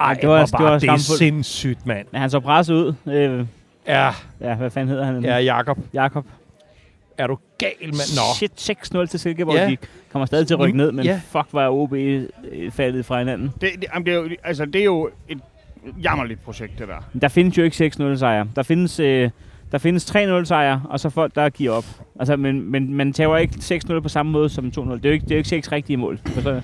Ej, 0.00 0.14
det 0.14 0.28
var- 0.28 0.44
det 0.44 0.52
var 0.52 0.58
bare 0.58 0.68
det 0.68 0.74
er 0.74 0.78
skamfuldt. 0.78 1.18
sindssygt, 1.18 1.86
mand. 1.86 2.06
Men 2.12 2.20
han 2.20 2.30
så 2.30 2.40
presset 2.40 2.74
ud. 2.74 2.94
Øh, 3.06 3.46
Ja, 3.86 4.10
ja, 4.40 4.54
hvad 4.54 4.70
fanden 4.70 4.88
hedder 4.88 5.04
han? 5.04 5.22
ja, 5.24 5.36
Jakob. 5.38 5.78
Jakob. 5.94 6.26
Er 7.18 7.26
du 7.26 7.38
gal, 7.58 7.70
mand? 7.82 7.94
Nå. 8.16 8.22
Shit, 8.36 8.52
6-0 8.60 9.06
til 9.06 9.20
Silkeborg. 9.20 9.54
Ja. 9.56 9.66
De 9.70 9.76
kommer 10.12 10.26
stadig 10.26 10.46
til 10.46 10.54
at 10.54 10.60
rykke 10.60 10.76
ned, 10.76 10.92
men 10.92 11.04
Ja. 11.04 11.20
fuck, 11.28 11.46
var 11.52 11.68
OB 11.70 11.92
øh, 11.92 12.70
faldet 12.70 13.06
fra 13.06 13.18
hinanden. 13.18 13.52
Det, 13.60 13.70
det, 13.74 13.84
jamen, 13.94 14.06
det, 14.06 14.12
er 14.14 14.18
jo, 14.18 14.28
altså, 14.44 14.64
det 14.64 14.76
er 14.80 14.84
jo 14.84 15.10
et 15.28 15.38
jammerligt 16.04 16.44
projekt, 16.44 16.78
det 16.78 16.88
der. 16.88 17.18
Der 17.20 17.28
findes 17.28 17.58
jo 17.58 17.62
ikke 17.62 17.76
6-0 17.76 18.16
sejre. 18.18 18.46
Der 18.56 18.62
findes, 18.62 19.00
øh, 19.00 19.30
der 19.72 19.78
findes 19.78 20.04
3-0 20.16 20.44
sejre, 20.44 20.82
og 20.88 21.00
så 21.00 21.10
folk, 21.10 21.34
der 21.34 21.48
giver 21.48 21.72
op. 21.72 21.84
Altså, 22.20 22.36
men, 22.36 22.70
men 22.70 22.94
man 22.94 23.12
tager 23.12 23.36
ikke 23.36 23.54
6-0 23.58 24.00
på 24.00 24.08
samme 24.08 24.32
måde 24.32 24.48
som 24.48 24.72
2-0. 24.78 24.96
Det 24.96 25.04
er 25.04 25.08
jo 25.08 25.12
ikke, 25.12 25.24
det 25.24 25.30
er 25.30 25.34
jo 25.36 25.38
ikke 25.38 25.48
6 25.48 25.72
rigtige 25.72 25.96
mål. 25.96 26.20
Jeg? 26.44 26.62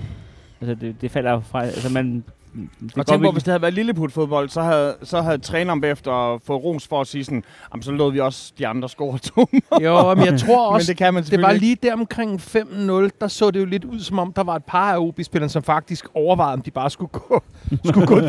Altså, 0.61 0.75
det, 0.75 0.95
det 1.01 1.11
falder 1.11 1.41
fra... 1.41 1.63
Altså, 1.63 1.89
man... 1.93 2.23
Det 2.55 2.97
Og 2.97 3.07
tænk 3.07 3.23
på, 3.23 3.31
hvis 3.31 3.43
det 3.43 3.51
havde 3.51 3.61
været 3.61 3.73
lilleput-fodbold, 3.73 4.49
så 4.49 4.61
havde, 4.61 4.95
så 5.03 5.21
havde 5.21 5.37
træneren 5.37 5.81
bagefter 5.81 6.41
fået 6.47 6.63
ros 6.63 6.87
for 6.87 7.01
at 7.01 7.07
sige 7.07 7.23
sådan, 7.23 7.43
jamen, 7.73 7.83
så 7.83 7.91
lod 7.91 8.11
vi 8.11 8.19
også 8.19 8.53
de 8.57 8.67
andre 8.67 8.89
score 8.89 9.17
to. 9.17 9.47
Jo, 9.83 10.15
men 10.15 10.25
jeg 10.25 10.39
tror 10.39 10.69
Men 10.71 10.75
også, 10.75 10.91
det 10.91 10.97
kan 10.97 11.13
man 11.13 11.23
det 11.23 11.41
var 11.41 11.51
lige 11.53 11.77
der 11.83 11.93
omkring 11.93 12.41
5-0, 12.41 13.09
der 13.21 13.27
så 13.27 13.51
det 13.51 13.59
jo 13.59 13.65
lidt 13.65 13.85
ud, 13.85 13.99
som 13.99 14.19
om 14.19 14.33
der 14.33 14.43
var 14.43 14.55
et 14.55 14.63
par 14.63 14.93
af 14.93 14.97
OB-spillerne, 14.99 15.49
som 15.49 15.63
faktisk 15.63 16.05
overvejede, 16.13 16.53
om 16.53 16.61
de 16.61 16.71
bare 16.71 16.89
skulle 16.89 17.09
gå, 17.09 17.43
skulle 17.85 18.07
gå, 18.07 18.19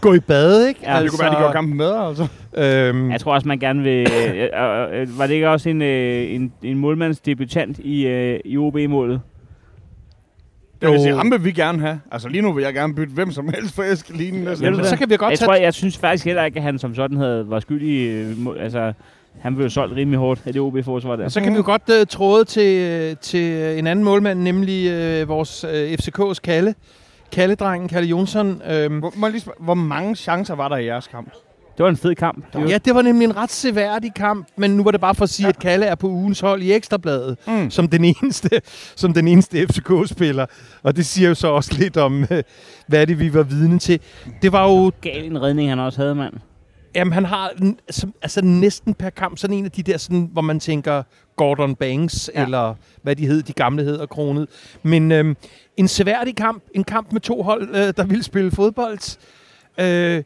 gå 0.00 0.12
i 0.12 0.20
bad, 0.20 0.66
ikke? 0.66 0.80
Ja, 0.82 0.96
Ja, 0.96 1.02
det 1.02 1.10
kunne 1.10 1.20
være, 1.20 1.30
de 1.30 1.36
gjorde 1.36 1.52
kampen 1.52 1.78
bedre, 1.78 2.08
altså. 2.08 2.26
Øhm, 2.54 3.10
Jeg 3.10 3.20
tror 3.20 3.34
også, 3.34 3.48
man 3.48 3.58
gerne 3.58 3.82
vil... 3.82 4.06
Øh, 4.12 4.36
øh, 4.36 5.00
øh, 5.00 5.18
var 5.18 5.26
det 5.26 5.34
ikke 5.34 5.50
også 5.50 5.68
en, 5.68 5.82
øh, 5.82 6.34
en, 6.34 6.52
en 6.62 6.78
målmandsdebutant 6.78 7.78
i, 7.78 8.06
øh, 8.06 8.40
i 8.44 8.58
OB-målet? 8.58 9.20
Det 10.82 10.90
vil 10.90 11.00
sige, 11.00 11.16
ham 11.16 11.30
vil 11.30 11.44
vi 11.44 11.52
gerne 11.52 11.78
have. 11.80 12.00
Altså 12.12 12.28
lige 12.28 12.42
nu 12.42 12.52
vil 12.52 12.64
jeg 12.64 12.74
gerne 12.74 12.94
bytte 12.94 13.12
hvem 13.14 13.30
som 13.30 13.48
helst 13.54 13.74
for 13.74 13.82
Eskelinen. 13.82 14.40
næsten. 14.44 14.74
Det? 14.74 14.86
så 14.86 14.96
kan 14.96 15.10
vi 15.10 15.16
godt 15.16 15.30
Jeg 15.30 15.38
tage... 15.38 15.46
tror, 15.46 15.54
jeg 15.54 15.74
synes 15.74 15.98
faktisk 15.98 16.24
heller 16.24 16.44
ikke, 16.44 16.56
at 16.56 16.62
han 16.62 16.78
som 16.78 16.94
sådan 16.94 17.16
havde, 17.16 17.50
var 17.50 17.60
skyldig. 17.60 18.08
øh, 18.10 18.36
Altså, 18.60 18.92
han 19.40 19.54
blev 19.54 19.64
jo 19.66 19.70
solgt 19.70 19.96
rimelig 19.96 20.18
hårdt 20.18 20.42
af 20.46 20.52
det 20.52 20.62
OB-forsvar 20.62 21.16
der. 21.16 21.28
så 21.28 21.40
kan 21.40 21.52
vi 21.52 21.56
jo 21.56 21.62
godt 21.64 21.82
uh, 22.00 22.06
tråde 22.08 22.44
til, 22.44 23.10
uh, 23.10 23.16
til 23.20 23.78
en 23.78 23.86
anden 23.86 24.04
målmand, 24.04 24.40
nemlig 24.40 24.90
uh, 25.22 25.28
vores 25.28 25.64
uh, 25.64 25.70
FCK's 25.70 26.40
Kalle. 26.44 26.74
Kalle-drengen, 27.32 27.88
Kalle 27.88 28.08
Jonsson. 28.08 28.62
Øhm, 28.70 28.98
Hvor, 28.98 29.12
må 29.16 29.28
lige 29.28 29.40
spørge, 29.40 29.56
hvor 29.64 29.74
mange 29.74 30.16
chancer 30.16 30.54
var 30.54 30.68
der 30.68 30.76
i 30.76 30.84
jeres 30.86 31.06
kamp? 31.06 31.32
Det 31.76 31.84
var 31.84 31.88
en 31.90 31.96
fed 31.96 32.14
kamp. 32.14 32.44
Ja, 32.68 32.78
det 32.78 32.94
var 32.94 33.02
nemlig 33.02 33.24
en 33.24 33.36
ret 33.36 33.50
seværdig 33.50 34.14
kamp, 34.14 34.46
men 34.56 34.70
nu 34.76 34.84
var 34.84 34.90
det 34.90 35.00
bare 35.00 35.14
for 35.14 35.22
at 35.22 35.30
sige, 35.30 35.48
at 35.48 35.58
Kalle 35.58 35.86
er 35.86 35.94
på 35.94 36.08
ugens 36.08 36.40
hold 36.40 36.62
i 36.62 36.72
Ekstrabladet, 36.72 37.36
Mm. 37.46 37.70
som 37.70 37.88
den 37.88 38.04
eneste, 38.04 38.50
som 39.02 39.12
den 39.12 39.28
eneste 39.28 39.66
FCK-spiller. 39.66 40.46
Og 40.82 40.96
det 40.96 41.06
siger 41.06 41.28
jo 41.28 41.34
så 41.34 41.48
også 41.48 41.74
lidt 41.78 41.96
om, 41.96 42.22
uh, 42.22 42.38
hvad 42.86 43.06
det, 43.06 43.18
vi 43.18 43.34
var 43.34 43.42
vidne 43.42 43.78
til. 43.78 44.00
Det 44.42 44.52
var 44.52 44.68
jo 44.68 44.92
gal 45.00 45.24
en 45.24 45.42
redning, 45.42 45.68
han 45.68 45.78
også 45.78 46.00
havde, 46.00 46.14
mand. 46.14 46.34
Jamen, 46.94 47.12
han 47.12 47.24
har 47.24 47.52
altså 48.22 48.40
næsten 48.44 48.94
per 48.94 49.10
kamp 49.10 49.38
sådan 49.38 49.56
en 49.56 49.64
af 49.64 49.70
de 49.70 49.82
der, 49.82 49.96
sådan, 49.96 50.28
hvor 50.32 50.42
man 50.42 50.60
tænker 50.60 51.02
Gordon 51.36 51.74
Banks, 51.74 52.30
ja. 52.34 52.40
Ja. 52.40 52.44
eller 52.46 52.74
hvad 53.02 53.16
de 53.16 53.26
hed, 53.26 53.42
de 53.42 53.52
gamle 53.52 53.82
hed 53.84 53.96
og 53.96 54.08
kronet. 54.08 54.48
Men 54.82 55.12
øhm, 55.12 55.36
en 55.76 55.88
seværdig 55.88 56.36
kamp, 56.36 56.62
en 56.74 56.84
kamp 56.84 57.12
med 57.12 57.20
to 57.20 57.42
hold, 57.42 57.68
øh, 57.68 57.92
der 57.96 58.04
vil 58.04 58.22
spille 58.24 58.50
fodbold. 58.50 59.18
Øh, 59.80 60.22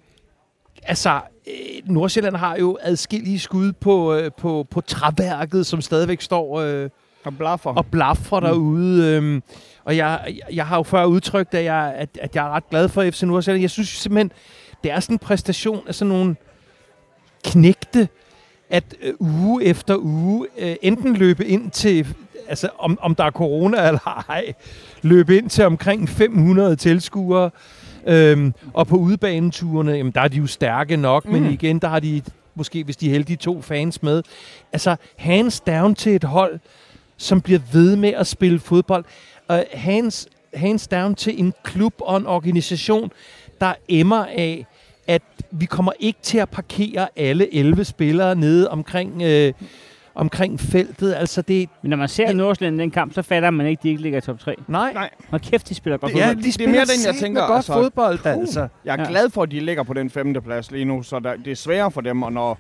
altså, 0.83 1.21
øh, 1.47 1.93
Nordsjælland 1.93 2.37
har 2.37 2.57
jo 2.57 2.79
adskillige 2.81 3.39
skud 3.39 3.73
på, 3.73 4.15
øh, 4.15 4.31
på, 4.39 4.67
på 4.71 4.81
træværket, 4.81 5.67
som 5.67 5.81
stadigvæk 5.81 6.21
står 6.21 6.61
øh, 6.61 6.89
Og 7.25 7.37
blaffer. 7.39 7.71
og 7.71 7.87
blaffer 7.87 8.41
derude. 8.41 9.17
Øhm, 9.17 9.43
og 9.85 9.97
jeg, 9.97 10.21
jeg, 10.27 10.55
jeg 10.57 10.67
har 10.67 10.77
jo 10.77 10.83
før 10.83 11.05
udtrykt, 11.05 11.55
at 11.55 11.65
jeg, 11.65 11.95
at, 11.97 12.09
at 12.21 12.37
jeg 12.37 12.47
er 12.47 12.51
ret 12.51 12.69
glad 12.71 12.89
for 12.89 13.11
FC 13.11 13.23
Nordsjælland. 13.23 13.61
Jeg 13.61 13.71
synes 13.71 13.89
simpelthen, 13.89 14.33
det 14.85 14.93
er 14.93 15.01
sådan 15.01 15.15
en 15.15 15.19
præstation 15.19 15.89
af 15.89 15.95
sådan 15.95 16.09
nogle 16.09 16.37
knægte, 17.45 18.09
at 18.71 18.85
øh, 19.03 19.15
uge 19.19 19.65
efter 19.65 19.97
uge 19.97 20.47
øh, 20.59 20.77
enten 20.83 21.17
løbe 21.17 21.47
ind 21.47 21.71
til, 21.71 22.07
altså 22.49 22.69
om, 22.79 22.99
om 23.03 23.15
der 23.15 23.25
er 23.25 23.31
corona 23.31 23.87
eller 23.87 24.25
ej, 24.29 24.53
løbe 25.03 25.37
ind 25.37 25.51
til 25.51 25.65
omkring 25.65 26.09
500 26.09 26.77
tilskuere, 26.77 27.51
øhm, 28.07 28.55
og 28.73 28.87
på 28.87 28.97
udebaneturene, 28.97 29.93
jamen 29.93 30.13
der 30.13 30.21
er 30.21 30.29
de 30.29 30.37
jo 30.37 30.47
stærke 30.47 30.97
nok, 30.97 31.25
mm. 31.25 31.33
men 31.33 31.53
igen, 31.53 31.79
der 31.79 31.89
har 31.89 32.01
de 32.01 32.23
måske 32.55 32.85
hvis 32.85 32.97
de 32.97 33.07
er 33.07 33.11
heldige 33.11 33.37
to 33.37 33.63
fans 33.63 34.03
med. 34.03 34.23
Altså, 34.73 34.97
hands 35.17 35.61
down 35.61 35.95
til 35.95 36.15
et 36.15 36.25
hold, 36.25 36.59
som 37.17 37.41
bliver 37.41 37.61
ved 37.73 37.97
med 37.97 38.13
at 38.13 38.27
spille 38.27 38.61
fodbold. 38.61 39.05
Uh, 39.49 39.57
hands, 39.73 40.29
hands 40.55 40.89
down 40.89 41.15
til 41.15 41.41
en 41.41 41.55
klub 41.63 41.95
og 41.99 42.17
en 42.17 42.27
organisation, 42.27 43.13
der 43.61 43.75
emmer 43.89 44.25
af, 44.25 44.67
at 45.07 45.23
vi 45.51 45.67
kommer 45.67 45.93
ikke 46.01 46.19
til 46.23 46.39
at 46.39 46.49
parkere 46.49 47.09
alle 47.17 47.55
11 47.55 47.85
spillere 47.85 48.35
nede 48.35 48.71
omkring, 48.71 49.23
øh, 49.23 49.53
omkring 50.21 50.61
feltet. 50.61 51.15
Altså 51.15 51.43
det, 51.43 51.69
Men 51.83 51.91
når 51.91 51.97
man 51.97 52.09
ser 52.09 52.33
Nordsjælland 52.33 52.79
den 52.79 52.91
kamp, 52.91 53.15
så 53.15 53.23
fatter 53.23 53.51
man 53.51 53.67
ikke, 53.67 53.81
at 53.81 53.83
de 53.83 53.89
ikke 53.89 54.03
ligger 54.03 54.19
i 54.19 54.21
top 54.21 54.39
3. 54.39 54.55
nej, 54.69 54.93
Nej. 54.93 55.11
Hold 55.31 55.41
kæft, 55.41 55.69
de 55.69 55.75
spiller 55.75 55.97
godt 55.97 56.13
Det- 56.13 56.23
fodbold. 56.23 56.37
ja, 56.45 56.51
det 56.51 56.61
er 56.61 56.69
mere 56.69 56.85
den, 56.85 57.07
jeg 57.07 57.15
tænker, 57.21 57.47
godt 57.47 57.57
altså, 57.57 57.73
fodbold, 57.73 58.19
puh. 58.19 58.27
altså. 58.33 58.69
Jeg 58.85 58.95
er 58.99 59.03
Ja. 59.03 59.09
glad 59.11 59.31
for, 59.31 59.43
at 59.43 59.51
de 59.51 59.61
ligger 59.61 59.83
på 59.83 59.95
den 59.95 60.11
femte 60.11 60.41
plads 60.41 60.71
lige 60.71 60.85
nu, 60.85 61.03
så 61.03 61.19
der, 61.21 61.37
det 61.37 61.51
er 61.51 61.57
sværere 61.57 61.91
for 61.91 62.01
dem, 62.01 62.23
og 62.23 62.33
når 62.33 62.59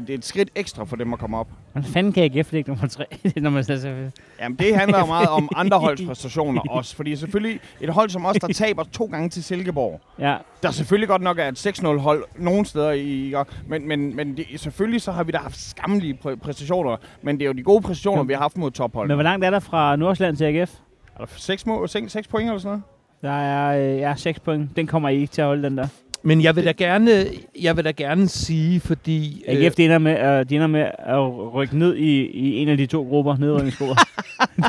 det, 0.00 0.10
er 0.10 0.14
et 0.14 0.24
skridt 0.24 0.50
ekstra 0.54 0.84
for 0.84 0.96
dem 0.96 1.12
at 1.12 1.18
komme 1.18 1.38
op. 1.38 1.48
Hvordan 1.72 1.90
fanden 1.90 2.12
kan 2.12 2.22
AGF 2.24 2.52
ligge 2.52 2.70
nummer 2.70 2.86
3? 2.86 3.04
når 3.36 3.50
man 3.50 3.64
altså, 3.68 4.10
Jamen, 4.40 4.58
det 4.58 4.76
handler 4.76 4.98
jo 4.98 5.06
meget 5.06 5.28
om 5.28 5.48
andre 5.56 5.78
holds 5.86 6.02
præstationer 6.06 6.62
også, 6.70 6.96
fordi 6.96 7.16
selvfølgelig 7.16 7.60
et 7.80 7.88
hold 7.88 8.10
som 8.10 8.26
os, 8.26 8.36
der 8.40 8.48
taber 8.64 8.84
to 8.84 9.04
gange 9.04 9.28
til 9.28 9.44
Silkeborg, 9.44 10.00
ja, 10.18 10.36
der 10.62 10.70
selvfølgelig 10.70 11.08
godt 11.08 11.22
nok 11.22 11.38
er 11.38 11.48
et 11.48 11.66
6-0-hold 11.66 12.24
nogle 12.38 12.66
steder 12.66 12.92
i, 12.92 13.34
men, 13.66 13.88
men, 13.88 14.16
men 14.16 14.36
det, 14.36 14.46
selvfølgelig 14.56 15.02
så 15.02 15.12
har 15.12 15.24
vi 15.24 15.32
da 15.32 15.38
haft 15.38 15.60
skammelige 15.60 16.18
præ- 16.26 16.34
præstationer, 16.36 16.96
men 17.22 17.36
det 17.38 17.42
er 17.44 17.46
jo 17.46 17.52
de 17.52 17.62
gode 17.62 17.80
præstationer, 17.82 18.18
Jamen. 18.18 18.28
vi 18.28 18.34
har 18.34 18.40
haft 18.40 18.56
mod 18.56 18.70
tophold. 18.70 19.08
men 19.08 19.14
hvor 19.16 19.22
langt 19.22 19.44
er 19.44 19.50
der 19.50 19.60
fra 19.60 19.96
Nordsjælland 19.96 20.36
til 20.36 20.44
AGF? 20.44 20.72
Er 21.16 21.18
der 21.18 21.26
6, 21.36 21.66
mål, 21.66 21.88
6, 21.88 22.12
6 22.12 22.28
point 22.28 22.48
eller 22.48 22.58
sådan 22.58 22.68
noget? 22.68 22.82
Der 23.22 23.30
er 23.42 23.92
øh, 23.94 23.98
ja, 23.98 24.14
6 24.16 24.40
point. 24.40 24.76
Den 24.76 24.86
kommer 24.86 25.08
I 25.08 25.16
ikke 25.20 25.32
til 25.32 25.40
at 25.40 25.46
holde, 25.46 25.62
den 25.62 25.78
der. 25.78 25.86
Men 26.24 26.42
jeg 26.42 26.56
vil 26.56 26.64
da 26.64 26.72
gerne, 26.72 27.24
jeg 27.60 27.76
vil 27.76 27.84
da 27.84 27.90
gerne 27.90 28.28
sige, 28.28 28.80
fordi... 28.80 29.44
AGF, 29.48 29.74
de 29.74 29.84
ender 29.84 29.98
med, 29.98 30.40
uh, 30.40 30.48
de 30.48 30.54
ender 30.54 30.66
med 30.66 30.80
at 30.98 31.52
rykke 31.54 31.78
ned 31.78 31.96
i, 31.96 32.26
i 32.26 32.56
en 32.56 32.68
af 32.68 32.76
de 32.76 32.86
to 32.86 33.02
grupper, 33.02 33.36
nedrykningsgrupper. 33.36 33.94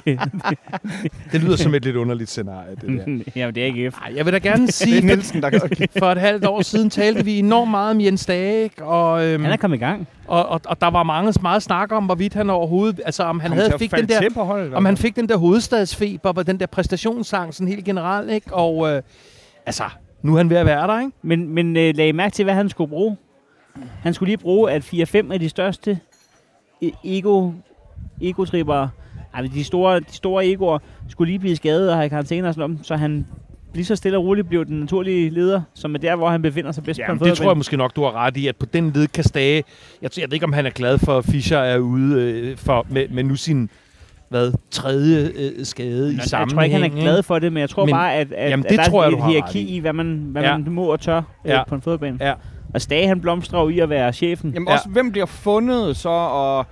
det 1.31 1.41
lyder 1.41 1.55
som 1.55 1.75
et 1.75 1.85
lidt 1.85 1.95
underligt 1.95 2.29
scenarie, 2.29 2.75
det 2.75 2.81
der. 2.81 3.31
Jamen, 3.39 3.55
det 3.55 3.67
er 3.67 3.85
AGF. 3.85 3.97
Ej, 3.97 4.13
jeg 4.15 4.25
vil 4.25 4.33
da 4.33 4.37
gerne 4.37 4.61
Det 4.67 4.69
er 4.69 4.85
sige, 4.85 5.01
Nielsen, 5.01 5.41
der 5.41 5.49
gør 5.49 5.59
for 5.99 6.11
et 6.11 6.17
halvt 6.17 6.45
år 6.45 6.61
siden 6.61 6.89
talte 6.89 7.25
vi 7.25 7.39
enormt 7.39 7.71
meget 7.71 7.91
om 7.91 8.01
Jens 8.01 8.25
Dage, 8.25 8.69
og, 8.81 9.25
øhm, 9.25 9.43
Han 9.43 9.53
er 9.53 9.57
kommet 9.57 9.77
i 9.77 9.79
gang. 9.79 10.07
og, 10.27 10.45
og, 10.45 10.61
og 10.65 10.81
der 10.81 10.87
var 10.87 11.03
mange 11.03 11.33
meget 11.41 11.63
snak 11.63 11.91
om, 11.91 12.05
hvorvidt 12.05 12.33
han 12.33 12.49
overhovedet, 12.49 13.01
altså 13.05 13.23
om 13.23 13.39
han 13.39 13.49
Kom 13.49 13.57
havde 13.57 13.73
fik 13.79 13.91
den 13.91 14.07
der, 14.07 14.43
holdet, 14.43 14.73
om 14.73 14.85
han 14.85 14.97
fik 14.97 15.15
den 15.15 15.29
der 15.29 15.37
hovedstadsfeber, 15.37 16.33
og 16.33 16.47
den 16.47 16.59
der 16.59 16.65
præstationsang 16.65 17.53
sådan 17.53 17.67
helt 17.67 17.85
generelt, 17.85 18.31
ikke? 18.31 18.53
Og 18.53 18.91
øh, 18.91 19.01
altså, 19.65 19.83
nu 20.23 20.33
er 20.33 20.37
han 20.37 20.49
ved 20.49 20.57
at 20.57 20.65
være 20.65 20.87
der, 20.87 20.99
ikke? 20.99 21.11
Men, 21.21 21.49
men 21.49 21.77
øh, 21.77 21.93
lag 21.97 22.07
I 22.07 22.11
mærke 22.11 22.33
til, 22.33 22.43
hvad 22.43 22.53
han 22.53 22.69
skulle 22.69 22.89
bruge. 22.89 23.17
Han 24.01 24.13
skulle 24.13 24.29
lige 24.29 24.37
bruge, 24.37 24.71
at 24.71 24.93
4-5 24.93 25.33
af 25.33 25.39
de 25.39 25.49
største 25.49 25.99
e- 26.83 26.99
ego, 27.03 27.51
ego-trippere, 28.21 28.89
altså 29.33 29.55
de 29.55 29.63
store, 29.63 29.99
de 29.99 30.05
store 30.13 30.47
egoer, 30.47 30.79
skulle 31.09 31.31
lige 31.31 31.39
blive 31.39 31.55
skadet 31.55 31.89
og 31.91 31.97
have 31.97 32.09
karantæne 32.09 32.47
og 32.47 32.53
sådan 32.53 32.69
noget, 32.69 32.85
så 32.85 32.95
han 32.95 33.25
lige 33.73 33.85
så 33.85 33.95
stille 33.95 34.17
og 34.17 34.25
roligt 34.25 34.49
blev 34.49 34.65
den 34.65 34.79
naturlige 34.79 35.29
leder, 35.29 35.61
som 35.73 35.95
er 35.95 35.99
der, 35.99 36.15
hvor 36.15 36.29
han 36.29 36.41
befinder 36.41 36.71
sig 36.71 36.83
bedst 36.83 36.99
på 36.99 37.11
en 37.11 37.17
Jamen, 37.17 37.29
det 37.29 37.37
tror 37.37 37.49
jeg 37.49 37.57
måske 37.57 37.77
nok, 37.77 37.95
du 37.95 38.03
har 38.03 38.11
ret 38.11 38.37
i, 38.37 38.47
at 38.47 38.55
på 38.55 38.65
den 38.65 38.91
led 38.91 39.07
kan 39.07 39.23
Stage... 39.23 39.63
Jeg, 40.01 40.09
jeg 40.17 40.29
ved 40.29 40.33
ikke, 40.33 40.45
om 40.45 40.53
han 40.53 40.65
er 40.65 40.69
glad 40.69 40.97
for, 40.97 41.17
at 41.17 41.25
Fischer 41.25 41.57
er 41.57 41.77
ude 41.77 42.21
øh, 42.21 42.57
for, 42.57 42.85
med, 42.89 43.07
med 43.09 43.23
nu 43.23 43.35
sin 43.35 43.69
hvad, 44.33 44.51
tredje 44.71 45.31
øh, 45.35 45.65
skade 45.65 46.09
i 46.09 46.15
Nå, 46.15 46.17
Jeg 46.17 46.23
sammenhæng. 46.23 46.53
tror 46.55 46.61
ikke, 46.61 46.75
han 46.75 46.83
er 46.97 47.01
glad 47.01 47.23
for 47.23 47.39
det, 47.39 47.53
men 47.53 47.61
jeg 47.61 47.69
tror 47.69 47.85
Men- 47.85 47.93
bare, 47.93 48.13
at, 48.13 48.31
at, 48.33 48.49
Jamen, 48.51 48.65
at 48.65 48.69
det 48.71 48.79
der 48.79 48.85
tror 48.85 49.03
er 49.03 49.09
jeg, 49.09 49.17
et 49.17 49.25
hierarki 49.25 49.75
i. 49.75 49.79
hvad 49.79 49.93
man, 49.93 50.27
hvad 50.31 50.41
Ja. 50.41 50.57
man 50.57 50.71
må 50.73 50.83
og 50.85 50.99
tør 50.99 51.21
Ja. 51.45 51.53
ja. 51.57 51.63
på 51.67 51.75
en 51.75 51.81
fodboldbane. 51.81 52.17
Ja. 52.27 52.33
Og 52.73 52.81
Stage, 52.81 53.07
han 53.07 53.21
blomstrer 53.21 53.61
jo 53.61 53.69
i 53.69 53.79
at 53.79 53.89
være 53.89 54.13
chefen. 54.13 54.51
Jamen 54.53 54.67
Ja. 54.67 54.73
også, 54.73 54.89
hvem 54.89 55.11
bliver 55.11 55.25
fundet 55.25 55.97
så, 55.97 56.09
og 56.09 56.65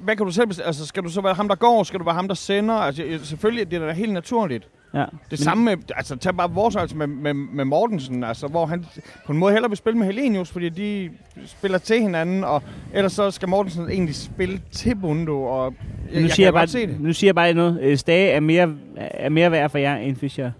hvad 0.00 0.16
kan 0.16 0.26
du 0.26 0.32
selv 0.32 0.46
bestemme? 0.46 0.66
Altså, 0.66 0.86
skal 0.86 1.02
du 1.02 1.08
så 1.08 1.20
være 1.20 1.34
ham, 1.34 1.48
der 1.48 1.54
går? 1.54 1.82
Skal 1.82 2.00
du 2.00 2.04
være 2.04 2.14
ham, 2.14 2.28
der 2.28 2.34
sender? 2.34 2.74
Altså, 2.74 3.02
selvfølgelig, 3.22 3.70
det 3.70 3.82
er 3.82 3.86
da 3.86 3.92
helt 3.92 4.12
naturligt. 4.12 4.68
Ja. 4.94 5.00
Det 5.00 5.08
Men- 5.30 5.38
samme 5.38 5.64
med, 5.64 5.76
altså 5.96 6.16
tag 6.16 6.36
bare 6.36 6.50
vores 6.50 6.76
altså 6.76 6.96
med, 6.96 7.06
med, 7.06 7.34
med 7.34 7.64
Mortensen, 7.64 8.24
altså 8.24 8.46
hvor 8.46 8.66
han 8.66 8.86
på 9.26 9.32
en 9.32 9.38
måde 9.38 9.52
hellere 9.52 9.70
vil 9.70 9.76
spille 9.76 9.98
med 9.98 10.06
Helenius, 10.06 10.50
fordi 10.50 10.68
de 10.68 11.10
spiller 11.46 11.78
til 11.78 12.00
hinanden, 12.02 12.44
og 12.44 12.62
ellers 12.94 13.12
så 13.12 13.30
skal 13.30 13.48
Mortensen 13.48 13.90
egentlig 13.90 14.14
spille 14.14 14.60
til 14.72 14.94
Bundo, 14.96 15.42
og 15.44 15.74
jeg, 16.12 16.14
nu, 16.14 16.20
jeg 16.20 16.30
siger 16.30 16.34
kan 16.36 16.44
jeg 16.44 16.52
godt 16.52 16.70
se 16.70 16.86
bare, 16.86 16.92
det. 16.94 17.00
nu 17.00 17.12
siger 17.12 17.28
jeg 17.28 17.34
bare 17.34 17.52
noget. 17.54 17.78
Øh, 17.82 17.96
Stage 17.98 18.30
er 18.30 18.40
mere, 18.40 18.74
er 18.96 19.28
mere 19.28 19.50
værd 19.50 19.70
for 19.70 19.78
jer 19.78 19.96
end 19.96 20.16
Fischer. 20.16 20.50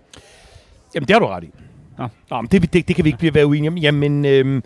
Jamen, 0.95 1.07
det 1.07 1.15
har 1.15 1.21
du 1.21 1.27
ret 1.27 1.45
i. 1.45 1.51
Nå. 1.99 2.09
Nå, 2.31 2.41
men 2.41 2.49
det, 2.53 2.73
det, 2.73 2.89
det 2.89 2.97
kan 2.97 3.05
vi 3.05 3.09
ikke 3.09 3.19
blive 3.19 3.35
være 3.35 3.47
uenige 3.47 3.71
om. 3.71 3.79
Jamen, 3.79 4.25
øhm, 4.25 4.63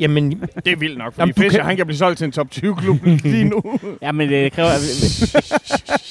jamen 0.00 0.30
Det 0.64 0.72
er 0.72 0.76
vildt 0.76 0.98
nok, 0.98 1.12
fordi 1.14 1.20
Jamen, 1.22 1.34
Fischer, 1.34 1.58
kan- 1.58 1.66
han 1.66 1.76
kan 1.76 1.86
blive 1.86 1.96
solgt 1.98 2.18
til 2.18 2.24
en 2.24 2.32
top 2.32 2.46
20-klub 2.54 2.96
lige 3.04 3.44
nu. 3.44 3.62
Ja, 4.02 4.12
men 4.12 4.28
det 4.28 4.52
kræver... 4.52 4.70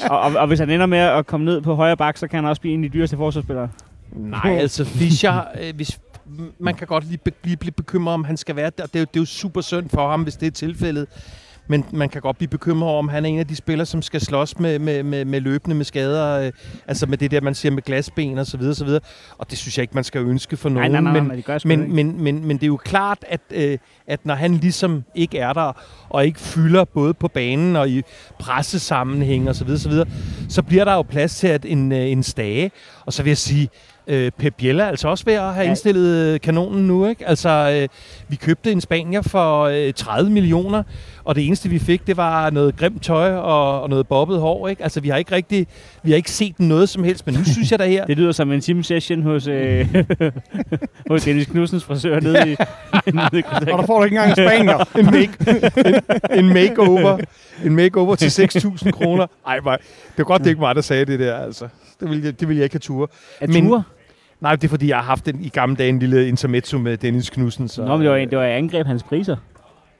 og, 0.10 0.20
og, 0.22 0.34
og, 0.36 0.48
hvis 0.48 0.60
han 0.60 0.70
ender 0.70 0.86
med 0.86 0.98
at 1.00 1.26
komme 1.28 1.46
ned 1.46 1.62
på 1.62 1.76
højre 1.76 1.98
bak, 1.98 2.18
så 2.18 2.28
kan 2.28 2.38
han 2.38 2.46
også 2.46 2.62
blive 2.62 2.74
en 2.74 2.84
af 2.84 2.92
de 2.92 2.98
dyreste 2.98 3.18
forsvarsspillere. 3.18 3.70
Nej, 4.16 4.58
altså 4.60 4.86
Fischer, 4.86 5.42
øh, 5.62 5.76
hvis, 5.76 6.00
man 6.60 6.76
kan 6.76 6.88
godt 6.88 7.04
lige 7.10 7.58
blive 7.58 7.72
bekymret 7.72 8.14
om, 8.14 8.24
han 8.24 8.38
skal 8.38 8.56
være 8.56 8.72
der. 8.78 8.86
Det 8.86 8.96
er, 8.96 9.00
jo, 9.00 9.06
det 9.14 9.16
er 9.16 9.22
jo 9.22 9.26
super 9.26 9.62
synd 9.62 9.90
for 9.90 10.10
ham, 10.10 10.24
hvis 10.24 10.36
det 10.36 10.48
er 10.48 10.52
tilfældet. 10.52 11.08
Men 11.72 11.86
man 11.92 12.10
kan 12.10 12.22
godt 12.22 12.38
blive 12.38 12.50
bekymret 12.50 12.90
over, 12.90 13.00
om 13.00 13.10
han 13.10 13.26
er 13.26 13.30
en 13.30 13.40
af 13.40 13.48
de 13.48 13.56
spillere, 13.56 13.86
som 13.86 14.02
skal 14.02 14.22
slås 14.22 14.60
med, 14.60 14.80
med, 14.80 15.04
med, 15.04 15.26
med 15.26 15.42
løbende 15.42 15.76
med 15.76 15.86
skader. 15.86 16.46
Øh, 16.46 16.52
altså 16.88 17.06
med 17.06 17.18
det 17.18 17.32
der, 17.32 17.42
man 17.42 17.56
siger 17.56 17.72
med 17.72 17.84
glasben 17.84 18.38
og 18.38 18.46
så 18.46 18.58
videre, 18.58 18.76
så 18.76 18.86
videre. 18.86 19.02
Og 19.38 19.50
det 19.50 19.58
synes 19.58 19.78
jeg 19.78 19.84
ikke, 19.84 19.96
man 19.96 20.04
skal 20.04 20.22
ønske 20.22 20.58
for 20.58 20.70
Nej, 20.70 20.88
nogen. 20.88 21.04
nej, 21.04 21.14
nej, 21.14 21.22
men, 21.22 21.44
nej, 21.48 21.58
det 21.58 21.66
men, 21.66 21.96
men, 21.96 22.24
men, 22.24 22.46
men 22.46 22.58
det 22.58 22.64
er 22.64 22.68
jo 22.68 22.78
klart, 22.78 23.18
at, 23.28 23.42
øh, 23.52 23.78
at 24.08 24.26
når 24.26 24.36
han 24.36 24.54
ligesom 24.54 25.04
ikke 25.16 25.38
er 25.38 25.54
der, 25.54 25.74
og 26.10 26.26
ikke 26.26 26.40
fylder 26.40 26.86
både 26.86 27.14
på 27.14 27.28
banen 27.28 27.76
og 27.76 27.90
i 27.90 28.02
pressesammenhæng 28.40 29.50
og 29.50 29.56
så 29.56 29.66
videre, 29.66 29.80
så, 29.80 29.90
videre, 29.90 30.08
så 30.50 30.62
bliver 30.62 30.86
der 30.86 30.94
jo 30.94 31.02
plads 31.02 31.36
til 31.36 31.48
at 31.48 31.66
en, 31.66 31.92
øh, 31.92 32.12
en 32.12 32.24
stage. 32.24 32.72
Og 33.06 33.14
så 33.14 33.24
vil 33.24 33.30
jeg 33.30 33.38
sige, 33.38 33.70
øh, 34.10 34.32
Pep 34.38 34.54
Biella 34.58 34.84
er 34.84 34.88
altså 34.88 35.08
også 35.08 35.26
ved 35.26 35.34
at 35.34 35.54
have 35.54 35.64
Ja. 35.64 35.70
indstillet 35.70 36.34
øh, 36.34 36.40
kanonen 36.40 36.88
nu. 36.88 37.08
Ikke? 37.08 37.28
Altså, 37.28 37.50
øh, 37.82 37.88
vi 38.28 38.36
købte 38.36 38.72
en 38.72 38.82
spanier 38.82 39.22
for 39.22 39.64
øh, 39.64 39.94
30 39.94 40.30
millioner, 40.32 40.84
og 41.24 41.36
det 41.36 41.48
eneste 41.48 41.70
vi 41.70 41.80
fik, 41.80 42.08
det 42.08 42.18
var 42.18 42.50
noget 42.50 42.76
grimt 42.78 43.04
tøj 43.04 43.34
og, 43.36 43.82
og 43.82 43.90
noget 43.90 44.08
bobbet 44.08 44.40
hår. 44.40 44.68
Ikke? 44.68 44.84
Altså, 44.84 45.00
vi 45.00 45.10
har 45.10 45.18
ikke 45.18 45.36
rigtig, 45.36 45.68
vi 46.04 46.12
har 46.12 46.16
ikke 46.18 46.32
set 46.32 46.60
noget 46.60 46.90
som 46.90 47.04
helst, 47.04 47.26
men 47.26 47.36
nu 47.36 47.44
synes 47.44 47.72
jeg 47.72 47.80
da 47.80 47.88
her, 47.88 48.06
Det 48.10 48.18
lyder 48.18 48.32
som 48.32 48.52
en 48.52 48.62
team 48.62 48.84
session 48.84 49.22
hos, 49.24 49.48
øh, 49.48 50.04
hos 51.10 51.24
Dennis 51.24 51.46
Knudsens 51.48 51.84
frisør 51.84 52.20
nede 52.20 52.52
i, 52.52 52.56
nede 53.14 53.40
i 53.40 53.44
og 53.52 53.62
der 53.80 53.86
får 53.86 53.98
du 53.98 54.04
ikke 54.04 54.18
engang 54.18 54.30
en 54.30 54.36
spanier. 54.36 54.98
en, 54.98 55.06
make, 55.06 56.02
en, 56.34 56.46
en 56.46 56.54
makeover. 56.54 57.18
En 57.66 57.76
makeover 57.76 58.16
til 58.16 58.44
6.000 58.58 58.92
kroner. 58.92 59.28
Ej, 59.48 59.56
det 59.56 59.66
var 60.18 60.24
godt, 60.24 60.44
det 60.44 60.50
ikke 60.50 60.62
var 60.62 60.68
mig, 60.68 60.76
der 60.76 60.82
sagde 60.82 61.06
det 61.06 61.20
der, 61.20 61.36
altså. 61.38 61.68
Det 62.00 62.10
ville, 62.10 62.26
jeg, 62.26 62.40
det 62.40 62.48
ville 62.48 62.58
jeg 62.60 62.64
ikke 62.64 62.74
have 62.74 62.80
ture. 62.80 63.08
At 63.40 63.50
Men- 63.50 63.68
ture? 63.68 63.84
Nej, 64.42 64.56
det 64.56 64.64
er 64.64 64.70
fordi, 64.70 64.88
jeg 64.88 64.98
har 64.98 65.04
haft 65.04 65.28
en, 65.28 65.40
i 65.44 65.50
gamle 65.50 65.76
dage 65.76 65.90
en 65.90 66.00
lille 66.00 66.28
intermezzo 66.28 66.78
med 66.78 66.98
Dennis 66.98 67.30
Knudsen. 67.30 67.68
Så, 67.68 67.86
Nå, 67.86 67.98
men 67.98 68.02
det 68.06 68.12
var, 68.12 68.18
det 68.18 68.38
var 68.38 68.44
angreb 68.44 68.88
hans 68.88 69.04
priser. 69.04 69.36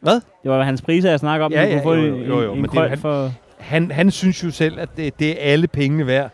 Hvad? 0.02 0.14
Det 0.44 0.52
var 0.52 0.64
hans 0.64 0.82
priser, 0.82 1.10
jeg 1.10 1.20
snakker 1.20 1.46
om. 1.46 1.52
Ja, 1.52 1.64
ja, 1.64 1.82
jo, 1.84 1.94
en, 1.94 2.16
jo, 2.16 2.42
jo, 2.42 2.54
en, 2.54 2.62
men 2.62 2.66
en 2.70 2.76
det 2.76 2.84
jo 2.84 2.88
han- 2.88 2.98
for... 2.98 3.32
han, 3.60 3.92
han 3.92 4.12
synes 4.12 4.44
jo 4.44 4.52
selv, 4.52 4.80
at 4.80 4.90
det, 4.98 5.20
det 5.20 5.30
er 5.32 5.52
alle 5.52 5.68
pengene 5.68 6.08
værd 6.08 6.32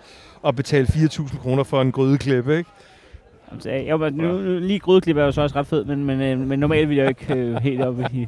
at 0.48 0.56
betale 0.56 0.88
4.000 0.90 1.40
kroner 1.42 1.64
for 1.64 1.82
en 1.82 1.92
grydeklippe, 1.92 2.58
ikke? 2.58 2.70
Altså, 3.52 3.70
jeg 3.70 4.00
var, 4.00 4.10
nu, 4.10 4.32
nu, 4.32 4.60
lige 4.60 4.80
grydeklip 4.80 5.18
er 5.18 5.24
jo 5.24 5.32
så 5.32 5.42
også 5.42 5.56
ret 5.60 5.68
fed, 5.68 5.86
men, 5.86 6.06
men, 6.06 6.22
øh, 6.22 6.40
men 6.40 6.60
normalt 6.60 6.90
vil 6.90 6.98
jeg 6.98 7.04
jo 7.04 7.10
ikke 7.10 7.34
øh, 7.36 7.56
helt 7.70 7.82
op 7.82 8.00
i, 8.14 8.28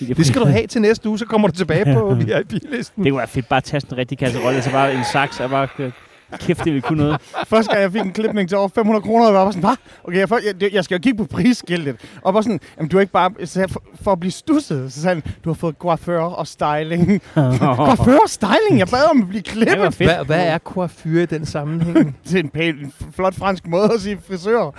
i 0.00 0.04
Det 0.04 0.26
skal 0.26 0.40
du 0.40 0.46
have 0.46 0.66
til 0.66 0.80
næste 0.82 1.08
uge, 1.08 1.18
så 1.18 1.26
kommer 1.26 1.48
du 1.48 1.54
tilbage 1.54 1.94
på 1.94 2.14
VIP-listen. 2.20 3.04
Det 3.04 3.12
kunne 3.12 3.18
være 3.18 3.28
fedt 3.28 3.48
bare 3.48 3.56
at 3.56 3.64
tage 3.64 3.80
sådan 3.80 3.94
en 3.94 3.98
rigtig 3.98 4.18
kasserolle, 4.18 4.62
så 4.62 4.70
bare 4.70 4.94
en 4.94 5.04
saks, 5.12 5.40
og 5.40 5.50
bare 5.50 5.68
øh, 5.78 5.90
kæft, 6.38 6.58
det 6.58 6.66
ville 6.66 6.80
kunne 6.80 7.02
noget. 7.02 7.20
Første 7.46 7.72
gang 7.72 7.82
jeg 7.82 7.92
fik 7.92 8.00
en 8.02 8.12
klipning 8.12 8.48
til 8.48 8.58
over 8.58 8.68
500 8.68 9.02
kroner, 9.02 9.26
og 9.26 9.34
jeg 9.34 9.40
var 9.40 9.50
sådan, 9.50 9.62
hvad? 9.62 9.76
Okay, 10.04 10.18
jeg, 10.18 10.28
får, 10.28 10.40
jeg, 10.60 10.74
jeg 10.74 10.84
skal 10.84 10.94
jo 10.94 11.00
kigge 11.02 11.18
på 11.18 11.24
prisskiltet. 11.24 11.96
Og 12.22 12.32
bare 12.32 12.42
sådan, 12.42 12.60
jamen 12.76 12.88
du 12.88 12.96
er 12.96 13.00
ikke 13.00 13.12
bare, 13.12 13.30
så 13.44 13.66
for, 13.68 13.82
for 14.02 14.12
at 14.12 14.20
blive 14.20 14.32
stusset, 14.32 14.92
så 14.92 15.02
sagde 15.02 15.14
han, 15.14 15.32
du 15.44 15.48
har 15.50 15.54
fået 15.54 15.74
coiffør 15.78 16.20
og 16.20 16.46
styling. 16.46 17.22
coiffør 17.86 18.18
og 18.22 18.28
styling? 18.28 18.78
Jeg 18.78 18.88
bad 18.88 19.10
om 19.10 19.22
at 19.22 19.28
blive 19.28 19.42
Det 19.42 19.56
var 19.56 19.90
klippet. 19.90 20.06
Hvad, 20.06 20.24
hvad 20.24 20.46
er 20.46 20.58
coiffure 20.58 21.22
i 21.22 21.26
den 21.26 21.46
sammenhæng? 21.46 22.16
til 22.26 22.38
en 22.38 22.48
pæn, 22.48 22.74
en 22.74 22.92
flot 23.12 23.34
fransk 23.34 23.66
måde 23.66 23.90
at 23.94 24.00
sige 24.00 24.18
frisør. 24.28 24.70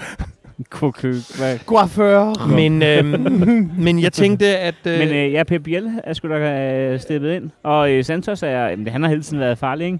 Coiffør. 1.65 2.47
men, 2.47 2.83
øhm, 2.83 3.71
men 3.85 4.01
jeg 4.01 4.13
tænkte, 4.13 4.57
at... 4.57 4.75
Øh, 4.85 4.99
Men 4.99 5.07
øh, 5.09 5.33
ja, 5.33 5.43
Pep 5.43 5.63
Biel 5.63 5.91
er 6.03 6.13
sgu 6.13 6.29
da 6.29 6.35
øh, 6.35 6.99
steppet 6.99 7.33
ind. 7.35 7.49
Og 7.63 7.91
øh, 7.91 8.03
Santos 8.05 8.43
er, 8.43 8.49
jamen, 8.49 8.87
han 8.87 9.01
har 9.01 9.09
hele 9.09 9.23
tiden 9.23 9.39
været 9.39 9.57
farlig, 9.57 9.85
ikke? 9.85 9.99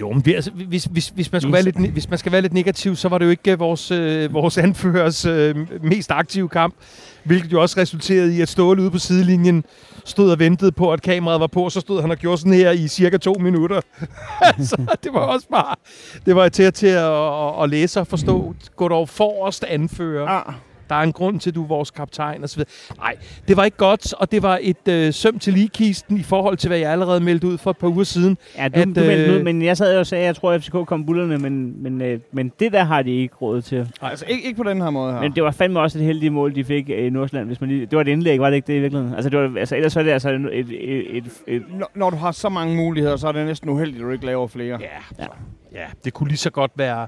Jo, 0.00 0.12
men 0.12 0.20
det, 0.20 0.34
altså, 0.34 0.50
hvis, 0.50 0.84
hvis, 0.84 1.08
hvis, 1.08 1.32
man 1.32 1.40
skulle 1.40 1.52
være 1.52 1.62
lidt, 1.62 1.76
hvis 1.76 2.08
man 2.10 2.18
skal 2.18 2.32
være 2.32 2.42
lidt 2.42 2.52
negativ, 2.52 2.96
så 2.96 3.08
var 3.08 3.18
det 3.18 3.24
jo 3.24 3.30
ikke 3.30 3.52
øh, 3.52 3.60
vores, 3.60 3.90
øh, 3.90 4.34
vores 4.34 4.58
anførers 4.66 5.24
øh, 5.26 5.56
mest 5.82 6.10
aktive 6.10 6.48
kamp. 6.48 6.74
Hvilket 7.24 7.52
jo 7.52 7.62
også 7.62 7.80
resulterede 7.80 8.36
i, 8.36 8.40
at 8.40 8.48
Ståle 8.48 8.82
ude 8.82 8.90
på 8.90 8.98
sidelinjen 8.98 9.64
stod 10.04 10.30
og 10.30 10.38
ventede 10.38 10.72
på, 10.72 10.92
at 10.92 11.02
kameraet 11.02 11.40
var 11.40 11.46
på, 11.46 11.64
og 11.64 11.72
så 11.72 11.80
stod 11.80 12.00
han 12.00 12.10
og 12.10 12.16
gjorde 12.16 12.38
sådan 12.38 12.52
her 12.52 12.70
i 12.70 12.88
cirka 12.88 13.16
to 13.16 13.34
minutter. 13.40 13.80
altså, 14.56 14.96
det 15.04 15.12
var 15.12 15.20
også 15.20 15.48
bare... 15.48 15.74
Det 16.26 16.36
var 16.36 16.48
til, 16.48 16.72
til 16.72 16.86
at, 16.86 17.12
at, 17.12 17.62
at 17.62 17.70
læse 17.70 18.00
og 18.00 18.06
forstå. 18.06 18.54
Gå 18.76 18.88
dog 18.88 19.08
forrest 19.08 19.64
anfører. 19.64 20.26
Ah, 20.28 20.54
der 20.88 20.94
er 20.94 21.02
en 21.02 21.12
grund 21.12 21.40
til, 21.40 21.50
at 21.50 21.54
du 21.54 21.62
er 21.62 21.66
vores 21.66 21.90
kaptajn 21.90 22.44
osv. 22.44 22.62
Nej, 22.96 23.16
det 23.48 23.56
var 23.56 23.64
ikke 23.64 23.76
godt, 23.76 24.12
og 24.12 24.32
det 24.32 24.42
var 24.42 24.58
et 24.62 24.88
øh, 24.88 25.12
søm 25.12 25.38
til 25.38 25.52
ligekisten 25.52 26.18
i 26.18 26.22
forhold 26.22 26.56
til, 26.56 26.68
hvad 26.68 26.78
jeg 26.78 26.92
allerede 26.92 27.20
meldte 27.20 27.46
ud 27.46 27.58
for 27.58 27.70
et 27.70 27.76
par 27.76 27.88
uger 27.88 28.04
siden. 28.04 28.38
Ja, 28.56 28.68
du, 28.68 28.80
At, 28.80 28.86
du 28.86 29.00
meldte 29.00 29.32
øh, 29.32 29.36
ud, 29.36 29.42
men 29.42 29.62
jeg 29.62 29.76
sad 29.76 29.92
jo 29.92 29.98
og 29.98 30.06
sagde, 30.06 30.22
at 30.22 30.26
jeg 30.26 30.36
tror, 30.36 30.52
at 30.52 30.62
FCK 30.62 30.72
kom 30.86 31.06
bullerne, 31.06 31.38
men, 31.38 31.82
men, 31.82 32.02
øh, 32.02 32.20
men 32.32 32.52
det 32.60 32.72
der 32.72 32.84
har 32.84 33.02
de 33.02 33.10
ikke 33.10 33.34
råd 33.34 33.62
til. 33.62 33.78
Nej, 34.02 34.10
altså 34.10 34.24
ikke, 34.28 34.46
ikke 34.46 34.56
på 34.56 34.70
den 34.70 34.82
her 34.82 34.90
måde 34.90 35.12
her. 35.12 35.20
Men 35.20 35.32
det 35.32 35.42
var 35.42 35.50
fandme 35.50 35.80
også 35.80 35.98
et 35.98 36.04
heldigt 36.04 36.32
mål, 36.32 36.54
de 36.54 36.64
fik 36.64 36.90
øh, 36.90 37.06
i 37.06 37.10
Nordsjælland. 37.10 37.46
Hvis 37.46 37.60
man 37.60 37.70
lige, 37.70 37.86
det 37.86 37.96
var 37.96 38.00
et 38.00 38.08
indlæg, 38.08 38.40
var 38.40 38.50
det 38.50 38.56
ikke 38.56 38.66
det 38.66 38.74
i 38.74 38.80
virkeligheden? 38.80 39.14
Altså, 39.14 39.30
det 39.30 39.38
var, 39.38 39.58
altså 39.58 39.76
ellers 39.76 39.96
er 39.96 40.02
det 40.02 40.10
altså 40.10 40.30
et, 40.30 40.40
et, 40.52 40.66
et, 40.70 41.16
et, 41.16 41.24
et 41.46 41.62
Når, 41.78 41.90
når 41.94 42.10
du 42.10 42.16
har 42.16 42.32
så 42.32 42.48
mange 42.48 42.76
muligheder, 42.76 43.16
så 43.16 43.28
er 43.28 43.32
det 43.32 43.46
næsten 43.46 43.68
uheldigt, 43.68 44.02
at 44.02 44.06
du 44.06 44.10
ikke 44.10 44.26
laver 44.26 44.46
flere. 44.46 44.78
Ja, 44.80 45.26
ja, 45.72 45.86
det 46.04 46.12
kunne 46.12 46.28
lige 46.28 46.38
så 46.38 46.50
godt 46.50 46.70
være... 46.76 47.06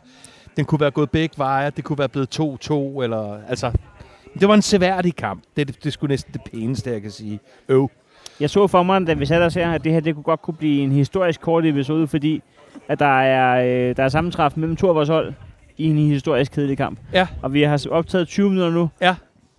Den 0.56 0.64
kunne 0.64 0.80
være 0.80 0.90
gået 0.90 1.10
begge 1.10 1.34
veje, 1.38 1.70
det 1.76 1.84
kunne 1.84 1.98
være 1.98 2.08
blevet 2.08 2.40
2-2, 2.40 2.72
eller... 3.02 3.38
Altså, 3.48 3.72
det 4.40 4.48
var 4.48 4.54
en 4.54 4.62
seværdig 4.62 5.16
kamp. 5.16 5.42
Det, 5.56 5.68
det, 5.68 5.84
det 5.84 5.92
skulle 5.92 6.12
næsten 6.12 6.32
det 6.32 6.40
pæneste, 6.52 6.90
jeg 6.90 7.02
kan 7.02 7.10
sige. 7.10 7.40
Øv. 7.68 7.90
Jeg 8.40 8.50
så 8.50 8.66
for 8.66 8.82
mig, 8.82 9.06
da 9.06 9.12
vi 9.14 9.26
satte 9.26 9.44
os 9.44 9.54
her, 9.54 9.70
at 9.72 9.84
det 9.84 9.92
her 9.92 10.00
det 10.00 10.14
kunne 10.14 10.22
godt 10.22 10.42
kunne 10.42 10.54
blive 10.54 10.82
en 10.82 10.92
historisk 10.92 11.40
kort 11.40 11.66
episode, 11.66 12.06
fordi 12.06 12.42
at 12.88 12.98
der 12.98 13.20
er, 13.20 13.64
øh, 13.90 13.96
der 13.96 14.02
er 14.04 14.08
sammentræf 14.08 14.52
mellem 14.56 14.76
to 14.76 14.88
af 14.88 14.94
vores 14.94 15.08
hold 15.08 15.32
i 15.78 15.84
en 15.84 15.98
historisk 15.98 16.52
kedelig 16.52 16.76
kamp. 16.76 16.98
Ja. 17.12 17.26
Og 17.42 17.52
vi 17.52 17.62
har 17.62 17.86
optaget 17.90 18.28
20 18.28 18.48
minutter 18.50 18.72
nu. 18.72 18.90
Ja. 19.00 19.14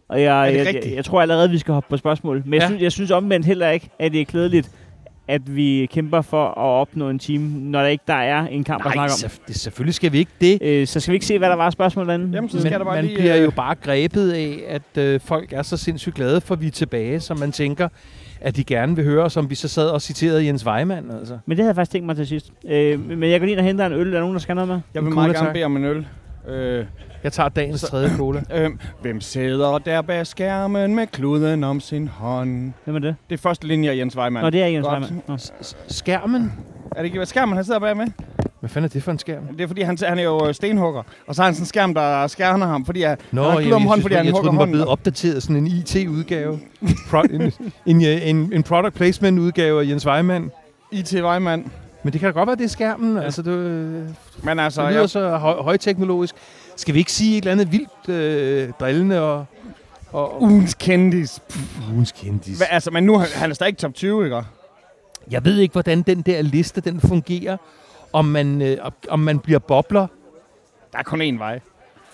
Og 0.09 0.21
jeg, 0.21 0.53
jeg, 0.55 0.65
jeg, 0.75 0.93
jeg, 0.95 1.05
tror 1.05 1.21
allerede, 1.21 1.49
vi 1.49 1.57
skal 1.57 1.73
hoppe 1.73 1.89
på 1.89 1.97
spørgsmål. 1.97 2.41
Men 2.45 2.53
jeg, 2.53 2.61
Ja. 2.61 2.67
synes, 2.67 2.81
jeg 2.81 2.91
synes 2.91 3.11
omvendt 3.11 3.45
heller 3.45 3.69
ikke, 3.69 3.89
at 3.99 4.11
det 4.11 4.21
er 4.21 4.25
klædeligt, 4.25 4.71
at 5.31 5.55
vi 5.55 5.89
kæmper 5.91 6.21
for 6.21 6.45
at 6.47 6.57
opnå 6.57 7.09
en 7.09 7.19
time, 7.19 7.59
når 7.71 7.81
der 7.81 7.87
ikke 7.87 8.03
der 8.07 8.13
er 8.13 8.47
en 8.47 8.63
kamp 8.63 8.81
at 8.81 8.85
Nej, 8.85 8.93
snakke 8.93 9.11
om. 9.13 9.17
selvf- 9.29 9.39
det, 9.47 9.55
selvfølgelig 9.55 9.93
skal 9.93 10.11
vi 10.11 10.17
ikke 10.17 10.31
det. 10.41 10.59
Øh, 10.61 10.87
så 10.87 10.99
skal 10.99 11.11
vi 11.11 11.15
ikke 11.15 11.25
se, 11.25 11.37
hvad 11.37 11.49
der 11.49 11.55
var 11.55 11.65
af 11.65 11.71
spørgsmål 11.73 12.07
derinde? 12.07 12.29
Jamen, 12.33 12.49
så 12.49 12.59
skal 12.59 12.71
Men 12.71 12.79
der 12.79 12.85
bare 12.85 12.95
man 12.95 13.05
lige... 13.05 13.17
bliver 13.17 13.37
øh, 13.37 13.43
jo 13.43 13.51
bare 13.51 13.75
grebet 13.75 14.31
af, 14.31 14.59
at 14.67 15.03
øh, 15.03 15.19
folk 15.19 15.53
er 15.53 15.61
så 15.61 15.77
sindssygt 15.77 16.15
glade 16.15 16.41
for, 16.41 16.55
at 16.55 16.61
vi 16.61 16.67
er 16.67 16.71
tilbage, 16.71 17.19
så 17.19 17.33
man 17.33 17.51
tænker, 17.51 17.87
at 18.41 18.55
de 18.55 18.63
gerne 18.63 18.95
vil 18.95 19.05
høre, 19.05 19.29
som 19.29 19.49
vi 19.49 19.55
så 19.55 19.67
sad 19.67 19.89
og 19.89 20.01
citerede 20.01 20.45
Jens 20.45 20.65
Weimann. 20.65 21.11
Altså. 21.11 21.37
Men 21.45 21.57
det 21.57 21.63
havde 21.63 21.67
jeg 21.69 21.75
faktisk 21.75 21.91
tænkt 21.91 22.05
mig 22.05 22.15
til 22.15 22.27
sidst. 22.27 22.51
Øh, 22.69 22.99
men 23.17 23.29
jeg 23.29 23.39
går 23.39 23.45
lige 23.45 23.51
ind 23.51 23.59
og 23.59 23.65
henter 23.65 23.85
en 23.85 23.93
øl. 23.93 24.07
Er 24.07 24.11
der 24.11 24.19
nogen, 24.19 24.33
der 24.33 24.39
skal 24.39 24.55
noget 24.55 24.67
med? 24.67 24.79
Jeg 24.93 25.03
vil 25.05 25.13
meget 25.13 25.35
gerne 25.35 25.53
bede 25.53 25.63
om 25.63 25.77
en 25.77 25.83
øl. 25.85 26.05
Øh, 26.49 26.85
Jeg 27.23 27.33
tager 27.33 27.49
dagens 27.49 27.81
tredje 27.81 28.09
cola. 28.17 28.41
øh, 28.55 28.69
hvem 29.01 29.21
sidder 29.21 29.77
der 29.77 30.01
bag 30.01 30.27
skærmen 30.27 30.95
med 30.95 31.07
kluden 31.07 31.63
om 31.63 31.79
sin 31.79 32.07
hånd? 32.07 32.73
Hvem 32.83 32.95
er 32.95 32.99
det? 32.99 33.15
Det 33.29 33.35
er 33.35 33.41
første 33.41 33.67
linje 33.67 33.89
af 33.89 33.95
Jens 33.97 34.17
Weimann. 34.17 34.43
Nå, 34.43 34.49
det 34.49 34.61
er 34.61 34.67
Jens 34.67 34.85
Godt. 34.87 35.03
Weimann. 35.03 35.21
Nå. 35.27 35.37
Skærmen? 35.87 36.51
Er 36.91 36.95
det 36.95 37.05
ikke 37.05 37.17
hvad 37.17 37.25
skærmen, 37.25 37.55
han 37.55 37.65
sidder 37.65 37.79
bag 37.79 37.97
med? 37.97 38.07
Hvad 38.59 38.69
fanden 38.69 38.85
er 38.85 38.89
det 38.89 39.03
for 39.03 39.11
en 39.11 39.19
skærm? 39.19 39.43
Det 39.47 39.61
er 39.61 39.67
fordi, 39.67 39.81
han, 39.81 39.97
han 40.07 40.19
er 40.19 40.23
jo 40.23 40.47
øh, 40.47 40.53
stenhugger. 40.53 41.03
Og 41.27 41.35
så 41.35 41.41
har 41.41 41.47
han 41.47 41.53
sådan 41.55 41.61
en 41.63 41.67
skærm, 41.67 41.93
der 41.93 42.27
skærner 42.27 42.67
ham, 42.67 42.85
fordi 42.85 43.01
han, 43.01 43.17
Nå, 43.31 43.41
han 43.41 43.51
har 43.51 43.57
jeg, 43.59 43.63
klud 43.65 43.73
om 43.73 43.81
jeg, 43.81 43.87
hånden, 43.89 44.01
fordi 44.01 44.13
jeg, 44.13 44.19
han 44.19 44.25
jeg 44.25 44.33
troede, 44.33 44.49
hugger 44.49 44.51
den 44.51 44.57
var 44.57 44.61
hånden. 44.61 44.71
blevet 44.73 44.87
opdateret, 44.87 45.43
sådan 45.43 45.55
en 45.55 45.67
IT-udgave. 45.67 46.59
Pro, 47.09 47.21
en, 47.21 47.51
en, 47.85 48.01
en, 48.01 48.53
en 48.53 48.63
product 48.63 48.93
placement-udgave 48.95 49.81
af 49.81 49.87
Jens 49.87 50.07
Weimann. 50.07 50.51
IT 50.91 51.13
Weimann. 51.23 51.71
Men 52.03 52.13
det 52.13 52.19
kan 52.21 52.27
da 52.33 52.39
godt 52.39 52.47
være, 52.47 52.55
det 52.55 52.63
er 52.63 52.67
skærmen. 52.69 53.17
Ja. 53.17 53.23
Altså, 53.23 53.41
det, 53.41 53.51
øh, 53.51 54.03
Men 54.43 54.59
altså, 54.59 54.81
det 54.81 54.89
lyder 54.89 54.99
jeg, 55.01 55.09
så 55.09 55.37
høj, 55.37 55.61
højteknologisk. 55.61 56.35
Skal 56.75 56.93
vi 56.93 56.99
ikke 56.99 57.11
sige 57.11 57.37
et 57.37 57.41
eller 57.41 57.51
andet 57.51 57.71
vildt 57.71 58.09
øh, 58.09 58.69
drillende 58.79 59.21
og... 59.21 59.45
og, 60.11 60.41
ugens 60.41 60.73
kendis. 60.73 61.41
ugens 61.93 62.11
kendis. 62.11 62.57
Hva, 62.57 62.65
altså, 62.69 62.91
men 62.91 63.03
nu 63.03 63.17
han 63.17 63.49
er 63.49 63.53
stadig 63.53 63.77
top 63.77 63.93
20, 63.93 64.23
ikke? 64.23 64.41
Jeg 65.31 65.45
ved 65.45 65.57
ikke, 65.57 65.71
hvordan 65.71 66.01
den 66.01 66.21
der 66.21 66.41
liste 66.41 66.81
den 66.81 67.01
fungerer. 67.01 67.57
Om 68.13 68.25
man, 68.25 68.61
øh, 68.61 68.77
om 69.09 69.19
man 69.19 69.39
bliver 69.39 69.59
bobler. 69.59 70.07
Der 70.93 70.99
er 70.99 71.03
kun 71.03 71.21
én 71.21 71.37
vej. 71.37 71.59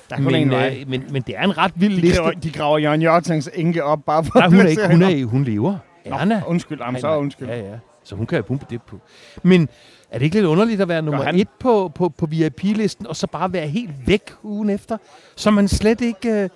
Der 0.09 0.15
er 0.15 0.21
kun 0.21 0.31
Men, 0.31 0.51
én 0.51 0.55
vej. 0.55 0.77
øh, 0.81 0.89
men, 0.89 1.03
men 1.11 1.21
det 1.21 1.37
er 1.37 1.43
en 1.43 1.57
ret 1.57 1.71
vild 1.75 1.95
De 1.95 2.01
liste. 2.01 2.17
graver, 2.17 2.31
de 2.31 2.51
graver 2.51 2.77
Jørgen 2.77 3.01
Jørgens 3.01 3.49
enke 3.53 3.83
op 3.83 3.99
bare 4.05 4.23
for 4.23 4.39
Nej, 4.39 4.49
hun 4.49 4.59
er 4.59 4.67
ikke. 4.67 4.87
Hun, 4.87 5.01
er, 5.01 5.25
hun 5.25 5.43
lever. 5.43 5.77
Erna. 6.05 6.39
Nå, 6.39 6.45
undskyld, 6.45 6.79
jamen, 6.79 7.01
så 7.01 7.17
undskyld. 7.17 7.47
Ja, 7.47 7.57
ja. 7.57 7.73
Så 8.03 8.15
hun 8.15 8.25
kan 8.25 8.35
jo 8.37 8.43
pumpe 8.43 8.65
det 8.69 8.81
på. 8.81 8.99
Men 9.43 9.69
er 10.11 10.17
det 10.17 10.25
ikke 10.25 10.35
lidt 10.35 10.45
underligt 10.45 10.81
at 10.81 10.87
være 10.87 11.01
nummer 11.01 11.23
han? 11.23 11.35
et 11.35 11.49
på, 11.59 11.91
på, 11.95 12.09
på 12.09 12.25
VIP-listen, 12.25 13.07
og 13.07 13.15
så 13.15 13.27
bare 13.27 13.53
være 13.53 13.67
helt 13.67 14.07
væk 14.07 14.31
ugen 14.43 14.69
efter? 14.69 14.97
Så 15.35 15.51
man 15.51 15.67
slet 15.67 16.01
ikke... 16.01 16.29
Øh... 16.29 16.49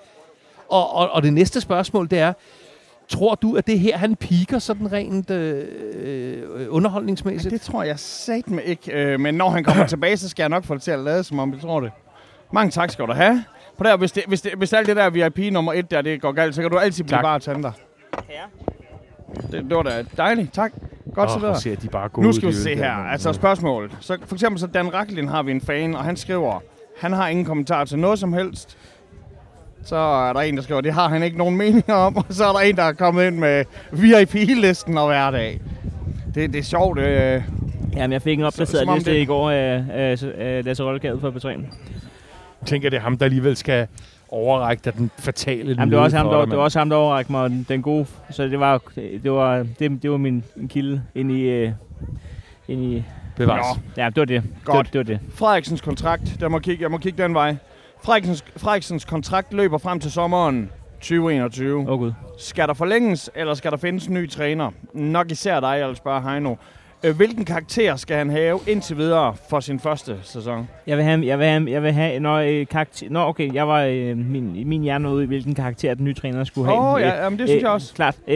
Og, 0.70 0.96
og, 0.96 1.10
og 1.12 1.24
det 1.24 1.34
næste 1.34 1.62
spørgsmål, 1.62 2.10
det 2.10 2.20
er, 2.20 2.34
tror 3.10 3.36
du, 3.36 3.56
at 3.56 3.68
det 3.68 3.80
her, 3.80 3.98
han 3.98 4.16
piker 4.16 4.60
sådan 4.60 4.92
rent 4.92 5.30
øh, 5.30 5.66
øh, 5.94 6.68
underholdningsmæssigt? 6.70 7.52
Det 7.52 7.62
tror 7.62 7.84
jeg 7.84 8.00
satme 8.00 8.64
ikke. 8.64 8.92
Øh, 8.92 9.20
men 9.20 9.36
når 9.36 9.50
han 9.50 9.64
kommer 9.64 9.88
tilbage, 9.96 10.18
så 10.18 10.30
skal 10.30 10.44
jeg 10.44 10.50
nok 10.50 10.64
få 10.64 10.74
det 10.74 10.82
til 10.82 10.92
at 10.92 11.00
lade, 11.00 11.24
som 11.24 11.40
om 11.40 11.54
jeg 11.54 11.62
tror 11.62 11.80
det. 11.80 11.92
Mange 12.54 12.72
tak 12.72 12.92
skal 12.92 13.06
du 13.08 13.12
have. 13.14 13.44
På 13.78 13.84
der, 13.84 13.98
hvis, 13.98 14.12
det, 14.12 14.24
hvis, 14.28 14.42
det, 14.42 14.52
hvis 14.58 14.74
alt 14.74 14.88
det 14.88 14.96
der 14.96 15.10
VIP 15.10 15.54
nummer 15.54 15.74
et 15.74 15.92
der, 15.92 16.02
det 16.02 16.22
går 16.22 16.32
galt, 16.32 16.56
så 16.56 16.62
kan 16.62 16.72
du 16.72 16.78
altid 16.78 17.04
blive 17.04 17.18
Tak. 17.18 17.24
bartender. 17.24 17.72
Det, 19.52 19.52
det 19.70 19.76
var 19.76 19.84
da 19.84 20.04
dejligt. 20.18 20.54
Tak. 20.54 20.72
Godt 21.14 21.30
hvor 21.30 21.40
videre. 21.40 21.60
ser 21.62 21.76
de 21.76 21.88
bare 21.88 22.10
gode 22.10 22.28
Nu 22.28 22.34
skal 22.34 22.48
vi 22.50 22.54
se 22.54 22.76
her. 22.76 22.92
Altså 22.92 23.34
spørgsmålet. 23.34 23.92
Så 24.00 24.18
for 24.26 24.36
eksempel 24.36 24.60
så 24.60 24.68
Dan 24.68 24.94
Racklin 24.94 25.28
har 25.28 25.44
vi 25.44 25.52
en 25.52 25.62
fan, 25.62 25.96
og 25.96 26.04
han 26.04 26.18
skriver, 26.18 26.60
han 27.00 27.14
har 27.14 27.28
ingen 27.28 27.46
kommentar 27.46 27.86
til 27.86 28.00
noget 28.00 28.20
som 28.20 28.34
helst. 28.34 28.78
Så 29.84 29.96
er 29.96 30.34
der 30.34 30.40
en, 30.40 30.58
der 30.58 30.64
skriver, 30.64 30.82
det 30.82 30.94
har 30.94 31.10
han 31.10 31.24
ikke 31.24 31.38
nogen 31.38 31.58
meninger 31.58 31.94
om. 31.94 32.18
Og 32.18 32.26
så 32.30 32.46
er 32.46 32.52
der 32.54 32.60
en, 32.60 32.76
der 32.76 32.84
er 32.84 32.94
kommet 32.94 33.28
ind 33.28 33.36
med 33.38 33.66
VIP-listen 33.92 34.98
og 34.98 35.08
hverdag. 35.08 35.62
Det, 36.36 36.54
det 36.54 36.60
er 36.60 36.64
sjovt. 36.64 37.00
Øh. 37.00 37.42
Jamen, 37.96 38.12
jeg 38.14 38.22
fik 38.22 38.40
en 38.40 38.46
opdateret 38.46 38.96
liste 38.96 39.12
det- 39.12 39.18
i 39.18 39.26
går 39.26 39.52
af, 39.52 39.84
af, 39.90 40.24
af 40.38 40.66
Lasse 40.66 40.84
Rollegade 40.84 41.18
på 41.18 41.30
P3. 41.30 41.48
Jeg 41.48 41.58
tænker, 42.66 42.90
det 42.90 42.98
er 42.98 43.02
ham, 43.02 43.18
der 43.18 43.26
alligevel 43.26 43.56
skal 43.56 43.88
overrække 44.32 44.82
dig 44.86 44.98
den 44.98 45.12
fatale 45.20 45.70
Jamen, 45.70 45.90
det 45.90 45.98
var 45.98 46.04
også 46.04 46.18
ham, 46.18 46.26
der, 46.30 46.40
dig, 46.40 46.48
det 46.48 46.58
var 46.58 46.64
også 46.64 46.80
ham, 46.80 46.90
der 46.90 46.98
overrakte 46.98 47.32
mig 47.32 47.50
den, 47.50 47.66
den 47.70 47.82
gode. 47.82 48.06
Så 48.30 48.44
det 48.44 48.60
var, 48.60 48.82
det 48.96 49.32
var, 49.32 49.66
det, 49.80 50.04
det 50.04 50.12
var 50.12 50.18
min 50.18 50.44
kilde 50.70 51.02
ind 51.16 51.32
i... 51.32 51.42
Øh, 51.42 51.72
ind 52.68 52.84
i 52.84 53.04
Bevares. 53.36 53.78
Nå. 53.78 54.04
ja, 54.04 54.10
det 54.10 54.18
var 54.18 54.26
det. 54.26 54.44
Godt. 54.66 54.94
Det, 54.94 55.00
var- 55.00 55.04
det 55.04 55.12
var 55.12 55.18
det. 55.18 55.20
Frederiksens 55.36 55.82
kontrakt, 55.82 56.38
der 56.40 56.48
må 56.48 56.60
kigge, 56.60 56.84
jeg 56.84 56.92
må 56.92 56.98
kigge 56.98 57.24
den 57.24 57.34
vej. 57.34 57.56
Frederiksens, 58.04 58.46
Frederiksens 58.58 59.06
kontrakt 59.06 59.54
løber 59.54 59.78
frem 59.78 60.00
til 60.00 60.12
sommeren 60.12 60.70
2021. 61.02 61.80
Åh, 61.80 61.88
oh, 61.90 62.00
Gud. 62.00 62.14
Skal 62.40 62.68
der 62.68 62.74
forlænges, 62.74 63.30
eller 63.36 63.54
skal 63.54 63.72
der 63.72 63.78
findes 63.78 64.08
en 64.08 64.14
ny 64.14 64.30
træner? 64.30 64.72
Nok 64.94 65.32
især 65.32 65.60
dig, 65.60 65.78
jeg 65.80 65.88
vil 65.88 65.96
spørge 65.96 66.22
Heino. 66.22 66.56
Øh, 67.04 67.16
Hvilken 67.16 67.46
karakter 67.46 67.96
skal 67.96 68.18
han 68.18 68.30
have 68.30 68.60
indtil 68.68 68.98
videre 68.98 69.36
for 69.50 69.60
sin 69.60 69.80
første 69.80 70.18
sæson? 70.24 70.68
Jeg 70.88 70.98
vil 70.98 71.06
have, 71.06 71.26
jeg 71.26 71.40
vil 71.40 71.48
have, 71.48 71.72
jeg 71.72 71.84
vil 71.84 71.92
have 71.92 72.20
når, 72.20 72.36
øh, 72.38 72.66
karakter... 72.68 73.08
Nå, 73.10 73.20
okay, 73.20 73.54
jeg 73.54 73.68
var 73.68 73.82
øh, 73.82 74.18
min, 74.18 74.68
min 74.70 74.82
hjerne 74.82 75.10
ude 75.10 75.24
i, 75.24 75.28
hvilken 75.28 75.56
karakter 75.56 75.94
den 75.94 76.06
nye 76.06 76.14
træner 76.14 76.44
skulle 76.44 76.68
have. 76.68 76.80
Åh, 76.80 76.94
oh, 76.94 77.02
Øh, 77.02 77.08
ja, 77.08 77.24
jamen, 77.24 77.40
det 77.40 77.48
synes 77.48 77.58
øh, 77.58 77.62
jeg 77.64 77.70
også. 77.72 77.94
Klart. 77.94 78.16
Øh, 78.28 78.36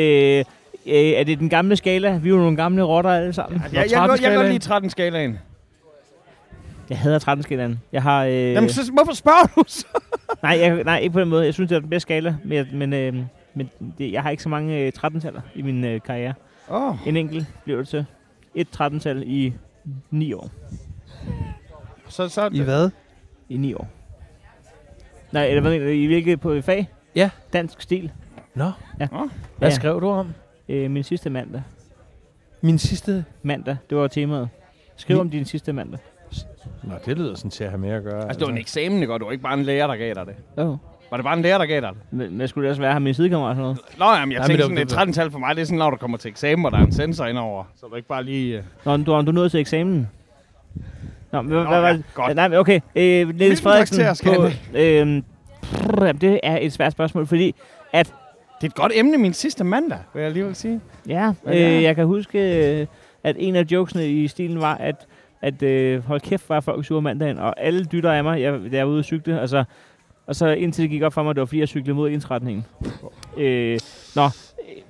øh, 0.86 0.93
er 0.95 1.23
det 1.23 1.39
den 1.39 1.49
gamle 1.49 1.75
skala? 1.75 2.17
Vi 2.17 2.30
er 2.30 2.34
jo 2.34 2.38
nogle 2.39 2.58
gamle 2.58 2.84
rotter 2.84 3.10
alle 3.12 3.34
sammen. 3.34 3.62
Jeg, 3.63 3.73
jeg, 3.73 3.91
jeg, 3.91 3.91
jeg, 3.91 4.10
jeg 4.10 4.19
kan 4.32 4.36
godt 4.36 4.47
lide 4.47 4.60
13 4.60 4.89
skalaen. 4.89 5.39
Jeg 6.89 6.97
hader 6.99 7.19
13 7.19 7.43
skalaen. 7.43 7.80
Jeg 7.91 8.04
har... 8.04 8.23
Øh, 8.25 8.34
Jamen, 8.34 8.69
så, 8.69 8.91
hvorfor 8.93 9.13
spørger 9.13 9.47
du 9.56 9.63
så? 9.67 9.86
nej, 10.43 10.58
jeg, 10.62 10.84
nej, 10.84 10.97
ikke 10.99 11.13
på 11.13 11.19
den 11.19 11.30
måde. 11.30 11.45
Jeg 11.45 11.54
synes, 11.54 11.69
det 11.69 11.75
er 11.75 11.80
den 11.80 11.89
bedste 11.89 12.01
skala. 12.01 12.36
Men, 12.43 12.54
jeg- 12.58 12.67
men, 12.73 12.93
øh, 12.93 13.13
men 13.54 13.69
det, 13.97 14.12
jeg 14.12 14.21
har 14.23 14.30
ikke 14.30 14.43
så 14.43 14.49
mange 14.49 14.78
øh, 14.80 14.91
13-taller 14.97 15.41
i 15.56 15.62
min 15.62 15.84
øh, 15.84 16.01
karriere. 16.01 16.34
Oh, 16.69 16.95
En 17.08 17.17
enkelt 17.17 17.45
bliver 17.63 17.78
det 17.80 17.88
til. 17.88 18.06
Et 18.56 18.68
13-tal 18.82 19.24
i 19.26 19.54
9 20.12 20.34
år. 20.34 20.50
så, 22.10 22.30
så, 22.30 22.50
I 22.54 22.62
hvad? 22.62 22.89
I 23.50 23.58
9 23.58 23.74
år. 23.74 23.88
Nej, 25.32 25.46
eller 25.48 25.62
hvad 25.62 25.72
mener 25.72 25.86
du? 25.86 25.91
I 25.91 26.06
hvilket 26.06 26.39
på 26.39 26.62
fag? 26.62 26.89
Ja. 27.15 27.30
Dansk 27.54 27.82
stil. 27.82 28.12
Nå, 28.56 28.72
Ja. 29.00 29.08
hvad 29.58 29.70
Ja. 29.70 29.76
skrev 29.76 30.02
du 30.02 30.08
om? 30.10 30.34
Øh, 30.70 30.91
min 30.91 31.04
sidste 31.04 31.30
mandag. 31.30 31.62
Min 32.62 32.78
sidste... 32.78 33.26
Mandag, 33.44 33.78
det 33.89 33.98
var 33.98 34.08
temaet. 34.08 34.50
Skriv 34.96 35.15
Min- 35.18 35.22
om 35.22 35.30
din 35.30 35.46
sidste 35.46 35.74
mandag. 35.74 36.00
Nå, 36.84 36.94
det 37.06 37.18
lyder 37.18 37.36
sådan 37.36 37.52
til 37.52 37.63
at 37.63 37.70
have 37.70 37.80
med 37.80 37.89
at 37.89 38.04
gøre. 38.04 38.22
altså, 38.24 38.39
det 38.39 38.46
var 38.46 38.52
en 38.52 38.58
eksamen, 38.58 39.02
ikke? 39.02 39.13
Og 39.13 39.20
det 39.20 39.26
var 39.26 39.32
ikke 39.32 39.41
bare 39.44 39.54
en 39.54 39.63
lærer, 39.63 39.88
der 39.88 39.96
gav 39.96 40.13
dig 40.13 40.26
det. 40.26 40.36
Oh. 40.65 40.78
Var 41.10 41.18
det 41.18 41.24
bare 41.24 41.38
en 41.38 41.41
lærer, 41.41 41.58
der 41.58 41.65
gav 41.65 41.82
dig 41.82 41.89
det? 41.89 41.98
Men, 42.12 42.38
men 42.38 42.48
skulle 42.48 42.63
det 42.63 42.70
også 42.70 42.82
være 42.82 42.94
ham 42.94 43.02
min 43.02 43.13
sidekammerat 43.13 43.50
og 43.50 43.56
sådan 43.56 43.63
noget? 43.63 43.80
Nå, 44.00 44.06
jamen, 44.20 44.32
jeg 44.32 44.39
Nej, 44.39 44.48
tænkte 44.48 44.63
det 44.63 44.91
sådan 44.91 45.08
et 45.08 45.10
13-tal 45.10 45.32
for 45.32 45.39
mig, 45.39 45.56
det 45.56 45.62
er 45.62 45.65
sådan, 45.65 45.78
når 45.78 45.89
du 45.89 45.98
kommer 45.98 46.18
til 46.18 46.30
eksamen, 46.30 46.65
og 46.65 46.72
der 46.72 46.78
er 46.78 46.84
en 46.84 46.91
sensor 46.91 47.26
indover. 47.26 47.63
Så 47.76 47.86
du 47.86 47.96
ikke 47.96 48.08
bare 48.08 48.24
lige... 48.24 48.63
Uh... 48.86 48.86
Nå, 48.86 49.22
du, 49.22 49.26
du 49.26 49.32
nåede 49.32 49.50
til 49.50 49.60
eksamen. 49.60 50.10
Nå, 51.32 51.41
men 51.41 51.52
hvad, 51.52 51.63
Nå, 51.63 51.70
hvad 51.70 51.82
var 51.82 51.88
ja, 51.88 51.94
det? 51.94 52.04
godt. 52.13 52.36
Nej, 52.36 52.58
okay. 52.58 52.80
Øh, 52.96 53.38
Niels 53.38 53.62
Frederiksen 53.62 54.06
på... 54.26 54.50
Øh, 54.74 55.22
prr, 55.72 56.12
det 56.12 56.39
er 56.44 56.58
et 56.62 56.74
svært 56.74 56.91
spørgsmål, 56.91 57.28
fordi 57.28 57.56
at... 57.94 58.13
Det 58.62 58.63
er 58.63 58.68
et 58.68 58.76
godt 58.76 58.91
emne 58.96 59.18
min 59.18 59.34
sidste 59.34 59.63
mandag, 59.63 60.00
vil 60.13 60.20
jeg 60.20 60.28
alligevel 60.28 60.56
sige. 60.56 60.82
Ja, 61.08 61.34
Hvad 61.44 61.54
er 61.54 61.78
øh, 61.78 61.84
jeg 61.84 61.96
kan 61.96 62.06
huske, 62.06 62.39
øh, 62.80 62.88
at 63.24 63.36
en 63.39 63.56
af 63.56 63.63
jokesene 63.72 64.10
i 64.10 64.28
stilen 64.28 64.62
var, 64.62 64.76
at 64.76 65.08
at 65.41 65.63
øh, 65.63 66.08
hold 66.08 66.22
kæft, 66.22 66.50
var 66.50 66.60
folk 66.60 66.86
sure 66.86 67.02
mandagen, 67.02 67.39
og 67.39 67.54
alle 67.58 67.86
dytter 67.86 68.12
af 68.12 68.24
mig, 68.24 68.41
jeg, 68.41 68.60
jeg 68.72 68.86
var 68.88 68.91
ude 68.91 69.00
at 69.00 69.06
cykle, 69.06 69.41
altså, 69.41 69.63
og 70.28 70.36
så 70.36 70.48
indtil 70.48 70.82
det 70.82 70.90
gik 70.90 71.02
op 71.02 71.14
for 71.14 71.24
mig, 71.24 71.36
det 71.36 71.40
var 71.40 71.46
fordi, 71.46 71.60
jeg 71.60 71.68
cyklede 71.68 71.96
mod 71.96 72.10
ensretningen. 72.10 72.66
Øh, 73.38 73.80
nå, 74.16 74.30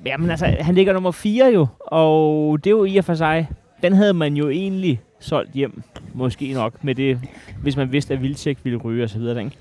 jamen 0.06 0.30
altså, 0.30 0.46
han 0.46 0.76
ligger 0.76 0.94
nummer 0.94 1.12
4 1.12 1.52
jo, 1.54 1.68
og 1.80 2.64
det 2.64 2.70
er 2.70 2.76
jo 2.76 2.86
i 2.86 2.98
og 2.98 3.06
for 3.06 3.16
sig, 3.16 3.50
den 3.82 3.94
havde 3.94 4.14
man 4.14 4.36
jo 4.36 4.50
egentlig 4.50 5.02
solgt 5.20 5.52
hjem, 5.52 5.84
måske 6.14 6.54
nok, 6.54 6.84
med 6.84 6.96
det, 6.96 7.20
hvis 7.62 7.78
man 7.78 7.92
vidste, 7.92 8.14
at 8.14 8.22
Vildtjek 8.22 8.58
ville 8.64 8.80
ryge 8.80 9.04
og 9.04 9.10
så 9.10 9.20
videre, 9.20 9.44
ikke? 9.44 9.58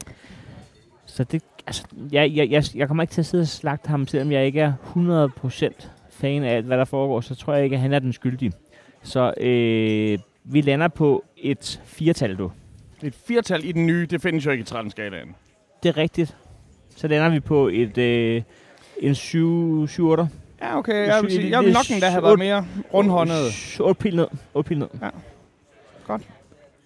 Så 1.07 1.25
det 1.25 1.43
Altså, 1.67 1.85
jeg, 2.13 2.33
jeg, 2.35 2.51
jeg, 2.51 2.65
jeg 2.75 2.89
kommer 2.89 3.03
ikke 3.03 3.13
til 3.13 3.21
at 3.21 3.27
sidde 3.27 3.43
og 3.43 3.49
slagte 3.49 3.89
ham, 3.89 4.07
selvom 4.07 4.33
jeg 4.33 4.47
ikke 4.47 4.61
er 4.61 4.73
100% 5.81 5.89
fan 6.11 6.45
af 6.45 6.57
alt, 6.57 6.67
hvad 6.67 6.79
der 6.79 6.85
foregår, 6.85 7.21
så 7.21 7.35
tror 7.35 7.55
jeg 7.55 7.65
ikke, 7.65 7.77
at 7.77 7.81
han 7.83 7.93
er 7.93 7.99
den 7.99 8.13
skyldige. 8.13 8.53
Så 9.03 9.35
øh, 9.41 10.19
vi 10.45 10.61
lander 10.61 10.89
på 10.89 11.25
et 11.37 11.81
firtal, 11.85 12.37
du. 12.37 12.51
Et 13.03 13.15
firtal 13.15 13.65
i 13.65 13.73
den 13.73 13.87
nye, 13.87 14.07
det 14.11 14.23
findes 14.23 14.47
jo 14.47 14.51
ikke 14.51 14.63
i 14.63 14.75
13-skalaen. 14.75 15.35
Det 15.85 15.90
er 15.90 15.97
rigtigt. 15.97 16.37
Så 16.97 17.09
lander 17.09 17.29
vi 17.29 17.40
på 17.40 17.68
et 17.68 17.99
øh, 17.99 18.42
en 18.99 19.14
7 19.14 19.88
7 19.88 20.07
8 20.07 20.29
Ja, 20.62 20.79
okay. 20.79 21.07
Jeg 21.07 21.23
vil, 21.23 21.31
sige, 21.31 21.51
jeg 21.51 21.64
vil 21.64 21.73
nok 21.73 21.90
endda 21.90 22.09
have 22.09 22.23
været 22.23 22.38
mere 22.38 22.66
rundhåndet. 22.94 23.79
8 23.81 23.99
pil 24.01 24.16
ned. 24.16 24.27
8 24.55 24.68
pil 24.68 24.79
ned. 24.79 24.88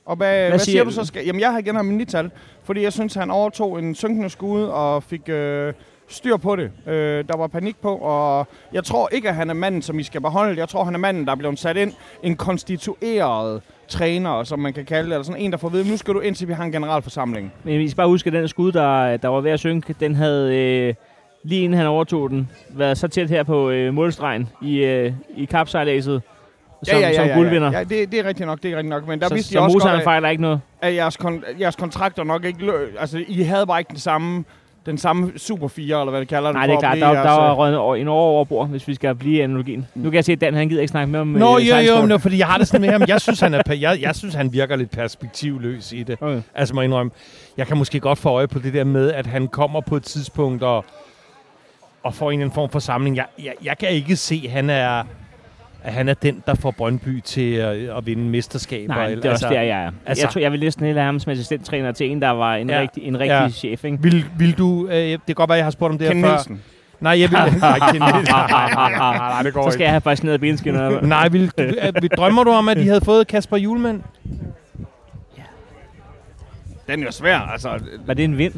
Og 0.04 0.16
hvad, 0.16 0.38
hvad, 0.38 0.48
hvad 0.48 0.58
siger, 0.58 0.72
siger 0.72 0.84
du 0.84 0.90
så? 0.90 1.04
Skal, 1.04 1.26
jamen, 1.26 1.40
jeg 1.40 1.52
har 1.52 1.58
igen 1.58 1.76
ham 1.76 1.84
mit 1.84 2.08
tal, 2.08 2.30
fordi 2.64 2.82
jeg 2.82 2.92
synes, 2.92 3.14
han 3.14 3.30
overtog 3.30 3.78
en 3.78 3.94
synkende 3.94 4.30
skude 4.30 4.74
og 4.74 5.02
fik 5.02 5.28
øh, 5.28 5.74
styr 6.08 6.36
på 6.36 6.56
det. 6.56 6.70
Øh, 6.86 7.24
der 7.28 7.36
var 7.36 7.46
panik 7.46 7.76
på, 7.82 7.94
og 7.96 8.46
jeg 8.72 8.84
tror 8.84 9.08
ikke, 9.12 9.28
at 9.28 9.34
han 9.34 9.50
er 9.50 9.54
manden, 9.54 9.82
som 9.82 9.98
I 9.98 10.02
skal 10.02 10.20
beholde. 10.20 10.60
Jeg 10.60 10.68
tror, 10.68 10.84
han 10.84 10.94
er 10.94 10.98
manden, 10.98 11.24
der 11.24 11.32
er 11.32 11.36
blevet 11.36 11.58
sat 11.58 11.76
ind. 11.76 11.92
En 12.22 12.36
konstitueret 12.36 13.62
træner, 13.88 14.44
som 14.44 14.58
man 14.58 14.72
kan 14.72 14.84
kalde 14.84 15.08
det, 15.08 15.14
eller 15.14 15.24
sådan 15.24 15.40
en, 15.42 15.50
der 15.52 15.56
får 15.58 15.68
at 15.68 15.72
vide, 15.74 15.90
nu 15.90 15.96
skal 15.96 16.14
du 16.14 16.20
ind 16.20 16.34
til, 16.34 16.48
vi 16.48 16.52
har 16.52 16.64
en 16.64 16.72
generalforsamling. 16.72 17.52
Men 17.64 17.78
vi 17.78 17.88
skal 17.88 17.96
bare 17.96 18.08
huske, 18.08 18.26
at 18.26 18.32
den 18.32 18.48
skud, 18.48 18.72
der, 18.72 19.16
der 19.16 19.28
var 19.28 19.40
ved 19.40 19.50
at 19.50 19.58
synke, 19.58 19.94
den 20.00 20.14
havde 20.14 20.56
øh, 20.56 20.94
lige 21.44 21.62
inden 21.64 21.78
han 21.78 21.86
overtog 21.86 22.30
den, 22.30 22.48
været 22.70 22.98
så 22.98 23.08
tæt 23.08 23.30
her 23.30 23.42
på 23.42 23.70
øh, 23.70 23.94
målstregen 23.94 24.48
i, 24.62 24.76
øh, 24.84 25.12
i 25.36 25.44
kapsejladset 25.44 26.22
som, 26.82 26.98
som 27.16 27.28
guldvinder. 27.34 27.72
Ja, 27.72 27.84
det, 27.84 28.12
det 28.12 28.20
er 28.20 28.24
rigtigt 28.24 28.46
nok, 28.46 28.62
det 28.62 28.72
er 28.72 28.76
rigtigt 28.76 28.90
nok. 28.90 29.08
Men 29.08 29.20
der 29.20 29.28
så 29.28 29.34
vidste 29.34 29.52
så 29.52 29.58
jeg 29.58 29.62
også 29.64 29.78
godt, 29.78 30.02
fejler 30.04 30.28
ikke 30.28 30.42
noget. 30.42 30.60
at 30.80 30.94
jeres, 30.94 31.16
kon- 31.16 31.60
jeres 31.60 31.76
kontrakter 31.76 32.24
nok 32.24 32.44
ikke 32.44 32.58
lø- 32.72 33.00
Altså, 33.00 33.24
I 33.28 33.42
havde 33.42 33.66
bare 33.66 33.78
ikke 33.80 33.90
den 33.90 33.98
samme, 33.98 34.44
den 34.88 34.98
samme 34.98 35.32
Super 35.36 35.68
4, 35.68 36.00
eller 36.00 36.10
hvad 36.10 36.20
det 36.20 36.28
kalder 36.28 36.52
Nej, 36.52 36.66
det, 36.66 36.74
er 36.74 36.80
klart. 36.80 36.98
Der, 36.98 37.12
der 37.12 37.30
var 37.30 37.50
øh, 37.50 37.58
røget 37.58 37.76
over, 37.76 37.96
en 37.96 38.08
år 38.08 38.20
over 38.20 38.44
bord, 38.44 38.68
hvis 38.68 38.88
vi 38.88 38.94
skal 38.94 39.14
blive 39.14 39.36
i 39.36 39.40
analogien. 39.40 39.86
Nu 39.94 40.10
kan 40.10 40.14
jeg 40.14 40.24
se, 40.24 40.32
at 40.32 40.40
Dan 40.40 40.54
han 40.54 40.68
gider 40.68 40.80
ikke 40.80 40.90
snakke 40.90 41.12
med 41.12 41.20
om 41.20 41.26
Nå, 41.26 41.58
øh, 41.58 41.68
jo, 41.68 41.76
jo, 41.76 42.00
men 42.00 42.10
var, 42.10 42.18
fordi 42.18 42.38
jeg 42.38 42.46
har 42.46 42.58
det 42.58 42.68
sådan 42.68 42.80
med 42.80 42.90
ham. 42.90 43.02
Jeg 43.08 43.20
synes, 43.20 43.40
han, 43.40 43.54
er, 43.54 43.62
jeg, 43.74 43.98
jeg 44.00 44.16
synes, 44.16 44.34
han 44.34 44.52
virker 44.52 44.76
lidt 44.76 44.90
perspektivløs 44.90 45.92
i 45.92 46.02
det. 46.02 46.18
Okay. 46.20 46.42
Altså, 46.54 46.74
må 46.74 46.80
jeg 46.80 46.84
indrømme. 46.84 47.12
Jeg 47.56 47.66
kan 47.66 47.76
måske 47.76 48.00
godt 48.00 48.18
få 48.18 48.28
øje 48.28 48.48
på 48.48 48.58
det 48.58 48.74
der 48.74 48.84
med, 48.84 49.12
at 49.12 49.26
han 49.26 49.48
kommer 49.48 49.80
på 49.80 49.96
et 49.96 50.02
tidspunkt 50.02 50.62
og, 50.62 50.84
og 52.02 52.14
får 52.14 52.30
en 52.30 52.38
eller 52.38 52.44
anden 52.44 52.54
form 52.54 52.70
for 52.70 52.78
samling. 52.78 53.16
Jeg, 53.16 53.26
jeg, 53.42 53.54
jeg 53.64 53.78
kan 53.78 53.88
ikke 53.88 54.16
se, 54.16 54.42
at 54.44 54.50
han 54.50 54.70
er, 54.70 55.02
at 55.82 55.92
han 55.92 56.08
er 56.08 56.14
den, 56.14 56.42
der 56.46 56.54
får 56.54 56.70
Brøndby 56.70 57.20
til 57.20 57.54
at, 57.54 57.76
at 57.76 58.06
vinde 58.06 58.22
mesterskaber. 58.30 58.94
Nej, 58.94 59.14
det 59.14 59.24
er 59.24 59.30
også 59.30 59.46
der, 59.48 59.60
jeg 59.62 59.68
er. 59.68 59.86
Altså, 59.86 59.98
altså- 60.06 60.24
jeg, 60.24 60.30
tror, 60.32 60.40
jeg 60.40 60.52
vil 60.52 60.60
næsten 60.60 60.86
hellere 60.86 61.04
ham 61.04 61.18
som 61.20 61.32
assistenttræner 61.32 61.92
til 61.92 62.10
en, 62.10 62.22
der 62.22 62.30
var 62.30 62.54
en 62.54 62.70
Ja. 62.70 62.80
rigtig, 62.80 63.02
en 63.02 63.18
rigtig 63.20 63.34
Ja. 63.34 63.48
chef, 63.48 63.84
ikke? 63.84 63.98
Vil, 64.02 64.24
vil 64.38 64.58
du... 64.58 64.86
Øh, 64.88 64.94
det 64.94 65.20
kan 65.26 65.34
godt 65.34 65.48
være, 65.50 65.56
jeg 65.56 65.66
har 65.66 65.70
spurgt 65.70 65.92
om 65.92 65.98
det 65.98 66.08
Ken 66.08 66.16
her 66.16 66.24
før. 66.24 66.30
Nielsen. 66.30 66.62
Nej, 67.00 67.20
jeg 67.20 67.30
vil... 67.30 67.38
nej. 67.60 67.78
Nej, 69.18 69.42
det 69.42 69.52
går 69.54 69.70
Så 69.70 69.74
skal 69.74 69.84
jeg 69.84 69.92
have 69.92 70.00
fascineret 70.00 70.40
benskinner. 70.40 71.00
Nej, 71.00 71.28
vil, 71.28 71.50
øh, 71.58 71.72
vil, 72.02 72.10
drømmer 72.10 72.44
du 72.44 72.50
om, 72.50 72.68
at 72.68 72.76
de 72.76 72.86
havde 72.88 73.00
fået 73.00 73.26
Kasper 73.26 73.56
Julemand? 73.56 74.02
Den 76.86 77.00
er 77.00 77.04
jo 77.06 77.12
svær, 77.12 77.38
altså. 77.38 77.78
Var 78.06 78.14
det 78.14 78.24
en 78.24 78.38
vind? 78.38 78.54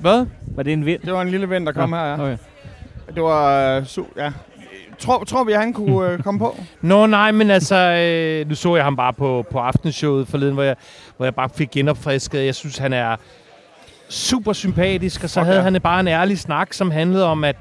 Hvad? 0.00 0.26
Var 0.56 0.62
det 0.62 0.72
en 0.72 0.86
vind? 0.86 1.00
Det 1.00 1.12
var 1.12 1.22
en 1.22 1.28
lille 1.28 1.50
ven, 1.50 1.66
der 1.66 1.72
kom 1.72 1.90
Nå, 1.90 1.96
her, 1.96 2.04
ja. 2.04 2.12
Okay. 2.14 2.36
Det 3.14 3.22
var... 3.22 3.76
Uh, 3.78 3.84
su- 3.84 4.12
ja. 4.22 4.32
Tror, 5.02 5.24
tror 5.24 5.44
vi, 5.44 5.52
at 5.52 5.58
han 5.58 5.72
kunne 5.72 6.14
uh, 6.14 6.18
komme 6.18 6.38
på? 6.38 6.56
Nå 6.80 7.06
nej, 7.06 7.32
men 7.32 7.50
altså, 7.50 7.76
øh, 7.76 8.48
nu 8.48 8.54
så 8.54 8.76
jeg 8.76 8.84
ham 8.84 8.96
bare 8.96 9.12
på, 9.12 9.44
på 9.50 9.58
aftenshowet 9.58 10.28
forleden, 10.28 10.54
hvor 10.54 10.62
jeg, 10.62 10.76
hvor 11.16 11.26
jeg 11.26 11.34
bare 11.34 11.48
fik 11.54 11.70
genopfrisket. 11.70 12.44
Jeg 12.44 12.54
synes, 12.54 12.78
han 12.78 12.92
er 12.92 13.16
super 14.08 14.52
sympatisk, 14.52 15.24
og 15.24 15.30
så 15.30 15.40
Fuck 15.40 15.46
havde 15.46 15.62
han 15.62 15.80
bare 15.82 16.00
en 16.00 16.08
ærlig 16.08 16.38
snak, 16.38 16.72
som 16.72 16.90
handlede 16.90 17.24
om, 17.24 17.44
at 17.44 17.56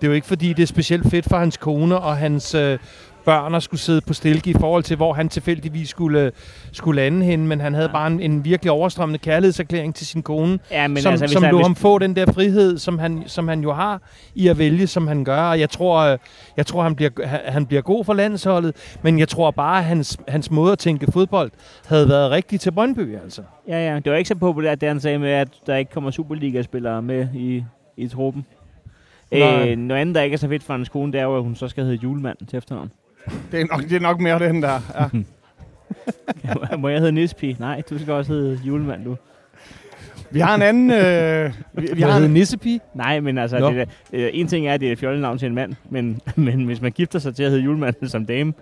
det 0.00 0.06
er 0.06 0.08
jo 0.08 0.14
ikke 0.14 0.26
fordi, 0.26 0.52
det 0.52 0.62
er 0.62 0.66
specielt 0.66 1.10
fedt 1.10 1.28
for 1.28 1.38
hans 1.38 1.56
kone 1.56 1.98
og 1.98 2.16
hans 2.16 2.54
øh, 2.54 2.78
børn 3.28 3.54
at 3.54 3.62
skulle 3.62 3.80
sidde 3.80 4.00
på 4.00 4.12
stilke 4.14 4.50
i 4.50 4.54
forhold 4.60 4.82
til, 4.82 4.96
hvor 4.96 5.12
han 5.12 5.28
tilfældigvis 5.28 5.88
skulle, 5.88 6.32
skulle 6.72 7.02
lande 7.02 7.26
hende, 7.26 7.46
men 7.46 7.60
han 7.60 7.74
havde 7.74 7.86
Ja. 7.88 7.92
bare 7.92 8.06
en, 8.06 8.20
en 8.20 8.44
virkelig 8.44 8.70
overstrømmende 8.72 9.18
kærlighedserklæring 9.18 9.94
til 9.94 10.06
sin 10.06 10.22
kone, 10.22 10.58
Ja, 10.70 10.88
men 10.88 10.96
som, 11.02 11.10
altså, 11.12 11.26
som 11.28 11.42
der, 11.42 11.50
lå 11.50 11.62
ham 11.62 11.74
få 11.74 11.98
den 11.98 12.16
der 12.16 12.32
frihed, 12.32 12.78
som 12.78 12.98
han, 12.98 13.22
som 13.26 13.48
han 13.48 13.60
jo 13.60 13.72
har 13.72 14.02
i 14.34 14.48
at 14.48 14.58
vælge, 14.58 14.86
som 14.86 15.06
han 15.06 15.24
gør. 15.24 15.42
Og 15.42 15.60
jeg 15.60 15.70
tror, 15.70 15.98
øh, 16.00 16.18
jeg 16.56 16.66
tror 16.66 16.82
han, 16.82 16.94
bliver, 16.94 17.10
han- 17.26 17.40
han 17.44 17.66
bliver 17.66 17.82
god 17.82 18.04
for 18.04 18.14
landsholdet, 18.14 18.98
men 19.02 19.18
jeg 19.18 19.28
tror 19.28 19.50
bare, 19.50 19.78
at 19.78 19.84
hans, 19.84 20.18
hans 20.28 20.50
måde 20.50 20.72
at 20.72 20.78
tænke 20.78 21.12
fodbold 21.12 21.50
havde 21.86 22.08
været 22.08 22.30
rigtig 22.30 22.60
til 22.60 22.70
Brøndby, 22.70 23.16
altså. 23.22 23.42
Ja, 23.68 23.88
ja. 23.92 23.96
Det 24.00 24.12
var 24.12 24.18
ikke 24.18 24.28
så 24.28 24.34
populært, 24.34 24.80
det 24.80 24.88
han 24.88 25.00
sagde 25.00 25.18
med, 25.18 25.30
at 25.30 25.48
der 25.66 25.76
ikke 25.76 25.90
kommer 25.92 26.10
Superliga-spillere 26.10 27.02
med 27.02 27.28
i, 27.34 27.64
i 27.96 28.08
truppen. 28.08 28.46
Øh, 29.32 29.76
noget 29.76 30.00
andet, 30.00 30.14
der 30.14 30.22
ikke 30.22 30.34
er 30.34 30.38
så 30.38 30.48
fedt 30.48 30.62
for 30.62 30.72
hans 30.72 30.88
kone, 30.88 31.12
det 31.12 31.20
er 31.20 31.24
jo, 31.24 31.36
at 31.36 31.42
hun 31.42 31.54
så 31.56 31.68
skal 31.68 31.84
hedde 31.84 31.98
julemand 32.02 32.36
til 32.50 32.56
efternavn. 32.56 32.90
Det 33.52 33.60
er 33.60 33.66
nok, 33.70 33.82
det 33.82 33.92
er 33.92 34.00
nok 34.00 34.20
mere 34.20 34.38
den 34.38 34.62
der. 34.62 34.80
Ja. 36.70 36.76
Må 36.76 36.88
jeg 36.88 36.98
hedde 36.98 37.12
Nispi? 37.12 37.56
Nej, 37.58 37.82
du 37.90 37.98
skal 37.98 38.12
også 38.12 38.32
hedde 38.32 38.60
julemand, 38.64 39.04
du. 39.04 39.16
Vi 40.30 40.40
har 40.40 40.54
en 40.54 40.62
anden... 40.62 40.90
Øh, 40.90 41.52
vi, 41.72 41.88
vi 41.94 42.02
har 42.02 42.16
en, 42.16 42.30
Nissepige? 42.30 42.80
Nej, 42.94 43.20
men 43.20 43.38
altså, 43.38 43.68
det, 43.68 43.76
der, 43.76 43.84
øh, 44.12 44.30
en 44.32 44.46
ting 44.46 44.66
er, 44.66 44.74
at 44.74 44.80
det 44.80 44.88
er 44.88 44.92
et 44.92 44.98
fjollenavn 44.98 45.38
til 45.38 45.46
en 45.46 45.54
mand, 45.54 45.74
men, 45.90 46.20
men 46.36 46.64
hvis 46.64 46.80
man 46.80 46.92
gifter 46.92 47.18
sig 47.18 47.34
til 47.34 47.42
at 47.42 47.50
hedde 47.50 47.62
julemand 47.64 48.08
som 48.08 48.26
dame, 48.26 48.52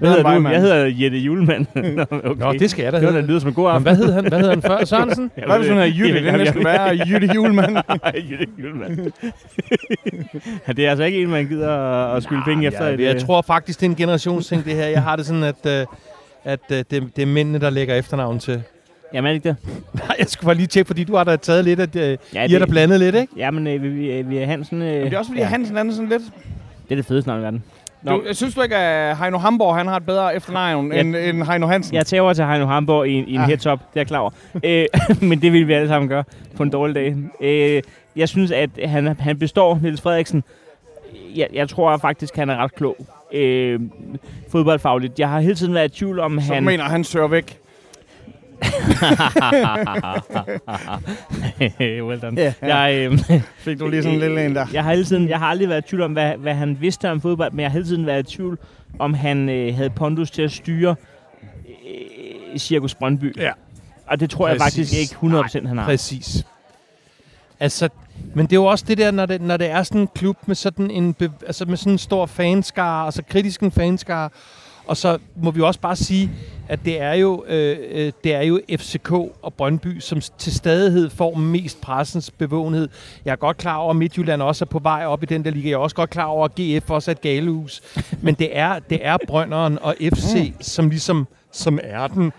det 0.00 0.06
er 0.06 0.12
hvad 0.12 0.22
bedre 0.24 0.32
hedder 0.32 0.36
end 0.36 0.46
du? 0.46 0.50
Jeg 0.52 0.60
hedder 0.60 1.04
Jette 1.04 1.18
Julemand. 1.18 1.66
Nå, 1.96 2.02
okay. 2.30 2.40
Nå, 2.44 2.52
det 2.52 2.70
skal 2.70 2.82
jeg 2.82 2.92
da 2.92 3.00
det 3.00 3.06
hedde. 3.08 3.20
da 3.22 3.26
lyder 3.26 3.38
som 3.38 3.48
en 3.48 3.54
god 3.54 3.64
Men 3.64 3.70
aften. 3.70 3.82
hvad 3.82 3.96
hed 3.96 4.12
han, 4.12 4.28
hvad 4.28 4.38
hed 4.40 4.48
han 4.50 4.62
før? 4.62 4.84
Sørensen? 4.84 5.30
Jeg 5.36 5.44
Hvad 5.46 5.54
ved 5.58 5.64
hvis 5.64 5.70
hun 5.72 5.78
er 5.78 5.84
Jytte? 5.84 6.14
Det 6.18 6.24
Jamen, 6.24 6.40
næsten 6.40 6.58
jeg- 6.62 6.64
værre. 6.64 6.98
Jytte 7.08 7.26
Julemand. 7.34 7.76
Jytte 8.30 8.46
Julemand. 8.62 9.12
ja, 10.68 10.72
det 10.72 10.86
er 10.86 10.90
altså 10.90 11.04
ikke 11.04 11.22
en, 11.22 11.28
man 11.30 11.46
gider 11.46 11.70
at, 12.14 12.22
skylde 12.22 12.42
penge 12.44 12.66
efter. 12.66 12.88
Ja, 12.88 13.02
jeg 13.02 13.20
tror 13.20 13.42
faktisk, 13.42 13.80
det 13.80 13.86
er 13.86 13.90
en 13.90 13.96
generationsting, 13.96 14.64
det 14.64 14.72
her. 14.74 14.86
Jeg 14.86 15.02
har 15.02 15.16
det 15.16 15.26
sådan, 15.26 15.42
at, 15.42 15.66
øh, 15.66 15.86
at 16.44 16.60
øh, 16.72 16.78
det, 16.90 17.16
det 17.16 17.22
er 17.22 17.26
mændene, 17.26 17.58
der 17.58 17.70
lægger 17.70 17.94
efternavn 17.94 18.38
til. 18.38 18.62
Jamen, 19.14 19.28
er 19.28 19.32
det 19.32 19.34
ikke 19.36 19.48
det? 19.48 19.56
Nej, 19.94 20.16
jeg 20.18 20.26
skulle 20.28 20.46
bare 20.46 20.54
lige 20.56 20.66
tjekke, 20.66 20.86
fordi 20.86 21.04
du 21.04 21.16
har 21.16 21.24
da 21.24 21.36
taget 21.36 21.64
lidt, 21.64 21.80
at 21.80 21.96
øh, 21.96 22.02
Ja, 22.02 22.16
I 22.34 22.38
har 22.38 22.46
det- 22.48 22.60
da 22.60 22.66
blandet 22.66 23.00
lidt, 23.00 23.14
ikke? 23.14 23.32
Jamen, 23.36 23.66
øh, 23.66 23.82
vi, 23.82 23.88
vi, 23.88 24.22
vi 24.22 24.38
er 24.38 24.46
Hansen. 24.46 24.82
Øh, 24.82 24.88
Men 24.94 25.04
det 25.04 25.12
er 25.14 25.18
også 25.18 25.28
fordi, 25.30 25.40
ja, 25.40 25.44
ja. 25.46 25.50
Hansen 25.50 25.76
er 25.76 25.92
sådan 25.92 26.08
lidt... 26.08 26.22
det 26.84 26.90
er 26.92 26.96
det 26.96 27.06
fedeste 27.06 27.28
navn 27.28 27.40
i 27.40 27.44
verden. 27.44 27.62
Nå. 28.02 28.12
Du, 28.28 28.34
synes 28.34 28.54
du 28.54 28.62
ikke, 28.62 28.76
at 28.76 29.16
Heino 29.16 29.38
Hamborg 29.38 29.76
han 29.76 29.86
har 29.86 29.96
et 29.96 30.06
bedre 30.06 30.36
efternavn 30.36 30.92
Ja. 30.92 31.00
end, 31.00 31.16
end 31.16 31.42
Heino 31.42 31.66
Hansen? 31.66 31.94
Jeg 31.96 32.06
tager 32.06 32.20
over 32.20 32.32
til 32.32 32.44
Heino 32.44 32.66
Hamborg 32.66 33.08
i, 33.08 33.10
i 33.12 33.34
en 33.34 33.40
Ah. 33.40 33.46
headtop, 33.46 33.78
det 33.78 33.84
er 33.96 34.00
jeg 34.00 34.06
klar 34.06 34.18
over. 34.18 34.30
øh, 34.64 34.86
men 35.28 35.42
det 35.42 35.52
vil 35.52 35.68
vi 35.68 35.72
alle 35.72 35.88
sammen 35.88 36.08
gøre 36.08 36.24
på 36.56 36.62
en 36.62 36.70
dårlig 36.70 36.94
dag. 36.94 37.16
Øh, 37.40 37.82
jeg 38.16 38.28
synes, 38.28 38.50
at 38.50 38.70
han, 38.84 39.06
han 39.20 39.38
består, 39.38 39.78
Niels 39.82 40.00
Frederiksen. 40.00 40.44
Jeg, 41.36 41.46
jeg 41.52 41.68
tror 41.68 41.96
faktisk, 41.96 42.36
han 42.36 42.50
er 42.50 42.56
ret 42.56 42.74
klog. 42.74 42.96
Øh, 43.32 43.80
fodboldfagligt. 44.50 45.18
Jeg 45.18 45.28
har 45.28 45.40
hele 45.40 45.54
tiden 45.54 45.74
været 45.74 45.94
i 45.94 45.98
tvivl 45.98 46.20
om, 46.20 46.40
Så 46.40 46.54
han... 46.54 46.62
du 46.62 46.66
mener, 46.70 46.84
han 46.84 47.04
søger 47.04 47.28
væk? 47.28 47.58
well 52.08 52.20
done. 52.20 52.40
Ja. 52.40 52.52
Jeg, 52.62 53.08
øh, 53.12 53.18
Fik 53.64 53.78
du 53.78 53.88
lige 53.88 54.02
sådan 54.02 54.14
en 54.14 54.20
lille 54.20 54.46
en 54.46 54.54
der? 54.54 54.66
jeg, 54.72 54.84
har 54.84 54.90
hele 54.90 55.04
tiden, 55.04 55.28
jeg 55.28 55.38
har 55.38 55.46
aldrig 55.46 55.68
været 55.68 55.84
i 55.84 55.88
tvivl 55.88 56.02
om, 56.02 56.12
hvad, 56.12 56.36
hvad 56.36 56.54
han 56.54 56.76
vidste 56.80 57.10
om 57.10 57.20
fodbold, 57.20 57.52
men 57.52 57.60
jeg 57.60 57.70
har 57.70 57.72
hele 57.72 57.86
tiden 57.86 58.06
været 58.06 58.32
i 58.32 58.36
tvivl 58.36 58.58
om, 58.98 59.14
han 59.14 59.48
øh, 59.48 59.76
havde 59.76 59.90
pondus 59.90 60.30
til 60.30 60.42
at 60.42 60.52
styre 60.52 60.94
øh, 62.52 62.58
Cirkus 62.58 62.94
Brøndby. 62.94 63.36
Ja. 63.36 63.50
Og 64.06 64.20
det 64.20 64.30
tror 64.30 64.46
Præcis. 64.46 64.60
jeg 64.60 64.64
faktisk 64.64 64.92
ikke 64.98 65.16
100% 65.38 65.68
han 65.68 65.78
har. 65.78 65.84
Præcis. 65.84 66.44
Altså, 67.60 67.88
men 68.34 68.46
det 68.46 68.52
er 68.52 68.56
jo 68.56 68.64
også 68.64 68.84
det 68.88 68.98
der, 68.98 69.10
når 69.10 69.26
det, 69.26 69.40
når 69.40 69.56
det 69.56 69.70
er 69.70 69.82
sådan 69.82 70.00
en 70.00 70.08
klub 70.14 70.36
med 70.46 70.54
sådan 70.54 70.90
en, 70.90 71.16
altså 71.46 71.64
med 71.64 71.76
sådan 71.76 71.92
en 71.92 71.98
stor 71.98 72.26
fanskare, 72.26 73.04
altså 73.04 73.22
kritisk 73.28 73.60
en 73.60 73.70
fanskare, 73.70 74.30
og 74.86 74.96
så 74.96 75.18
må 75.36 75.50
vi 75.50 75.58
jo 75.58 75.66
også 75.66 75.80
bare 75.80 75.96
sige, 75.96 76.30
at 76.68 76.84
det 76.84 77.00
er 77.00 77.12
jo, 77.14 77.44
øh, 77.48 77.76
øh, 77.90 78.12
det 78.24 78.34
er 78.34 78.40
jo 78.42 78.60
FCK 78.78 79.12
og 79.12 79.54
Brøndby, 79.56 80.00
som 80.00 80.20
til 80.38 80.54
stadighed 80.54 81.10
får 81.10 81.34
mest 81.34 81.80
pressens 81.80 82.30
bevågenhed. 82.30 82.88
Jeg 83.24 83.32
er 83.32 83.36
godt 83.36 83.56
klar 83.56 83.76
over, 83.76 83.90
at 83.90 83.96
Midtjylland 83.96 84.42
også 84.42 84.64
er 84.64 84.66
på 84.66 84.78
vej 84.78 85.04
op 85.06 85.22
i 85.22 85.26
den 85.26 85.44
der 85.44 85.50
liga. 85.50 85.68
Jeg 85.68 85.74
er 85.74 85.78
også 85.78 85.96
godt 85.96 86.10
klar 86.10 86.24
over, 86.24 86.44
at 86.44 86.54
GF 86.60 86.90
også 86.90 87.10
er 87.10 87.14
et 87.14 87.20
galehus. 87.20 87.82
Men 88.22 88.34
det 88.34 88.58
er, 88.58 88.78
det 88.78 89.06
er 89.06 89.16
Brønderen 89.26 89.78
og 89.82 89.94
FC, 90.14 90.52
som 90.60 90.88
ligesom 90.90 91.26
som 91.52 91.78
er 91.82 92.06
den 92.06 92.32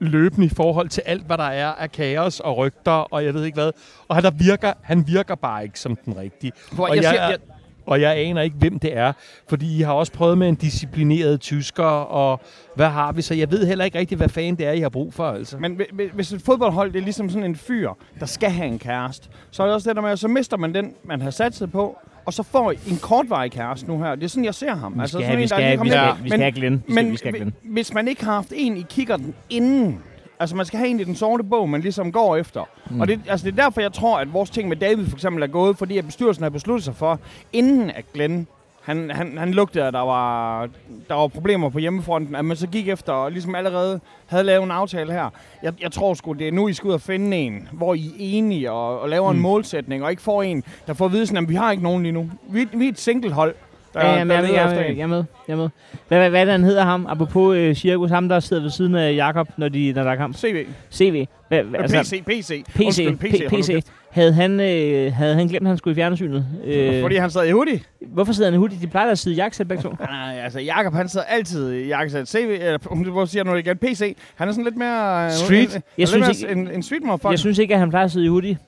løbende 0.00 0.46
i 0.46 0.50
forhold 0.56 0.88
til 0.88 1.02
alt, 1.06 1.26
hvad 1.26 1.38
der 1.38 1.44
er 1.44 1.66
af 1.68 1.92
kaos 1.92 2.40
og 2.40 2.56
rygter, 2.56 2.92
og 2.92 3.24
jeg 3.24 3.34
ved 3.34 3.44
ikke 3.44 3.56
hvad. 3.56 3.70
Og 4.08 4.16
han, 4.16 4.24
der 4.24 4.30
virker, 4.30 4.72
han 4.82 5.04
virker 5.06 5.34
bare 5.34 5.64
ikke 5.64 5.80
som 5.80 5.96
den 5.96 6.16
rigtige. 6.16 6.52
Hvor 6.72 6.86
Og 6.88 6.96
jeg, 6.96 7.02
jeg, 7.02 7.10
siger, 7.10 7.22
er- 7.22 7.28
jeg, 7.30 7.38
og 7.86 8.00
jeg 8.00 8.16
aner 8.16 8.42
ikke, 8.42 8.56
hvem 8.56 8.78
det 8.78 8.96
er, 8.96 9.12
fordi 9.48 9.78
I 9.78 9.80
har 9.82 9.92
også 9.92 10.12
prøvet 10.12 10.38
med 10.38 10.48
en 10.48 10.54
disciplineret 10.54 11.40
tysker, 11.40 11.84
og 11.84 12.40
hvad 12.76 12.86
har 12.88 13.12
vi 13.12 13.22
så? 13.22 13.34
Jeg 13.34 13.50
ved 13.50 13.66
heller 13.66 13.84
ikke 13.84 13.98
rigtigt, 13.98 14.18
hvad 14.18 14.28
fanden 14.28 14.56
det 14.56 14.66
er, 14.66 14.72
I 14.72 14.80
har 14.80 14.88
brug 14.88 15.14
for, 15.14 15.24
altså. 15.28 15.58
men 15.58 15.76
hvi- 15.76 15.94
hvi- 15.94 16.10
hvis 16.14 16.32
et 16.32 16.42
fodboldhold 16.42 16.92
det 16.92 16.98
er 16.98 17.02
ligesom 17.04 17.30
sådan 17.30 17.44
en 17.44 17.56
fyr, 17.56 17.90
der 18.20 18.26
skal 18.26 18.50
have 18.50 18.68
en 18.68 18.78
kæreste, 18.78 19.28
så 19.50 19.62
er 19.62 19.66
det 19.66 19.74
også 19.74 19.88
det 19.90 19.96
der 19.96 20.02
med, 20.02 20.10
at 20.10 20.18
så 20.18 20.28
mister 20.28 20.56
man 20.56 20.74
den, 20.74 20.92
man 21.04 21.20
har 21.20 21.30
sat 21.30 21.54
sig 21.54 21.72
på, 21.72 21.98
og 22.24 22.32
så 22.32 22.42
får 22.42 22.70
I 22.72 22.74
en 22.90 22.96
kortvarig 22.98 23.50
kæreste 23.52 23.88
nu 23.88 23.98
her. 24.02 24.14
Det 24.14 24.24
er 24.24 24.28
sådan, 24.28 24.44
jeg 24.44 24.54
ser 24.54 24.74
ham. 24.74 24.92
Vi 24.92 24.98
skal, 24.98 25.08
sådan 25.08 25.26
have, 25.26 25.36
vi 25.36 25.42
en, 25.42 25.48
skal, 25.48 25.80
vi 25.82 25.88
skal, 25.88 26.14
vi 26.22 26.28
skal 26.28 26.40
have 26.40 26.52
Glenn. 26.52 26.82
Vi 26.86 26.92
skal, 26.92 27.04
Men 27.04 27.12
vi 27.12 27.16
skal 27.16 27.30
have 27.32 27.38
Glenn. 27.38 27.54
hvi- 27.62 27.72
hvis 27.72 27.94
man 27.94 28.08
ikke 28.08 28.24
har 28.24 28.32
haft 28.34 28.52
en 28.56 28.76
i 28.76 28.84
kikkerten 28.90 29.34
inden, 29.50 29.98
Altså, 30.42 30.56
man 30.56 30.66
skal 30.66 30.78
have 30.78 30.90
en 30.90 31.00
i 31.00 31.04
den 31.04 31.16
sorte 31.16 31.44
bog, 31.44 31.68
man 31.68 31.80
ligesom 31.80 32.12
går 32.12 32.36
efter. 32.36 32.64
Mm. 32.90 33.00
Og 33.00 33.08
det, 33.08 33.20
altså, 33.28 33.46
det 33.46 33.58
er 33.58 33.62
derfor, 33.64 33.80
jeg 33.80 33.92
tror, 33.92 34.18
at 34.18 34.32
vores 34.32 34.50
ting 34.50 34.68
med 34.68 34.76
David 34.76 35.06
for 35.06 35.16
eksempel 35.16 35.42
er 35.42 35.46
gået, 35.46 35.78
fordi 35.78 35.98
at 35.98 36.06
bestyrelsen 36.06 36.42
har 36.42 36.50
besluttet 36.50 36.84
sig 36.84 36.96
for, 36.96 37.20
inden 37.52 37.90
at 37.90 38.04
Glenn 38.14 38.46
han, 38.82 39.10
han, 39.10 39.38
han 39.38 39.52
lugtede, 39.52 39.84
at 39.84 39.92
der 39.92 40.00
var, 40.00 40.68
der 41.08 41.14
var 41.14 41.26
problemer 41.26 41.68
på 41.68 41.78
hjemmefronten, 41.78 42.34
at 42.34 42.44
man 42.44 42.56
så 42.56 42.66
gik 42.66 42.88
efter 42.88 43.12
og 43.12 43.32
ligesom 43.32 43.54
allerede 43.54 44.00
havde 44.26 44.44
lavet 44.44 44.64
en 44.64 44.70
aftale 44.70 45.12
her. 45.12 45.30
Jeg, 45.62 45.72
jeg 45.80 45.92
tror 45.92 46.14
sgu, 46.14 46.32
det 46.32 46.48
er 46.48 46.52
nu, 46.52 46.68
I 46.68 46.72
skal 46.72 46.88
ud 46.88 46.94
og 46.94 47.00
finde 47.00 47.36
en, 47.36 47.68
hvor 47.72 47.94
I 47.94 48.06
er 48.06 48.12
enige 48.18 48.70
og, 48.70 49.00
og 49.00 49.08
laver 49.08 49.32
mm. 49.32 49.36
en 49.36 49.42
målsætning, 49.42 50.04
og 50.04 50.10
ikke 50.10 50.22
får 50.22 50.42
en, 50.42 50.64
der 50.86 50.94
får 50.94 51.04
at 51.04 51.12
vide 51.12 51.26
sådan, 51.26 51.44
at 51.44 51.48
vi 51.48 51.54
har 51.54 51.70
ikke 51.70 51.82
nogen 51.82 52.02
lige 52.02 52.12
nu. 52.12 52.30
Vi, 52.48 52.68
vi 52.72 52.84
er 52.84 52.88
et 52.88 53.00
single 53.00 53.32
hold. 53.32 53.54
Der, 53.94 54.06
Ja, 54.06 54.12
jamen, 54.18 54.30
der 54.36 54.42
jeg, 54.42 54.52
jeg, 54.54 54.86
jeg, 54.88 54.96
jeg, 54.98 55.08
med. 55.08 55.24
Jeg 55.48 55.56
med. 55.56 55.68
Hvad, 56.08 56.18
hvad, 56.18 56.30
hvad 56.30 56.46
han 56.46 56.64
hedder 56.64 56.84
ham? 56.84 57.06
Apropos 57.08 57.56
øh, 57.56 57.74
Cirkus, 57.74 58.10
ham 58.10 58.28
der 58.28 58.40
sidder 58.40 58.62
ved 58.62 58.70
siden 58.70 58.94
af 58.94 59.14
Jakob, 59.14 59.48
når, 59.56 59.68
de, 59.68 59.92
når 59.92 60.02
der 60.02 60.10
er 60.10 60.16
kamp. 60.16 60.36
CV. 60.36 60.66
CV. 60.92 61.26
Hvad, 61.48 61.62
hvad, 61.62 61.80
Altså, 61.80 61.98
PC, 62.02 62.24
PC. 62.24 62.64
PC, 62.64 62.84
Undskyld, 62.84 63.16
PC, 63.18 63.48
PC. 63.48 63.84
Havde 64.10 64.32
han, 64.32 64.60
øh, 64.60 65.12
havde 65.12 65.34
han 65.34 65.46
glemt, 65.48 65.62
at 65.66 65.68
han 65.68 65.76
skulle 65.78 65.92
i 65.92 65.94
fjernsynet? 65.94 66.46
Øh, 66.64 67.00
Fordi 67.00 67.16
han 67.16 67.30
sad 67.30 67.46
i 67.46 67.50
hoodie. 67.50 67.80
Hvorfor 68.06 68.32
sidder 68.32 68.50
han 68.50 68.54
i 68.54 68.58
hoodie? 68.58 68.78
De 68.82 68.86
plejer 68.86 69.10
at 69.10 69.18
sidde 69.18 69.34
i 69.36 69.38
jakkesæt 69.38 69.68
begge 69.68 69.82
to. 69.82 69.94
Nej, 70.00 70.40
altså 70.44 70.60
Jakob 70.60 70.94
han 70.94 71.08
sidder 71.08 71.26
altid 71.26 71.72
i 71.72 71.86
jakkesæt. 71.86 72.28
CV, 72.28 72.56
eller 72.60 73.10
hvor 73.10 73.24
siger 73.24 73.44
nu 73.44 73.54
igen, 73.54 73.76
PC. 73.78 74.16
Han 74.34 74.48
er 74.48 74.52
sådan 74.52 74.64
lidt 74.64 74.76
mere... 74.76 75.24
øh, 75.24 75.30
Street. 75.30 75.72
Han, 75.72 75.82
Jeg 75.98 76.08
synes 76.08 76.28
lidt 76.42 76.56
mere 76.56 76.66
en, 76.66 76.70
en 76.74 76.82
street 76.82 77.02
motherfucker. 77.02 77.30
Jeg 77.30 77.38
synes 77.38 77.58
ikke, 77.58 77.74
at 77.74 77.80
han 77.80 77.90
plejer 77.90 78.04
at 78.04 78.10
sidde 78.12 78.26
i 78.26 78.28
hoodie. 78.28 78.58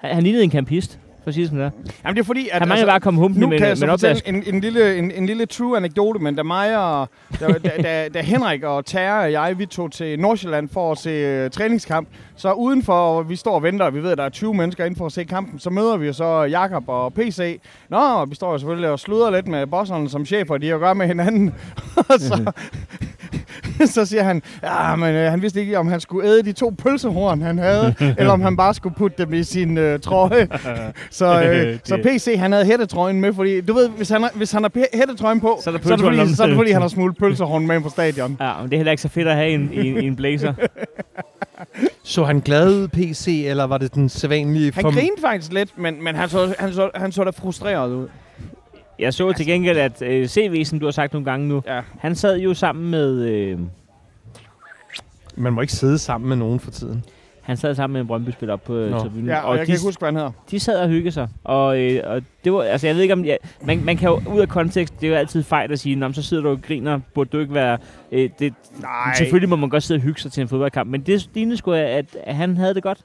Han, 0.00 0.14
han 0.14 0.22
lignede 0.22 0.44
en 0.44 0.50
campist, 0.50 0.98
for 1.24 1.28
at 1.28 1.34
sige 1.34 1.42
det 1.42 1.48
som 1.48 1.58
det 1.58 1.66
er. 1.66 1.70
Jamen 2.04 2.16
det 2.16 2.22
er 2.22 2.26
fordi, 2.26 2.40
at... 2.40 2.54
altså, 2.54 2.58
Han 2.58 2.68
mangler 2.68 2.86
bare 2.86 3.00
komme 3.00 3.20
humpende 3.20 3.40
nu 3.40 3.48
med, 3.50 3.58
kan 3.58 3.66
jeg 3.66 3.70
med 3.70 3.76
så 3.76 3.84
en 3.84 3.90
fortælle 3.90 4.22
en, 4.26 4.54
en, 4.54 4.60
lille, 4.60 4.98
en, 4.98 5.10
en 5.10 5.26
lille 5.26 5.46
true 5.46 5.76
anekdote, 5.76 6.18
men 6.18 6.34
da 6.34 6.42
mig 6.42 6.78
og... 6.78 7.08
Da, 7.40 7.46
da, 7.48 7.70
da, 7.82 8.08
da 8.08 8.20
Henrik 8.20 8.62
og 8.62 8.86
Terre 8.86 9.24
og 9.24 9.32
jeg, 9.32 9.58
vi 9.58 9.66
tog 9.66 9.92
til 9.92 10.20
Nordsjælland 10.20 10.68
for 10.68 10.92
at 10.92 10.98
se 10.98 11.44
uh, 11.44 11.50
træningskamp, 11.50 12.08
så 12.36 12.52
udenfor, 12.52 13.22
vi 13.22 13.36
står 13.36 13.54
og 13.54 13.62
venter, 13.62 13.84
og 13.86 13.94
vi 13.94 14.02
ved, 14.02 14.10
at 14.10 14.18
der 14.18 14.24
er 14.24 14.28
20 14.28 14.54
mennesker 14.54 14.84
inden 14.84 14.98
for 14.98 15.06
at 15.06 15.12
se 15.12 15.24
kampen, 15.24 15.58
så 15.58 15.70
møder 15.70 15.96
vi 15.96 16.12
så 16.12 16.42
Jakob 16.42 16.84
og 16.86 17.14
PC. 17.14 17.60
Nå, 17.88 18.24
vi 18.24 18.34
står 18.34 18.52
jo 18.52 18.58
selvfølgelig 18.58 18.90
og 18.90 18.98
sluder 18.98 19.30
lidt 19.30 19.48
med 19.48 19.66
bosserne 19.66 20.08
som 20.08 20.26
chefer, 20.26 20.56
de 20.58 20.68
har 20.68 20.74
at 20.74 20.80
gøre 20.80 20.94
med 20.94 21.06
hinanden. 21.06 21.54
og 22.08 22.20
så, 22.20 22.52
så 23.84 24.04
siger 24.04 24.22
han, 24.22 24.42
ja, 24.62 24.96
men 24.96 25.14
øh, 25.14 25.30
han 25.30 25.42
vidste 25.42 25.60
ikke, 25.60 25.78
om 25.78 25.88
han 25.88 26.00
skulle 26.00 26.28
æde 26.28 26.42
de 26.42 26.52
to 26.52 26.74
pølsehorn, 26.78 27.42
han 27.42 27.58
havde, 27.58 27.94
eller 28.18 28.32
om 28.32 28.40
han 28.40 28.56
bare 28.56 28.74
skulle 28.74 28.94
putte 28.94 29.24
dem 29.24 29.34
i 29.34 29.42
sin 29.42 29.78
øh, 29.78 30.00
trøje. 30.00 30.48
så, 31.14 31.42
øh, 31.42 31.78
så 31.84 31.98
PC, 32.04 32.34
han 32.38 32.52
havde 32.52 32.64
hættetrøjen 32.66 33.20
med, 33.20 33.32
fordi 33.32 33.60
du 33.60 33.72
ved, 33.74 33.88
hvis 33.88 34.08
han 34.08 34.22
har, 34.22 34.30
hvis 34.34 34.52
han 34.52 34.62
har 34.62 34.96
hættetrøjen 34.96 35.40
på, 35.40 35.58
Så 35.64 35.70
er 35.70 35.78
så 35.82 35.92
er, 35.92 35.96
det 35.96 36.04
fordi, 36.04 36.34
så 36.34 36.42
er 36.42 36.46
det 36.46 36.56
fordi, 36.56 36.70
han 36.70 36.82
har 36.82 36.88
smuglet 36.88 37.16
pølsehorn 37.18 37.66
med 37.66 37.74
ind 37.76 37.82
på 37.84 37.90
stadion. 37.90 38.36
Ja, 38.40 38.52
men 38.60 38.70
det 38.70 38.76
er 38.76 38.78
heller 38.78 38.90
ikke 38.92 39.02
så 39.02 39.08
fedt 39.08 39.28
at 39.28 39.36
have 39.36 39.50
en, 39.50 39.70
en, 39.72 39.96
en 39.96 40.16
blazer. 40.16 40.54
Så 42.02 42.24
han 42.24 42.40
glad 42.40 42.70
ud, 42.74 42.88
PC, 42.88 43.44
eller 43.46 43.64
var 43.64 43.78
det 43.78 43.94
den 43.94 44.08
sædvanlige... 44.08 44.72
Han 44.74 44.84
grinede 44.84 45.20
faktisk 45.20 45.52
lidt, 45.52 45.78
men, 45.78 46.04
men 46.04 46.14
han, 46.14 46.28
så, 46.28 46.54
han, 46.58 46.72
så, 46.72 46.90
han 46.94 47.12
så 47.12 47.24
da 47.24 47.30
frustreret 47.30 47.90
ud. 47.92 48.08
Jeg 48.98 49.14
så 49.14 49.32
til 49.32 49.46
gengæld, 49.46 49.78
at 49.78 50.02
øh, 50.02 50.28
CV, 50.28 50.64
som 50.64 50.78
du 50.80 50.86
har 50.86 50.90
sagt 50.92 51.12
nogle 51.12 51.24
gange 51.24 51.48
nu, 51.48 51.62
Ja. 51.66 51.80
han 51.98 52.14
sad 52.14 52.38
jo 52.38 52.54
sammen 52.54 52.90
med... 52.90 53.22
Øh, 53.22 53.58
Man 55.36 55.52
må 55.52 55.60
ikke 55.60 55.72
sidde 55.72 55.98
sammen 55.98 56.28
med 56.28 56.36
nogen 56.36 56.60
for 56.60 56.70
tiden. 56.70 57.04
Han 57.44 57.56
sad 57.56 57.74
sammen 57.74 57.92
med 57.92 58.00
en 58.00 58.06
Brøndby-spiller 58.06 58.52
op 58.52 58.64
på 58.64 58.74
øh, 58.74 58.90
Nå. 58.90 58.98
tribunen. 58.98 59.26
Ja, 59.26 59.40
og, 59.40 59.48
og 59.48 59.56
jeg 59.56 59.60
de, 59.60 59.66
kan 59.66 59.72
ikke 59.74 59.84
huske, 59.86 60.00
hvad 60.00 60.08
han 60.08 60.16
hedder. 60.16 60.30
de 60.50 60.60
sad 60.60 60.80
og 60.80 60.88
hyggede 60.88 61.12
sig. 61.12 61.28
Og, 61.44 61.80
øh, 61.80 62.00
og 62.04 62.22
det 62.44 62.52
var, 62.52 62.62
altså 62.62 62.86
jeg 62.86 62.96
ved 62.96 63.02
ikke 63.02 63.14
om, 63.14 63.24
ja, 63.24 63.36
man, 63.62 63.84
man 63.84 63.96
kan 63.96 64.08
jo 64.08 64.22
ud 64.34 64.40
af 64.40 64.48
kontekst, 64.48 65.00
det 65.00 65.06
er 65.06 65.10
jo 65.10 65.16
altid 65.16 65.42
fejl 65.42 65.72
at 65.72 65.78
sige, 65.78 65.96
"Nå, 65.96 66.06
men 66.08 66.14
så 66.14 66.22
sidder 66.22 66.42
du 66.42 66.48
og 66.50 66.62
griner, 66.62 67.00
burde 67.14 67.30
du 67.32 67.38
ikke 67.38 67.54
være, 67.54 67.78
øh, 68.12 68.30
det, 68.38 68.54
Nej. 68.80 68.90
selvfølgelig 69.16 69.48
må 69.48 69.56
man 69.56 69.68
godt 69.70 69.82
sidde 69.82 69.98
og 69.98 70.02
hygge 70.02 70.20
sig 70.20 70.32
til 70.32 70.40
en 70.40 70.48
fodboldkamp, 70.48 70.90
men 70.90 71.00
det 71.00 71.28
lignede 71.34 71.56
sgu, 71.56 71.72
at, 71.72 72.16
at 72.24 72.34
han 72.34 72.56
havde 72.56 72.74
det 72.74 72.82
godt. 72.82 72.98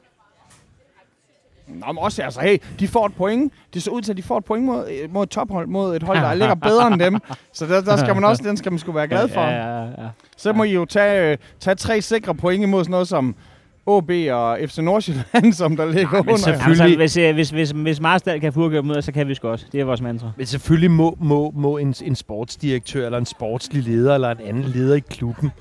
Nå, 1.67 1.85
men 1.87 1.97
også, 1.97 2.21
altså, 2.23 2.41
hey, 2.41 2.57
de 2.79 2.87
får 2.87 3.05
et 3.05 3.13
point. 3.15 3.53
Det 3.73 3.83
så 3.83 3.91
ud 3.91 4.01
til, 4.01 4.11
at 4.11 4.17
de 4.17 4.23
får 4.23 4.37
et 4.37 4.45
point 4.45 4.65
mod, 4.65 4.85
øh, 5.03 5.13
mod 5.13 5.23
et 5.23 5.29
tophold, 5.29 5.67
mod 5.67 5.95
et 5.95 6.03
hold, 6.03 6.17
der 6.17 6.33
ligger 6.33 6.55
bedre 6.55 6.87
end 6.87 6.99
dem. 6.99 7.17
Så 7.53 7.65
der, 7.65 7.81
der 7.81 7.97
skal 7.97 8.15
man 8.15 8.23
også, 8.23 8.43
den 8.45 8.57
skal 8.57 8.71
man 8.71 8.79
sgu 8.79 8.91
være 8.91 9.07
glad 9.07 9.27
for. 9.27 9.41
Ja, 9.41 9.49
ja, 9.49 9.83
ja, 9.83 9.85
ja. 10.03 10.07
Så 10.37 10.53
må 10.53 10.63
I 10.63 10.73
jo 10.73 10.85
tage, 10.85 11.31
øh, 11.31 11.37
tage 11.59 11.75
tre 11.75 12.01
sikre 12.01 12.35
point 12.35 12.63
imod 12.63 12.83
sådan 12.83 12.91
noget 12.91 13.07
som 13.07 13.35
OB 13.89 14.11
og 14.31 14.57
FC 14.67 14.77
Nordsjælland, 14.77 15.53
som 15.61 15.75
der 15.77 15.85
ligger 15.85 16.11
men 16.11 16.19
under. 16.19 16.35
selvfølgelig- 16.37 17.01
Altså, 17.01 17.21
hvis, 17.21 17.27
øh, 17.29 17.33
hvis, 17.33 17.49
hvis, 17.49 17.69
hvis 17.71 17.99
Marstal 18.01 18.39
kan 18.41 18.53
furkøre 18.53 18.81
mod 18.81 18.95
os, 18.97 19.05
så 19.05 19.11
kan 19.11 19.27
vi 19.27 19.35
sgu 19.35 19.47
også. 19.47 19.65
Det 19.71 19.79
er 19.79 19.85
vores 19.85 20.01
mantra. 20.01 20.31
Men 20.37 20.45
selvfølgelig 20.45 20.91
må, 20.91 21.17
må, 21.21 21.51
må 21.55 21.77
en, 21.77 21.95
en 22.03 22.15
sportsdirektør 22.15 23.05
eller 23.05 23.17
en 23.17 23.25
sportslig 23.25 23.83
leder 23.83 24.15
eller 24.15 24.29
en 24.31 24.37
anden 24.45 24.63
leder 24.63 24.95
i 24.95 24.99
klubben 24.99 25.51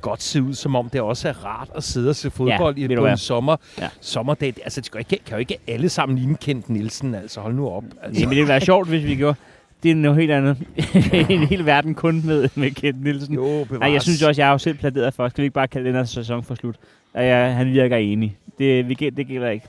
godt 0.00 0.22
se 0.22 0.42
ud, 0.42 0.54
som 0.54 0.76
om 0.76 0.88
det 0.88 1.00
også 1.00 1.28
er 1.28 1.44
rart 1.44 1.68
at 1.76 1.84
sidde 1.84 2.10
og 2.10 2.16
se 2.16 2.30
fodbold 2.30 2.76
Ja, 2.78 2.84
i 2.88 2.96
på 2.96 3.06
en 3.06 3.16
sommer, 3.16 3.56
Ja. 3.78 3.88
sommerdag. 4.00 4.54
Altså, 4.64 4.80
det 4.80 4.94
ikke, 4.98 5.24
kan 5.24 5.34
jo 5.34 5.38
ikke 5.38 5.56
alle 5.68 5.88
sammen 5.88 6.18
ligne 6.18 6.36
Kent 6.36 6.68
Nielsen. 6.70 7.14
Altså, 7.14 7.40
hold 7.40 7.54
nu 7.54 7.68
op. 7.68 7.84
Altså. 8.02 8.20
Jamen, 8.20 8.30
det 8.30 8.36
ville 8.36 8.48
være 8.48 8.60
sjovt, 8.60 8.88
hvis 8.88 9.04
vi 9.04 9.14
gjorde. 9.14 9.36
Det 9.82 9.90
er 9.90 9.94
noget 9.94 10.18
helt 10.20 10.32
andet. 10.32 10.56
en 11.30 11.42
hel 11.46 11.66
verden 11.66 11.94
kun 11.94 12.22
med, 12.24 12.48
med 12.54 12.70
Kent 12.70 13.04
Nielsen. 13.04 13.34
Jo, 13.34 13.42
bevares. 13.42 13.70
Nej, 13.80 13.92
jeg 13.92 14.02
synes 14.02 14.22
også, 14.22 14.40
jeg 14.40 14.46
har 14.46 14.52
jo 14.54 14.58
selv 14.58 14.78
pladeret 14.78 15.14
for. 15.14 15.28
Skal 15.28 15.42
vi 15.42 15.44
ikke 15.46 15.54
bare 15.54 15.68
kalde 15.68 15.86
den 15.86 15.94
her 15.94 16.04
sæson 16.04 16.42
for 16.42 16.54
slut? 16.54 16.76
Og 17.16 17.24
ja, 17.24 17.48
han 17.48 17.72
virker 17.72 17.96
enig. 17.96 18.36
Det, 18.58 18.88
vi, 18.88 18.94
det 18.94 19.26
gælder 19.26 19.50
ikke. 19.50 19.66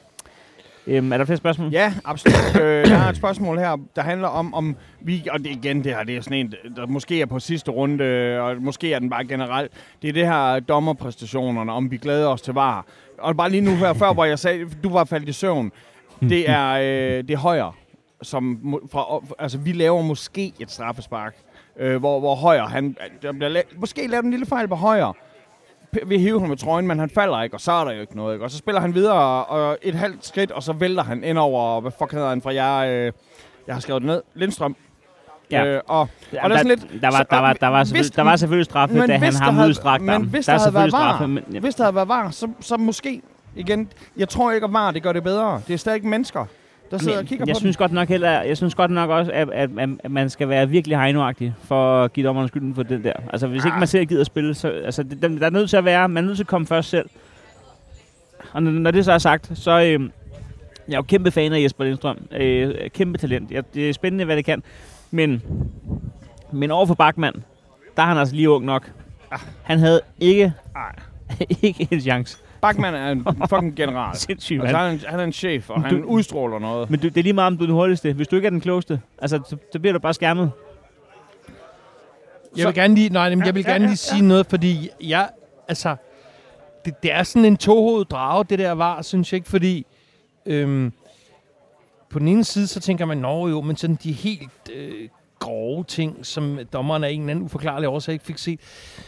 Øhm, 0.88 1.12
er 1.12 1.18
der 1.18 1.26
flere 1.26 1.38
spørgsmål? 1.38 1.72
Ja, 1.72 1.94
absolut. 2.06 2.62
øh, 2.62 2.90
jeg 2.90 3.02
har 3.02 3.10
et 3.10 3.16
spørgsmål 3.18 3.58
her, 3.60 3.78
der 3.96 4.02
handler 4.02 4.28
om, 4.28 4.54
om 4.54 4.76
vi, 5.02 5.28
og 5.32 5.40
det 5.40 5.48
igen, 5.48 5.84
det 5.84 5.96
her, 5.96 6.04
det 6.04 6.18
er 6.18 6.22
sådan 6.22 6.38
en, 6.38 6.54
der 6.76 6.86
måske 6.88 7.22
er 7.22 7.26
på 7.26 7.40
sidste 7.40 7.72
runde, 7.72 8.40
og 8.42 8.56
måske 8.62 8.94
er 8.94 9.00
den 9.00 9.10
bare 9.10 9.26
generelt. 9.26 9.72
Det 10.02 10.08
er 10.10 10.14
det 10.14 10.26
her 10.28 10.60
dommerpræstationerne, 10.60 11.72
om 11.74 11.92
vi 11.92 11.98
glæder 11.98 12.28
os 12.28 12.42
til 12.42 12.54
var. 12.54 12.86
Og 13.18 13.38
bare 13.38 13.50
lige 13.50 13.62
nu 13.62 13.72
her, 13.76 13.94
før, 13.94 14.14
hvor 14.14 14.26
jeg 14.26 14.40
sagde, 14.40 14.66
du 14.84 14.90
var 14.90 15.04
faldet 15.04 15.30
i 15.30 15.34
søvn, 15.34 15.72
det 16.22 16.50
er, 16.50 16.70
øh, 16.72 17.24
det 17.24 17.32
er 17.32 17.38
højre. 17.38 17.72
Som, 18.22 18.60
fra, 18.92 19.22
altså, 19.40 19.58
vi 19.58 19.72
laver 19.72 20.02
måske 20.02 20.54
et 20.60 20.72
straffespark, 20.72 21.36
øh, 21.80 21.98
hvor, 21.98 22.20
hvor 22.20 22.36
højre, 22.36 22.68
han, 22.68 22.98
der 23.22 23.32
bliver 23.32 23.50
la- 23.62 23.80
måske 23.80 24.08
lavet 24.08 24.24
en 24.26 24.32
lille 24.32 24.46
fejl 24.46 24.68
på 24.68 24.76
højre, 24.76 25.14
vi 26.06 26.18
hiver 26.18 26.40
ham 26.40 26.50
med 26.50 26.58
trøjen, 26.58 26.88
men 26.88 27.00
han 27.00 27.10
falder 27.10 27.42
ikke, 27.42 27.56
og 27.56 27.62
så 27.62 27.72
er 27.72 27.84
der 27.86 27.92
jo 27.92 28.02
ikke 28.02 28.16
noget. 28.18 28.34
Ikke? 28.34 28.46
Og 28.46 28.52
så 28.52 28.58
spiller 28.58 28.82
han 28.82 28.94
videre 28.94 29.46
og 29.46 29.78
et 29.82 29.96
halvt 29.96 30.26
skridt, 30.26 30.52
og 30.52 30.64
så 30.64 30.74
vælter 30.74 31.04
han 31.04 31.24
ind 31.24 31.38
over, 31.38 31.82
hvad 31.82 31.92
fuck 32.00 32.12
hedder 32.12 32.30
han 32.30 32.42
fra 32.42 32.54
jer? 32.54 32.78
Øh, 32.78 33.12
jeg 33.68 33.76
har 33.76 33.80
skrevet 33.80 34.02
det 34.02 34.08
ned. 34.08 34.22
Lindstrøm. 34.34 34.76
Ja. 35.52 35.66
Øh, 35.66 35.82
og, 35.88 36.08
Ja, 36.34 36.44
og 36.44 36.50
der 36.50 36.56
er 36.56 36.60
sådan 36.60 36.78
lidt... 36.92 37.02
der, 37.02 37.12
var, 37.12 37.24
der, 37.24 37.38
var, 37.40 37.54
der, 37.54 37.68
var, 37.68 37.78
hvis- 37.80 37.88
selvfølgelig, 37.88 38.16
der 38.16 38.22
var 38.24 38.36
selvfølgelig 38.36 38.66
straffe, 38.66 38.96
men 38.96 39.08
da 39.08 39.14
han 39.14 39.22
hvis 39.22 39.36
der 39.36 39.44
har 39.44 39.52
havde- 39.52 39.70
udstrakt 39.70 40.04
men 40.04 40.10
arm. 40.14 40.24
hvis 40.24 40.46
der 40.46 40.54
der 40.54 40.60
er 40.60 40.64
havde 40.64 40.74
været 40.74 40.84
selvfølgelig 40.92 41.06
VAR, 41.08 41.16
straffe, 41.18 41.28
men, 41.28 41.44
ja. 41.54 41.60
Hvis 41.60 41.76
der 41.76 41.84
havde 41.84 41.96
været 41.96 42.08
var, 42.08 42.30
så, 42.30 42.48
så 42.60 42.78
måske 42.78 43.22
igen... 43.56 43.90
Jeg 44.18 44.30
tror 44.30 44.52
ikke, 44.52 44.66
at 44.66 44.74
var 44.74 44.92
det 44.92 45.04
gør 45.04 45.14
det 45.14 45.24
bedre. 45.24 45.62
Det 45.68 45.74
er 45.74 45.78
stadig 45.78 46.06
mennesker, 46.06 46.46
der 46.92 46.98
sidder 46.98 47.18
og 47.18 47.26
kigger 47.26 47.46
jeg 47.48 47.56
på 47.56 47.60
synes 47.60 47.78
godt 47.78 47.92
nok 47.92 48.10
heller, 48.10 48.42
jeg 48.42 48.58
synes 48.58 48.76
godt 48.76 48.92
nok 48.92 49.10
også, 49.10 49.32
at, 49.32 49.50
at, 49.50 49.70
at, 50.04 50.12
man 50.12 50.30
skal 50.30 50.50
være 50.50 50.70
virkelig 50.70 50.98
heinoagtig 50.98 51.54
for 51.64 52.04
at 52.04 52.14
give 52.14 52.28
dommeren 52.28 52.48
skylden 52.48 52.76
for 52.76 52.84
den 52.84 53.04
der. 53.04 53.14
Altså 53.34 53.48
hvis 53.48 53.62
Ah. 53.62 53.68
ikke 53.68 53.78
man 53.80 53.88
selv 53.88 54.06
gider 54.06 54.22
at 54.22 54.28
spille, 54.28 54.54
så 54.54 54.68
altså, 54.70 55.04
det, 55.04 55.22
der, 55.22 55.28
der 55.28 55.46
er 55.46 55.50
nødt 55.50 55.70
til 55.70 55.78
at 55.78 55.86
være, 55.86 56.10
man 56.10 56.24
er 56.24 56.28
nødt 56.28 56.38
til 56.38 56.44
at 56.44 56.48
komme 56.48 56.68
først 56.68 56.90
selv. 56.90 57.10
Og 58.52 58.64
når, 58.64 58.72
når 58.72 58.92
det 58.92 59.06
så 59.06 59.12
er 59.12 59.18
sagt, 59.18 59.52
så 59.54 59.72
øh, 59.72 60.10
jeg 60.88 60.94
er 60.94 60.98
jo 60.98 61.02
kæmpe 61.02 61.32
fan 61.32 61.54
af 61.54 61.62
Jesper 61.64 61.84
Lindstrøm. 61.84 62.18
Øh, 62.32 62.90
kæmpe 62.90 63.18
talent. 63.18 63.52
Ja, 63.52 63.62
det 63.74 63.90
er 63.90 63.94
spændende, 63.94 64.26
hvad 64.26 64.36
det 64.36 64.46
kan. 64.46 64.64
Men, 65.12 65.44
men 66.52 66.72
over 66.72 66.86
for 66.86 66.94
Bachmann, 66.94 67.44
der 67.98 68.04
er 68.04 68.08
han 68.08 68.18
altså 68.18 68.36
lige 68.36 68.50
ung 68.50 68.66
nok. 68.66 68.92
Han 69.64 69.80
havde 69.80 70.02
ikke, 70.20 70.54
Ej. 70.76 70.96
ikke 71.62 71.88
en 71.92 72.02
chance. 72.02 72.38
Bachmann 72.62 72.96
er 72.96 73.12
en 73.12 73.26
fucking 73.50 73.76
general. 73.76 74.16
Sindssygt, 74.16 74.62
Altså, 74.62 74.78
mand. 74.78 74.86
han, 74.88 74.88
er 74.90 74.94
en, 74.94 75.12
han 75.12 75.20
er 75.20 75.24
en 75.24 75.34
chef, 75.34 75.70
og 75.70 75.76
Du- 75.78 75.82
han 75.82 76.06
udstråler 76.06 76.60
noget. 76.60 76.90
Men 76.90 77.00
du, 77.00 77.08
det 77.08 77.18
er 77.18 77.24
lige 77.24 77.34
meget, 77.34 77.48
om 77.48 77.58
du 77.58 77.64
er 77.64 77.68
den 77.68 77.76
hurtigste. 77.76 78.14
Hvis 78.14 78.28
du 78.28 78.36
ikke 78.36 78.46
er 78.46 78.50
den 78.50 78.62
klogeste, 78.62 79.02
altså, 79.22 79.40
så, 79.50 79.58
så 79.74 79.80
bliver 79.80 79.94
du 79.94 80.00
bare 80.00 80.14
skærmet. 80.14 80.52
Jeg 82.58 82.66
vil 82.68 82.74
gerne 82.76 82.96
lige, 82.96 83.10
nej, 83.10 83.30
men 83.30 83.46
jeg 83.46 83.56
vil 83.56 83.66
gerne 83.66 83.86
lige 83.86 83.98
sige 83.98 84.22
noget, 84.22 84.46
fordi 84.46 84.90
jeg, 85.04 85.30
altså, 85.68 85.96
det, 86.86 87.04
det 87.04 87.14
er 87.14 87.24
sådan 87.24 87.46
en 87.46 87.58
tohovedet 87.58 88.12
drage, 88.12 88.44
det 88.50 88.60
der 88.60 88.72
var, 88.72 89.02
synes 89.02 89.32
jeg 89.34 89.38
ikke, 89.38 89.50
fordi 89.50 89.86
øhm, 90.46 90.94
på 92.10 92.20
den 92.20 92.28
ene 92.28 92.44
side, 92.44 92.68
så 92.68 92.80
tænker 92.80 93.06
man, 93.06 93.18
nå 93.18 93.48
jo, 93.48 93.62
men 93.62 93.76
sådan 93.78 93.98
de 94.04 94.12
helt 94.12 94.52
øh, 94.76 95.10
grove 95.40 95.84
ting, 95.84 96.26
som 96.26 96.60
dommeren 96.74 97.04
af 97.04 97.10
en 97.10 97.20
eller 97.20 97.32
anden 97.32 97.46
uforklarlig 97.46 97.90
årsag 97.90 98.14
ikke 98.14 98.26
fik 98.26 98.38
set. 98.38 98.60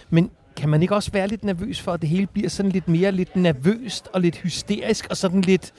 Men 0.09 0.31
kan 0.59 0.69
man 0.69 0.81
ikke 0.81 0.95
også 0.95 1.11
være 1.11 1.27
lidt 1.27 1.43
nervøs 1.43 1.81
for, 1.81 1.93
at 1.93 2.01
det 2.01 2.09
hele 2.09 2.27
bliver 2.27 2.49
sådan 2.49 2.71
lidt 2.71 2.87
mere 2.87 3.11
lidt 3.11 3.35
nervøst 3.35 4.07
og 4.13 4.21
lidt 4.21 4.37
hysterisk 4.37 5.07
og 5.09 5.17
sådan 5.17 5.41
lidt, 5.41 5.73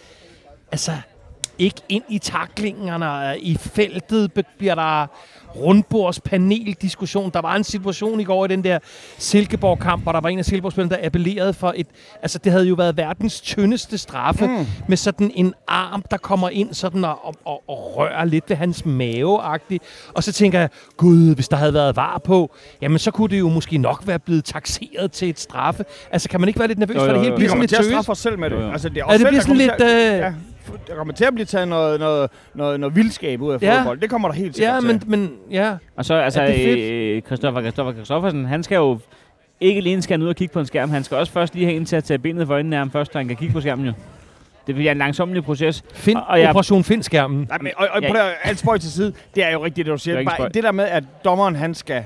altså, 0.73 0.93
ikke 1.59 1.81
ind 1.89 2.05
i 2.09 2.19
taklingerne. 2.19 3.39
I 3.39 3.57
feltet 3.57 4.33
bliver 4.59 4.75
der 4.75 5.07
rundbordspaneldiskussion. 5.57 7.31
Der 7.35 7.41
var 7.41 7.57
en 7.57 7.65
situation 7.65 8.21
i 8.21 8.25
går 8.25 8.45
i 8.45 8.49
den 8.49 8.65
der 8.65 8.79
Silkeborg-kamp, 9.19 10.03
hvor 10.03 10.13
der 10.13 10.21
var 10.21 10.29
en 10.29 10.39
af 10.39 10.45
Silkeborg-spillerne, 10.45 10.97
der 10.97 11.07
appellerede 11.07 11.53
for 11.53 11.73
et... 11.77 11.87
Altså, 12.23 12.39
det 12.39 12.53
havde 12.53 12.67
jo 12.67 12.75
været 12.75 12.97
verdens 12.97 13.41
tyndeste 13.41 13.99
straffe, 13.99 14.47
mm. 14.47 14.67
med 14.89 14.97
sådan 14.97 15.31
en 15.35 15.55
arm, 15.69 16.05
der 16.11 16.17
kommer 16.17 16.49
ind 16.49 16.75
sådan 16.75 17.05
og, 17.05 17.27
og, 17.27 17.35
og, 17.45 17.63
og 17.69 17.97
rører 17.97 18.25
lidt 18.25 18.45
ved 18.49 18.57
hans 18.57 18.87
mave 18.87 19.55
-agtigt. 19.55 20.13
Og 20.15 20.25
så 20.25 20.33
tænker 20.33 20.61
jeg, 20.61 20.69
gud, 20.97 21.35
hvis 21.35 21.49
der 21.49 21.57
havde 21.57 21.75
været 21.75 21.97
var 21.97 22.21
på, 22.25 22.51
jamen 22.83 22.99
så 22.99 23.11
kunne 23.11 23.29
det 23.29 23.39
jo 23.39 23.49
måske 23.49 23.79
nok 23.79 24.03
være 24.07 24.19
blevet 24.19 24.45
taxeret 24.45 25.13
til 25.13 25.29
et 25.29 25.41
straffe. 25.41 25.85
Altså, 26.13 26.29
kan 26.29 26.41
man 26.41 26.49
ikke 26.49 26.59
være 26.59 26.69
lidt 26.69 26.79
nervøs 26.79 26.97
Jo, 26.97 27.01
for 27.01 27.07
jo, 27.07 27.13
det 27.13 27.17
jo. 27.17 27.23
hele? 27.23 27.33
Vi 27.33 27.37
Bliver 27.37 27.49
sådan 27.49 27.59
kommer 27.59 27.67
til 27.67 27.77
at 27.77 27.85
straffe 27.85 28.13
os 28.13 28.19
selv 28.19 28.39
med 28.39 28.51
det. 28.51 28.57
Jo, 28.57 28.63
jo. 28.63 28.73
Altså, 28.73 28.89
det 28.89 28.99
er, 28.99 29.05
os 29.05 29.13
det 29.13 29.21
selv, 29.21 29.29
bliver 29.29 29.43
sådan 29.43 29.57
lidt, 29.57 29.73
Til, 29.79 29.87
øh, 29.87 30.19
ja, 30.19 30.33
der 30.87 30.95
kommer 30.97 31.15
til 31.15 31.25
at 31.25 31.35
blive 31.35 31.45
taget 31.47 31.69
noget, 31.69 32.01
noget, 32.01 32.31
noget, 32.55 32.81
noget 32.81 32.97
vildskab 32.97 33.41
ud 33.41 33.53
af 33.53 33.63
Ja. 33.63 33.79
fodbold. 33.79 34.01
Det 34.01 34.11
kommer 34.11 34.29
der 34.29 34.35
helt 34.35 34.57
sikkert 34.57 34.75
Ja, 34.75 34.81
men, 34.81 35.01
til. 35.01 35.11
men 35.11 35.33
ja. 35.51 35.77
Og 35.97 36.05
så, 36.05 36.15
altså, 36.15 36.41
Er 36.43 36.47
det 36.47 36.55
fedt? 36.57 36.93
øh, 36.93 37.23
Christoffer, 37.23 37.61
Christoffer 37.61 37.93
Christoffersen, 37.93 38.45
han 38.45 38.63
skal 38.63 38.77
jo 38.77 38.99
ikke 39.61 39.79
alene 39.79 40.03
skal 40.03 40.15
han 40.15 40.23
ud 40.23 40.29
og 40.29 40.37
kigge 40.37 40.53
på 40.53 40.61
en 40.61 40.67
skærm, 40.67 40.91
han 40.91 41.05
skal 41.05 41.17
også 41.17 41.33
først 41.33 41.55
lige 41.55 41.67
have 41.67 41.77
en 41.77 41.85
til 41.85 41.97
at 41.97 42.05
tage 42.05 42.19
benet 42.19 42.47
for 42.47 42.55
øjnene 42.55 42.77
af 42.77 42.81
ham 42.81 42.91
først, 42.91 43.13
så 43.13 43.19
han 43.19 43.29
kan 43.29 43.37
kigge 43.37 43.53
på 43.55 43.61
skærmen 43.61 43.87
jo. 43.87 43.93
Det 44.67 44.75
bliver 44.75 44.93
en 44.93 44.99
langsomlig 44.99 45.45
proces. 45.45 45.85
Find, 45.95 46.17
Og- 46.17 46.25
og 46.29 46.41
jeg- 46.41 46.49
Operation 46.51 46.85
Find 46.85 47.03
skærmen. 47.03 47.47
Nej, 47.49 47.59
men, 47.61 47.73
og, 47.77 47.89
og 47.93 48.03
Ja. 48.03 48.09
på 48.09 48.15
der, 48.17 48.23
alt 48.45 48.59
spøj 48.59 48.79
til 48.79 48.93
side, 48.93 49.13
det 49.35 49.45
er 49.45 49.51
jo 49.51 49.65
rigtigt, 49.65 49.87
det 49.87 49.91
du 49.91 49.93
Det 49.93 50.01
siger. 50.01 50.15
er 50.15 50.19
ikke 50.19 50.33
Bare 50.39 50.49
det 50.49 50.63
der 50.65 50.73
med, 50.73 50.85
at 50.85 51.05
dommeren 51.25 51.57
han 51.57 51.75
skal 51.75 52.05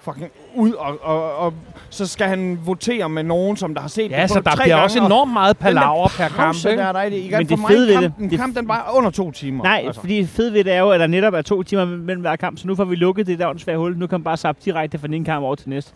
fucking 0.00 0.30
ud, 0.54 0.72
og, 0.72 0.98
og, 1.02 1.36
og 1.36 1.54
så 1.90 2.06
skal 2.06 2.26
han 2.26 2.60
votere 2.64 3.08
med 3.08 3.22
nogen, 3.22 3.56
som 3.56 3.74
der 3.74 3.80
har 3.80 3.88
set 3.88 4.10
Ja, 4.10 4.22
det 4.22 4.30
så 4.30 4.34
på 4.34 4.40
der 4.50 4.50
tre 4.56 4.62
bliver 4.62 4.68
gange, 4.76 4.84
også 4.84 4.98
og 5.00 5.06
enormt 5.06 5.32
meget 5.32 5.58
der 5.58 5.64
palaver 5.64 6.08
per 6.08 6.28
kamp. 6.28 6.56
Der 6.62 6.70
er 6.84 6.92
der 6.92 7.02
i 7.02 7.10
det. 7.10 7.16
I 7.16 7.30
Men 7.30 7.48
det 7.48 7.58
fede 7.68 7.86
ved 7.88 7.94
kamp, 8.02 8.16
det- 8.16 8.24
en 8.24 8.30
det- 8.30 8.38
kamp, 8.38 8.56
den 8.56 8.68
var 8.68 8.90
under 8.94 9.10
to 9.10 9.30
timer. 9.30 9.64
Nej, 9.64 9.82
altså. 9.86 10.00
fordi 10.00 10.26
fed 10.26 10.50
ved 10.50 10.64
det 10.64 10.72
er 10.72 10.78
jo, 10.80 10.90
at 10.90 11.00
der 11.00 11.06
netop 11.06 11.34
er 11.34 11.42
to 11.42 11.62
timer 11.62 11.84
mellem 11.84 12.20
hver 12.20 12.36
kamp, 12.36 12.58
så 12.58 12.66
nu 12.66 12.74
får 12.74 12.84
vi 12.84 12.96
lukket 12.96 13.26
det 13.26 13.38
der 13.38 13.46
åndssvage 13.48 13.78
hul. 13.78 13.96
Nu 13.98 14.06
kan 14.06 14.18
man 14.18 14.24
bare 14.24 14.36
sappe 14.36 14.62
direkte 14.64 14.98
fra 14.98 15.06
den 15.06 15.14
ene 15.14 15.24
kamp 15.24 15.44
over 15.44 15.54
til 15.54 15.68
næste. 15.68 15.92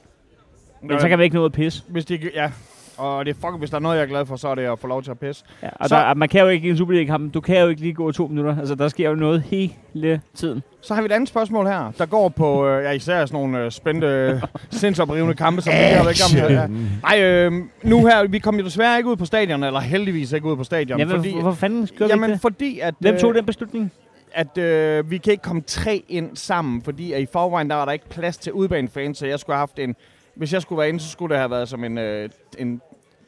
Men 0.83 1.01
så 1.01 1.09
kan 1.09 1.19
vi 1.19 1.25
ikke 1.25 1.37
nå 1.37 1.45
at 1.45 1.53
pisse. 1.53 1.83
Hvis 1.89 2.05
de, 2.05 2.19
ja, 2.35 2.51
og 2.99 3.25
det 3.25 3.31
er 3.31 3.35
fucking, 3.41 3.59
hvis 3.59 3.71
der 3.71 3.77
er 3.77 3.81
noget, 3.81 3.97
jeg 3.97 4.03
er 4.03 4.07
glad 4.09 4.27
for, 4.27 4.37
så 4.37 4.49
er 4.49 4.55
det 4.55 4.63
at 4.63 4.79
få 4.79 4.87
lov 4.87 5.03
til 5.03 5.11
at 5.11 5.19
pisse. 5.19 5.45
Ja, 5.63 5.69
og 5.81 5.89
Så- 5.89 5.97
der, 5.97 6.15
man 6.15 6.29
kan 6.29 6.41
jo 6.41 6.49
ikke 6.49 6.67
i 6.69 6.71
en 6.71 6.77
Superliga-kamp, 6.77 7.35
du 7.35 7.41
kan 7.41 7.61
jo 7.61 7.69
ikke 7.69 7.81
lige 7.81 7.95
gå 7.95 8.13
to 8.13 8.27
minutter. 8.27 8.59
Altså, 8.59 8.75
der 8.75 8.89
sker 8.89 9.09
jo 9.09 9.15
noget 9.15 9.43
hele 9.43 10.21
tiden. 10.35 10.63
Så 10.81 10.95
har 10.95 11.03
vi 11.03 11.07
et 11.07 11.13
andet 11.13 11.29
spørgsmål 11.29 11.67
her, 11.67 11.93
der 11.99 12.07
går 12.07 12.29
på, 12.29 12.67
øh, 12.67 12.85
ja, 12.85 12.91
især 12.91 13.27
sådan 13.27 13.41
nogle 13.41 13.65
øh, 13.65 13.71
spændte, 13.71 14.43
sindsoprivende 14.71 15.35
kampe, 15.35 15.63
som 15.63 15.73
vi 15.73 15.77
har 15.79 16.05
gang 16.05 16.51
med. 16.51 16.59
Ja. 16.61 16.67
Nej, 17.03 17.23
øh, 17.23 17.53
nu 17.83 18.07
her, 18.07 18.27
vi 18.29 18.39
kom 18.39 18.57
jo 18.59 18.65
desværre 18.65 18.97
ikke 18.97 19.11
ud 19.11 19.17
på 19.17 19.25
stadion, 19.25 19.65
eller 19.65 19.81
heldigvis 19.81 20.33
ikke 20.33 20.47
ud 20.47 20.57
på 20.57 20.65
stadion. 20.65 20.99
Ja, 21.01 21.05
fordi, 21.05 21.33
hvorfor 21.41 21.57
fanden 21.59 21.89
gør 21.99 22.05
vi 22.07 22.11
jamen, 22.11 22.25
ikke 22.25 22.33
det? 22.35 22.41
fordi 22.41 22.79
at, 22.81 22.95
Hvem 22.99 23.17
tog 23.19 23.31
øh, 23.31 23.37
den 23.37 23.47
beslutning? 23.47 23.93
at 24.33 24.59
øh, 24.59 25.11
vi 25.11 25.19
kan 25.19 25.31
ikke 25.31 25.43
komme 25.43 25.63
tre 25.67 26.05
ind 26.09 26.37
sammen, 26.37 26.83
fordi 26.83 27.13
at 27.13 27.21
i 27.23 27.27
forvejen, 27.33 27.71
der 27.71 27.77
var 27.77 27.85
der 27.85 27.93
ikke 27.93 28.09
plads 28.09 28.37
til 28.37 28.53
udbanefans, 28.53 29.19
så 29.19 29.27
jeg 29.27 29.39
skulle 29.39 29.55
have 29.57 29.61
haft 29.61 29.79
en, 29.79 29.95
hvis 30.35 30.53
jeg 30.53 30.62
skulle 30.62 30.78
være 30.78 30.89
inde, 30.89 31.01
så 31.01 31.09
skulle 31.09 31.30
det 31.35 31.39
have 31.39 31.51
været 31.51 31.68
som 31.68 31.85
en, 31.85 31.99
øh, 31.99 32.28
en, 32.59 32.80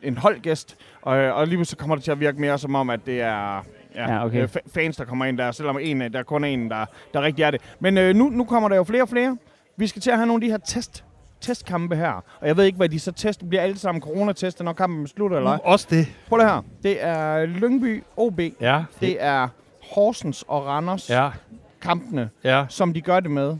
en 0.02 0.16
holdgæst, 0.18 0.76
og, 1.02 1.16
øh, 1.18 1.36
og 1.36 1.46
lige 1.46 1.64
så 1.64 1.76
kommer 1.76 1.96
det 1.96 2.04
til 2.04 2.10
at 2.10 2.20
virke 2.20 2.40
mere 2.40 2.58
som 2.58 2.74
om, 2.74 2.90
at 2.90 3.00
det 3.06 3.20
er 3.20 3.64
ja, 3.94 4.12
Ja, 4.14 4.24
okay. 4.26 4.42
øh, 4.42 4.48
fa- 4.56 4.68
fans, 4.74 4.96
der 4.96 5.04
kommer 5.04 5.24
ind 5.24 5.38
der, 5.38 5.52
selvom 5.52 5.78
en, 5.80 6.02
af- 6.02 6.12
der 6.12 6.18
er 6.18 6.22
kun 6.22 6.44
en, 6.44 6.70
der, 6.70 6.86
der 7.14 7.22
rigtig 7.22 7.42
er 7.42 7.50
det. 7.50 7.60
Men 7.80 7.98
øh, 7.98 8.14
nu, 8.16 8.28
nu 8.28 8.44
kommer 8.44 8.68
der 8.68 8.76
jo 8.76 8.84
flere 8.84 9.02
og 9.02 9.08
flere. 9.08 9.36
Vi 9.76 9.86
skal 9.86 10.02
til 10.02 10.10
at 10.10 10.16
have 10.16 10.26
nogle 10.26 10.44
af 10.44 10.46
de 10.46 10.50
her 10.50 10.58
test, 10.58 11.04
testkampe 11.40 11.96
her, 11.96 12.24
og 12.40 12.46
jeg 12.48 12.56
ved 12.56 12.64
ikke, 12.64 12.76
hvad 12.76 12.88
de 12.88 12.98
så 13.00 13.12
tester. 13.12 13.46
Bliver 13.46 13.62
alle 13.62 13.78
sammen 13.78 14.02
coronatestet, 14.02 14.64
når 14.64 14.72
kampen 14.72 15.06
slutter, 15.06 15.36
eller 15.36 15.50
hvad? 15.50 15.58
Også 15.64 15.86
det. 15.90 16.06
Prøv 16.28 16.38
det 16.38 16.46
her. 16.48 16.62
Det 16.82 17.04
er 17.04 17.46
Lyngby 17.46 18.02
OB. 18.16 18.40
Ja. 18.60 18.82
Det 19.00 19.16
er 19.22 19.48
Horsens 19.94 20.44
og 20.48 20.66
Randers 20.66 21.10
Ja. 21.10 21.30
kampene, 21.80 22.30
Ja. 22.44 22.66
som 22.68 22.94
de 22.94 23.00
gør 23.00 23.20
det 23.20 23.30
med. 23.30 23.56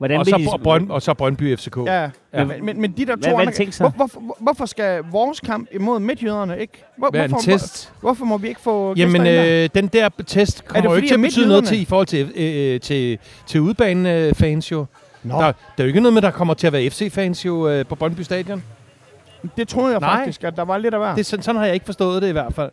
Hvordan 0.00 0.20
Og 0.20 0.26
så, 0.26 0.36
de- 0.38 0.92
og 0.92 1.02
så 1.02 1.14
Brøndby 1.14 1.56
FCK. 1.56 1.76
Ja, 1.86 2.10
Ja. 2.34 2.44
Men, 2.44 2.64
men, 2.64 2.80
men 2.80 2.92
de 2.92 3.06
der 3.06 3.14
to 3.14 3.20
Hvad- 3.20 3.30
hvad 3.30 3.46
andre... 3.60 3.72
så? 3.72 3.82
Hvor, 3.82 3.90
hvorfor, 3.90 4.20
hvor- 4.20 4.36
hvorfor 4.40 4.66
skal 4.66 5.02
vores 5.10 5.40
kamp 5.40 5.68
imod 5.72 6.00
midtjyderne 6.00 6.60
ikke... 6.60 6.84
Hvor, 6.96 7.10
Hvad 7.10 7.20
er 7.20 7.24
en 7.24 7.30
hvorfor, 7.30 7.50
test? 7.50 7.92
Hvor, 8.00 8.08
hvorfor 8.08 8.24
må 8.24 8.38
vi 8.38 8.48
ikke 8.48 8.60
få 8.60 8.94
Jamen, 8.96 9.26
øh, 9.26 9.68
den 9.74 9.86
der 9.86 10.08
test 10.26 10.64
kommer 10.64 10.90
jo 10.90 10.96
ikke 10.96 11.08
til 11.08 11.14
at 11.14 11.20
betyde 11.20 11.48
noget 11.48 11.64
til 11.64 11.80
i 11.80 11.84
forhold 11.84 12.06
til, 12.06 12.32
øh, 12.36 12.80
til, 12.80 13.18
til 13.46 13.60
udbanefans 13.60 14.72
jo. 14.72 14.86
Nå, 15.22 15.34
Der, 15.34 15.40
der 15.40 15.52
er 15.78 15.82
jo 15.82 15.86
ikke 15.86 16.00
noget 16.00 16.14
med, 16.14 16.22
der 16.22 16.30
kommer 16.30 16.54
til 16.54 16.66
at 16.66 16.72
være 16.72 16.90
FC-fans 16.90 17.46
jo 17.46 17.68
øh, 17.68 17.86
på 17.86 17.94
Brøndby 17.94 18.20
Stadion. 18.20 18.62
det 19.56 19.68
troede 19.68 19.92
jeg 19.92 20.00
Nej. 20.00 20.16
faktisk, 20.16 20.44
at 20.44 20.56
der 20.56 20.62
var 20.64 20.78
lidt 20.78 20.94
af 20.94 21.00
hver. 21.00 21.14
Det, 21.14 21.26
sådan, 21.26 21.42
sådan 21.42 21.58
har 21.58 21.64
jeg 21.66 21.74
ikke 21.74 21.86
forstået 21.86 22.22
det 22.22 22.28
i 22.28 22.32
hvert 22.32 22.54
fald. 22.54 22.70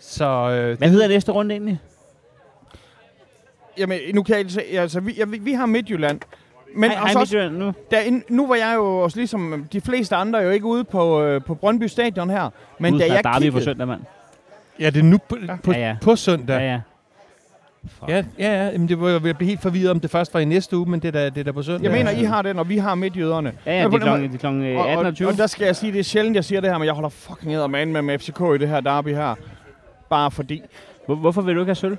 Så 0.00 0.24
øh, 0.24 0.78
Hvad 0.78 0.88
hedder 0.88 1.08
næste 1.08 1.32
runde 1.32 1.54
egentlig? 1.54 1.78
Jamen, 3.78 3.98
nu 4.14 4.22
kan 4.22 4.36
jeg, 4.36 4.80
altså, 4.80 5.00
vi, 5.00 5.12
ja, 5.12 5.24
vi, 5.24 5.38
vi 5.38 5.52
har 5.52 5.66
Midtjylland. 5.66 6.20
Men 6.76 6.90
Hej, 6.90 6.98
hej, 6.98 7.04
også, 7.06 7.18
Midtjylland 7.18 7.56
nu. 7.56 7.72
der, 7.90 8.20
nu 8.28 8.46
var 8.46 8.54
jeg 8.54 8.72
jo 8.76 8.98
også 8.98 9.16
ligesom 9.16 9.66
de 9.72 9.80
fleste 9.80 10.16
andre 10.16 10.38
jo 10.38 10.50
ikke 10.50 10.66
ude 10.66 10.84
på, 10.84 11.22
øh, 11.22 11.40
på 11.44 11.54
Brøndby 11.54 11.84
Stadion 11.84 12.30
her. 12.30 12.50
Men 12.78 12.92
Gud, 12.92 13.00
da 13.00 13.04
der 13.06 13.10
er 13.10 13.14
jeg 13.14 13.24
derby 13.24 13.34
på 13.34 13.40
kiggede, 13.40 13.64
søndag, 13.64 13.86
mand. 13.86 14.00
ja, 14.80 14.90
det 14.90 14.98
er 15.00 15.02
nu 15.04 15.18
på, 15.28 15.36
Ja. 15.46 15.56
på, 15.64 15.72
Ja, 15.72 15.78
ja. 15.78 15.96
på 16.02 16.16
søndag. 16.16 16.56
Ja, 16.60 16.72
ja. 16.72 16.80
Ja, 18.08 18.16
ja, 18.38 18.52
ja. 18.64 18.70
Jamen, 18.70 18.88
det 18.88 19.00
var 19.00 19.08
jeg 19.08 19.20
blev 19.36 19.48
helt 19.48 19.62
forvirret, 19.62 19.90
om 19.90 20.00
det 20.00 20.10
først 20.10 20.34
var 20.34 20.40
i 20.40 20.44
næste 20.44 20.76
uge, 20.76 20.90
men 20.90 21.00
det 21.00 21.08
er 21.08 21.12
da, 21.12 21.24
det 21.28 21.38
er 21.38 21.44
da 21.44 21.52
på 21.52 21.62
søndag. 21.62 21.82
jeg 21.84 21.92
mener, 21.92 22.10
I 22.20 22.24
har 22.24 22.42
den, 22.42 22.58
og 22.58 22.68
vi 22.68 22.78
har 22.78 22.94
Midtjyderne. 22.94 23.52
Ja, 23.66 23.72
ja, 23.72 23.86
det 23.88 23.94
er 23.94 23.98
klokken, 23.98 24.28
det 24.28 24.34
er 24.34 24.38
klokken 24.38 24.76
Og, 24.76 24.86
og, 24.86 25.06
18.20. 25.08 25.26
og 25.26 25.36
der 25.36 25.46
skal 25.46 25.64
jeg 25.64 25.76
sige, 25.76 25.92
det 25.92 25.98
er 25.98 26.02
sjældent, 26.02 26.36
jeg 26.36 26.44
siger 26.44 26.60
det 26.60 26.70
her, 26.70 26.78
men 26.78 26.86
jeg 26.86 26.94
holder 26.94 27.08
fucking 27.08 27.54
eddermane 27.54 27.92
med, 27.92 28.02
med 28.02 28.18
FCK 28.18 28.40
i 28.40 28.58
det 28.58 28.68
her 28.68 28.80
derby 28.80 29.08
her. 29.14 29.34
Bare 30.10 30.30
fordi. 30.30 30.62
Hvor, 31.06 31.14
hvorfor 31.14 31.42
vil 31.42 31.54
du 31.54 31.60
ikke 31.60 31.68
have 31.70 31.74
sølv? 31.74 31.96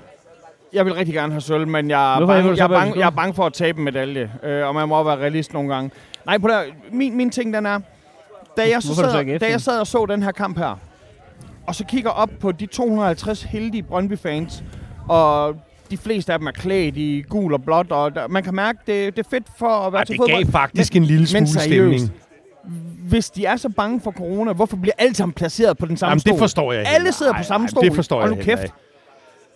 Jeg 0.76 0.84
vil 0.84 0.94
rigtig 0.94 1.14
gerne 1.14 1.32
have 1.32 1.40
sølv, 1.40 1.68
men 1.68 1.90
jeg 1.90 2.16
er, 2.16 2.26
bange, 2.26 2.50
jeg, 2.56 2.64
er 2.64 2.68
bange, 2.68 2.98
jeg 2.98 3.06
er 3.06 3.10
bange 3.10 3.34
for 3.34 3.46
at 3.46 3.52
tabe 3.52 3.78
en 3.78 3.84
medalje. 3.84 4.30
Øh, 4.42 4.66
og 4.66 4.74
man 4.74 4.88
må 4.88 4.94
også 4.94 5.04
være 5.10 5.16
realist 5.18 5.52
nogle 5.52 5.74
gange. 5.74 5.90
Nej, 6.26 6.38
på 6.38 6.48
der, 6.48 6.62
min, 6.92 7.16
min 7.16 7.30
ting 7.30 7.54
den 7.54 7.66
er, 7.66 7.80
da 8.56 8.68
jeg, 8.68 8.82
så 8.82 8.88
Hvorfor 8.88 9.02
du 9.02 9.10
så 9.10 9.18
ikke 9.18 9.32
sad, 9.32 9.38
da 9.38 9.50
jeg 9.50 9.60
sad 9.60 9.80
og 9.80 9.86
så 9.86 10.06
den 10.06 10.22
her 10.22 10.32
kamp 10.32 10.58
her, 10.58 10.78
og 11.66 11.74
så 11.74 11.84
kigger 11.84 12.10
op 12.10 12.30
på 12.40 12.52
de 12.52 12.66
250 12.66 13.42
heldige 13.42 13.82
Brøndby-fans, 13.82 14.64
og 15.08 15.56
de 15.90 15.96
fleste 15.96 16.32
af 16.32 16.38
dem 16.38 16.46
er 16.48 16.52
klædt 16.52 16.96
i 16.96 17.24
gul 17.28 17.52
og 17.54 17.62
blåt, 17.62 17.92
og 17.92 18.14
der, 18.14 18.28
man 18.28 18.42
kan 18.42 18.54
mærke, 18.54 18.78
det, 18.86 19.16
det 19.16 19.26
er 19.26 19.28
fedt 19.30 19.46
for 19.58 19.68
at 19.68 19.92
være 19.92 20.00
Ej, 20.00 20.04
til 20.04 20.12
det 20.12 20.20
fodbold. 20.20 20.44
gav 20.44 20.52
faktisk 20.52 20.96
en 20.96 21.04
lille 21.04 21.20
men 21.32 21.46
smule 21.46 21.46
seriøst, 21.64 22.04
stemning. 22.04 22.22
Hvis 23.08 23.30
de 23.30 23.44
er 23.46 23.56
så 23.56 23.68
bange 23.68 24.00
for 24.00 24.10
corona, 24.10 24.52
hvorfor 24.52 24.76
bliver 24.76 24.94
alle 24.98 25.14
sammen 25.14 25.32
placeret 25.32 25.78
på 25.78 25.86
den 25.86 25.96
samme 25.96 26.10
Jamen, 26.10 26.20
stol? 26.20 26.32
det 26.32 26.38
forstår 26.40 26.72
jeg 26.72 26.80
Alle 26.80 26.92
heller 26.92 27.10
sidder 27.12 27.32
på 27.32 27.38
ikke. 27.38 27.46
samme 27.46 27.64
Ej, 27.64 27.68
stol. 27.70 27.84
Det 27.84 27.94
forstår 27.94 28.20
Hold 28.20 28.30
jeg 28.30 28.38
nu 28.38 28.44
kæft. 28.44 28.62
ikke. 28.62 28.74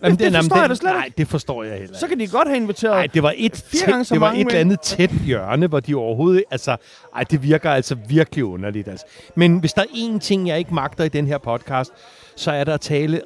Det- 0.03 0.19
det 0.19 0.33
forstår 0.35 0.59
jeg 0.59 0.69
da 0.69 0.75
slet 0.75 0.91
Nej, 0.93 1.09
det 1.17 1.27
forstår 1.27 1.63
jeg 1.63 1.77
heller 1.79 1.97
Så 1.97 2.07
kan 2.07 2.19
de 2.19 2.27
godt 2.27 2.47
have 2.47 2.57
inviteret 2.57 2.93
Nej, 2.95 3.07
det 3.13 3.23
var 3.23 3.33
et, 3.37 3.55
fire 3.67 3.79
tæt, 3.79 3.87
gange 3.89 4.05
så 4.05 4.13
det 4.13 4.21
var 4.21 4.27
mange 4.27 4.41
et 4.41 4.47
eller 4.47 4.59
andet 4.59 4.81
tæt 4.81 5.09
hjørne, 5.25 5.67
hvor 5.67 5.79
de 5.79 5.95
overhovedet... 5.95 6.43
Altså, 6.51 6.75
ej, 7.15 7.23
det 7.23 7.43
virker 7.43 7.71
altså 7.71 7.95
virkelig 8.07 8.45
underligt. 8.45 8.87
Altså. 8.87 9.05
Men 9.35 9.57
hvis 9.59 9.73
der 9.73 9.81
er 9.81 9.85
én 9.85 10.19
ting, 10.19 10.47
jeg 10.47 10.59
ikke 10.59 10.73
magter 10.73 11.03
i 11.03 11.09
den 11.09 11.27
her 11.27 11.37
podcast, 11.37 11.91
så 12.35 12.51
er 12.51 12.63
der 12.63 12.73
at 12.73 12.81
tale 12.81 13.21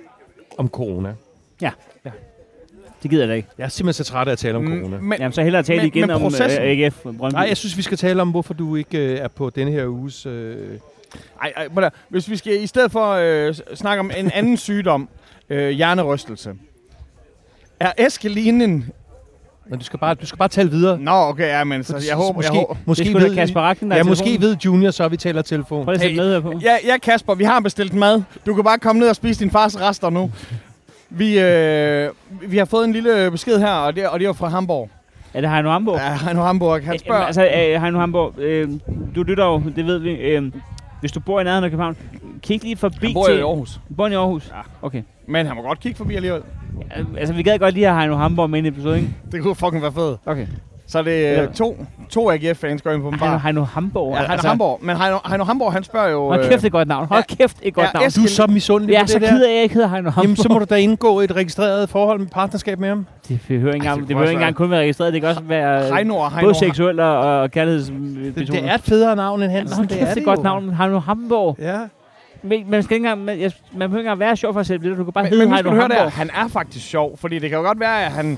om 0.57 0.67
corona. 0.69 1.13
Det 3.03 3.11
gider 3.11 3.23
jeg 3.23 3.29
da 3.29 3.33
ikke. 3.33 3.47
Jeg 3.57 3.63
er 3.65 3.69
simpelthen 3.69 4.05
så 4.05 4.11
træt 4.11 4.27
af 4.27 4.31
at 4.31 4.37
tale 4.37 4.57
om 4.57 4.67
corona. 4.67 4.97
Mm, 4.97 5.03
men, 5.03 5.19
Jamen, 5.19 5.33
så 5.33 5.41
hellere 5.43 5.63
tale 5.63 5.77
Men- 5.77 5.87
igen 5.87 6.01
men 6.01 6.09
om 6.09 6.21
processen- 6.21 6.61
uh, 6.61 6.67
AGF 6.69 6.95
Brøndby. 7.03 7.35
Nej, 7.35 7.45
jeg 7.47 7.57
synes, 7.57 7.77
vi 7.77 7.81
skal 7.81 7.97
tale 7.97 8.21
om, 8.21 8.29
hvorfor 8.31 8.53
du 8.53 8.75
ikke 8.75 8.97
øh, 8.97 9.19
er 9.19 9.27
på 9.27 9.49
denne 9.49 9.71
her 9.71 9.87
uges... 9.87 10.25
Øh... 10.25 10.57
ej, 11.41 11.53
ej, 11.57 11.67
da. 11.81 11.89
hvis 12.09 12.29
vi 12.29 12.37
skal 12.37 12.63
i 12.63 12.67
stedet 12.67 12.91
for 12.91 13.11
øh, 13.11 13.55
snakke 13.75 13.99
om 13.99 14.11
en 14.17 14.31
anden 14.31 14.57
sygdom, 14.57 15.09
øh, 15.49 15.69
hjernerystelse. 15.69 16.53
Er 17.79 17.91
Eskelinen... 17.97 18.91
Men 19.69 19.79
du 19.79 19.85
skal, 19.85 19.99
bare, 19.99 20.13
du 20.15 20.25
skal 20.25 20.37
bare 20.37 20.49
tale 20.49 20.69
videre. 20.69 20.99
Nå, 20.99 21.11
okay, 21.11 21.47
ja, 21.47 21.63
men 21.63 21.83
så 21.83 22.03
jeg 22.07 22.15
håber... 22.15 22.33
måske, 22.33 22.53
jeg 22.53 22.59
håber. 22.59 22.73
det 22.73 22.87
måske 22.87 23.09
er 23.09 23.19
da 23.19 23.25
ved, 23.25 23.35
Kasper 23.35 23.61
Rakken, 23.61 23.89
der 23.89 23.95
ja, 23.95 23.99
er 23.99 24.05
måske 24.05 24.37
ved 24.41 24.57
Junior, 24.65 24.91
så 24.91 25.07
vi 25.07 25.17
taler 25.17 25.41
telefon. 25.41 25.83
Prøv 25.83 25.93
at 25.93 25.99
sætte 25.99 26.13
Hey, 26.13 26.19
med 26.21 26.33
her 26.33 26.39
på. 26.39 26.59
Ja, 26.63 26.75
ja, 26.85 26.97
Kasper, 26.97 27.35
vi 27.35 27.43
har 27.43 27.59
bestilt 27.59 27.93
mad. 27.93 28.23
Du 28.45 28.53
kan 28.55 28.63
bare 28.63 28.79
komme 28.79 28.99
ned 28.99 29.09
og 29.09 29.15
spise 29.15 29.39
din 29.39 29.51
fars 29.51 29.81
rester 29.81 30.09
nu. 30.09 30.31
Vi, 31.09 31.39
øh, 31.39 32.09
vi 32.41 32.57
har 32.57 32.65
fået 32.65 32.85
en 32.85 32.93
lille 32.93 33.31
besked 33.31 33.59
her, 33.59 33.71
og 33.71 33.95
det, 33.95 34.09
og 34.09 34.19
det 34.19 34.25
er 34.25 34.29
jo 34.29 34.33
fra 34.33 34.47
Hamburg. 34.47 34.89
Er 35.33 35.41
det 35.41 35.49
Heino 35.49 35.69
Hamburg? 35.69 35.97
Ja, 35.97 36.31
er 36.31 36.43
Hamburg. 36.43 36.83
Han 36.83 36.99
spørger... 36.99 37.21
Øh, 37.21 37.27
altså, 37.27 37.45
øh, 37.45 37.81
Heino 37.81 37.99
Hamburg, 37.99 38.39
øh, 38.39 38.69
du 39.15 39.23
lytter 39.23 39.45
jo, 39.45 39.61
det 39.75 39.85
ved 39.85 39.97
vi. 39.97 40.11
Øh, 40.11 40.51
hvis 40.99 41.11
du 41.11 41.19
bor 41.19 41.41
i 41.41 41.43
nærheden 41.43 41.63
af 41.63 41.69
København, 41.69 41.97
kig 42.41 42.63
lige 42.63 42.77
forbi 42.77 43.05
han 43.05 43.13
bor 43.13 43.25
til... 43.25 43.37
i 43.37 43.41
Aarhus. 43.41 43.79
Bor 43.97 44.07
i 44.07 44.13
Aarhus? 44.13 44.51
Ja. 44.55 44.61
Okay. 44.81 45.03
Men 45.27 45.45
han 45.45 45.55
må 45.55 45.61
godt 45.61 45.79
kigge 45.79 45.97
forbi 45.97 46.15
alligevel. 46.15 46.41
Ja, 46.97 47.03
Altså, 47.19 47.33
vi 47.33 47.43
gad 47.43 47.59
godt 47.59 47.73
lige 47.73 47.85
have 47.85 47.99
Heino 47.99 48.15
Hamburg 48.15 48.49
med 48.49 48.59
i 48.59 48.67
en 48.67 48.73
episode, 48.73 48.95
ikke? 48.97 49.09
Det 49.31 49.41
kunne 49.41 49.55
fucking 49.55 49.81
være 49.81 49.91
fedt. 49.91 50.19
Okay. 50.25 50.47
Så 50.87 50.97
er 50.99 51.03
det 51.03 51.11
Ja. 51.21 51.43
øh, 51.43 51.53
to, 51.53 51.85
to 52.09 52.31
AGF-fans 52.31 52.81
går 52.81 52.91
ind 52.91 53.01
på 53.01 53.07
en 53.07 53.13
Heino, 53.13 53.31
bar. 53.33 53.37
Heino 53.37 53.63
Hamburg. 53.63 54.13
Ja, 54.15 54.19
han 54.23 54.39
er 54.39 54.47
Hamburg. 54.47 54.79
Men 54.81 54.97
Heino, 54.97 55.17
Heino 55.29 55.43
Hamburg, 55.43 55.73
han 55.73 55.83
spørger 55.83 56.09
jo... 56.09 56.27
Hold 56.27 56.39
kæft, 56.49 56.51
det 56.51 56.63
er 56.63 56.65
et 56.67 56.71
godt 56.71 56.87
navn. 56.87 57.07
Hold 57.07 57.37
kæft, 57.37 57.57
et 57.61 57.73
godt 57.73 57.87
Ja, 57.87 57.89
navn. 57.99 58.05
es- 58.07 58.15
Du 58.15 58.23
er 58.23 58.27
så 58.27 58.47
misundelig 58.47 58.93
Ja, 58.93 59.01
på 59.01 59.07
så 59.07 59.19
det 59.19 59.27
gider 59.29 59.41
der. 59.45 59.53
jeg 59.53 59.63
ikke 59.63 59.73
hedder 59.75 59.87
Heino 59.89 60.09
Hamburg. 60.09 60.23
Jamen, 60.23 60.35
så 60.35 60.49
må 60.49 60.59
du 60.59 60.65
da 60.69 60.75
indgå 60.75 61.19
et 61.19 61.35
registreret 61.35 61.89
forhold 61.89 62.19
med 62.19 62.27
partnerskab 62.27 62.79
med 62.79 62.89
ham. 62.89 63.05
Det 63.27 63.39
behøver 63.47 63.73
ikke 63.73 63.83
engang, 63.83 63.99
det 63.99 64.07
det 64.07 64.15
behøver 64.15 64.29
ikke 64.29 64.39
engang 64.39 64.55
kun 64.55 64.71
være 64.71 64.79
registreret. 64.81 65.13
Det 65.13 65.21
kan 65.21 65.29
også 65.29 65.41
være 65.41 65.95
Heino 65.95 66.15
og 66.15 66.31
Heino. 66.31 66.45
både 66.47 66.55
seksuelt 66.59 66.99
og, 66.99 67.19
og 67.19 67.43
Det, 67.43 67.51
kærlighedsbetonet. 67.51 68.47
det 68.51 68.69
er 68.69 68.73
et 68.73 68.81
federe 68.81 69.15
navn 69.15 69.43
end 69.43 69.51
Hansen. 69.51 69.75
Hold 69.77 69.87
kæft, 69.87 69.99
det 69.99 70.07
er 70.09 70.15
et 70.17 70.25
godt 70.25 70.43
navn. 70.43 70.73
Heino 70.73 70.99
Hamburg. 70.99 71.55
Ja. 71.59 71.77
Men 72.45 72.69
man, 72.71 72.83
skal 72.83 72.95
ikke 72.95 73.03
engang, 73.05 73.25
man, 73.25 73.39
jeg, 73.39 73.51
man 73.71 73.89
behøver 73.89 73.99
ikke 73.99 74.07
engang 74.09 74.19
være 74.19 74.35
sjov 74.37 74.53
for 74.53 74.59
at 74.59 74.67
sætte 74.67 74.89
det. 74.89 74.97
Du 74.97 75.03
kan 75.03 75.13
bare 75.13 75.23
Men, 75.23 75.29
hedde 75.33 75.45
men 75.45 75.53
Heino 75.53 75.69
høre 75.69 75.87
der, 75.87 75.93
Hamborg. 75.95 76.11
han 76.11 76.29
er 76.29 76.47
faktisk 76.47 76.85
sjov, 76.87 77.17
fordi 77.17 77.39
det 77.39 77.49
kan 77.49 77.57
jo 77.59 77.65
godt 77.65 77.79
være, 77.79 78.05
at 78.05 78.11
han... 78.11 78.37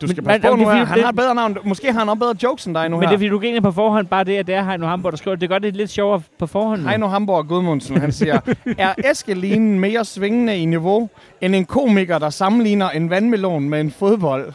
Du 0.00 0.06
skal 0.08 0.22
Men- 0.22 0.26
passe 0.28 0.42
men- 0.50 0.58
på 0.58 0.62
nu 0.64 0.68
er 0.70 0.74
her. 0.74 0.84
Han 0.84 1.00
har 1.00 1.08
et 1.08 1.16
bedre 1.16 1.34
navn. 1.34 1.58
Måske 1.64 1.92
har 1.92 1.98
han 1.98 2.08
også 2.08 2.18
bedre 2.18 2.34
jokes 2.42 2.64
end 2.66 2.74
dig 2.74 2.88
nu 2.88 2.96
Men 2.96 3.00
det 3.00 3.06
er 3.06 3.10
her. 3.10 3.16
fordi, 3.16 3.28
du 3.28 3.38
griner 3.38 3.60
på 3.60 3.72
forhånd 3.72 4.06
bare 4.06 4.24
det, 4.24 4.36
at 4.36 4.46
det 4.46 4.54
er 4.54 4.64
Heino 4.64 4.86
Hamborg, 4.86 5.12
der 5.12 5.18
skriver. 5.18 5.36
Det 5.36 5.48
gør 5.48 5.58
det 5.58 5.76
lidt 5.76 5.90
sjovere 5.90 6.22
på 6.38 6.46
forhånd. 6.46 6.82
nu. 6.82 6.88
Heino 6.88 7.06
Hamburg 7.06 7.46
Gudmundsen, 7.48 7.96
han 8.00 8.12
siger, 8.12 8.40
er 8.78 8.94
Eskelinen 9.10 9.80
mere 9.80 10.04
svingende 10.04 10.56
i 10.58 10.64
niveau, 10.64 11.08
end 11.40 11.54
en 11.54 11.64
komiker, 11.64 12.18
der 12.18 12.30
sammenligner 12.30 12.90
en 12.90 13.10
vandmelon 13.10 13.68
med 13.68 13.80
en 13.80 13.90
fodbold? 13.90 14.52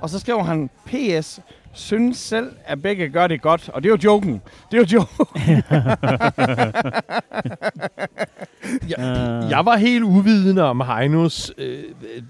Og 0.00 0.10
så 0.10 0.18
skriver 0.18 0.42
han, 0.42 0.70
PS, 0.86 1.40
synes 1.72 2.16
selv, 2.16 2.50
at 2.64 2.82
begge 2.82 3.08
gør 3.08 3.26
det 3.26 3.42
godt. 3.42 3.68
Og 3.68 3.82
det 3.82 3.88
er 3.88 3.92
jo 3.92 3.98
joken. 4.04 4.42
Det 4.70 4.76
er 4.76 4.78
jo 4.78 4.86
joken. 4.92 5.26
Uh, 8.88 9.50
Jeg 9.50 9.64
var 9.64 9.76
helt 9.76 10.04
uvidende 10.04 10.62
om 10.62 10.80
Heinos 10.80 11.52
øh, 11.58 11.84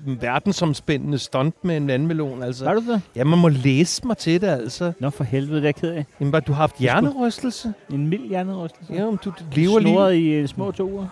øh, 0.06 0.22
verdensomspændende 0.22 1.18
stunt 1.18 1.64
med 1.64 1.76
en 1.76 1.88
vandmelon. 1.88 2.42
Altså. 2.42 2.64
Var 2.64 2.74
du 2.74 2.80
det? 2.92 3.00
Ja, 3.16 3.24
man 3.24 3.38
må 3.38 3.48
læse 3.48 4.06
mig 4.06 4.16
til 4.16 4.40
det, 4.40 4.46
altså. 4.46 4.92
Nå, 4.98 5.10
for 5.10 5.24
helvede, 5.24 5.56
det 5.56 5.62
er 5.62 5.68
jeg 5.68 5.74
ked 5.74 5.90
af. 5.90 6.06
Jamen, 6.20 6.30
hvad, 6.30 6.40
du 6.40 6.52
har 6.52 6.60
haft 6.60 6.78
hjernerystelse? 6.78 7.72
En 7.90 8.08
mild 8.08 8.28
hjernerystelse. 8.28 8.92
Ja, 8.92 9.04
men 9.04 9.18
du, 9.24 9.30
du, 9.30 9.44
lever 9.52 9.78
liv, 9.78 9.88
Snoret 9.88 10.14
i 10.14 10.28
øh, 10.28 10.48
små 10.48 10.70
to 10.70 10.90
uger. 10.90 11.06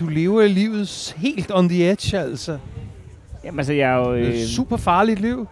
du 0.00 0.06
lever 0.06 0.46
livet 0.46 1.14
helt 1.16 1.50
on 1.54 1.68
the 1.68 1.90
edge, 1.90 2.18
altså. 2.18 2.58
Jamen 3.44 3.58
altså, 3.58 3.72
jeg 3.72 3.90
er 3.90 3.96
jo... 3.96 4.14
Øh, 4.14 4.38
Super 4.38 4.76
farligt 4.76 5.20
liv 5.20 5.48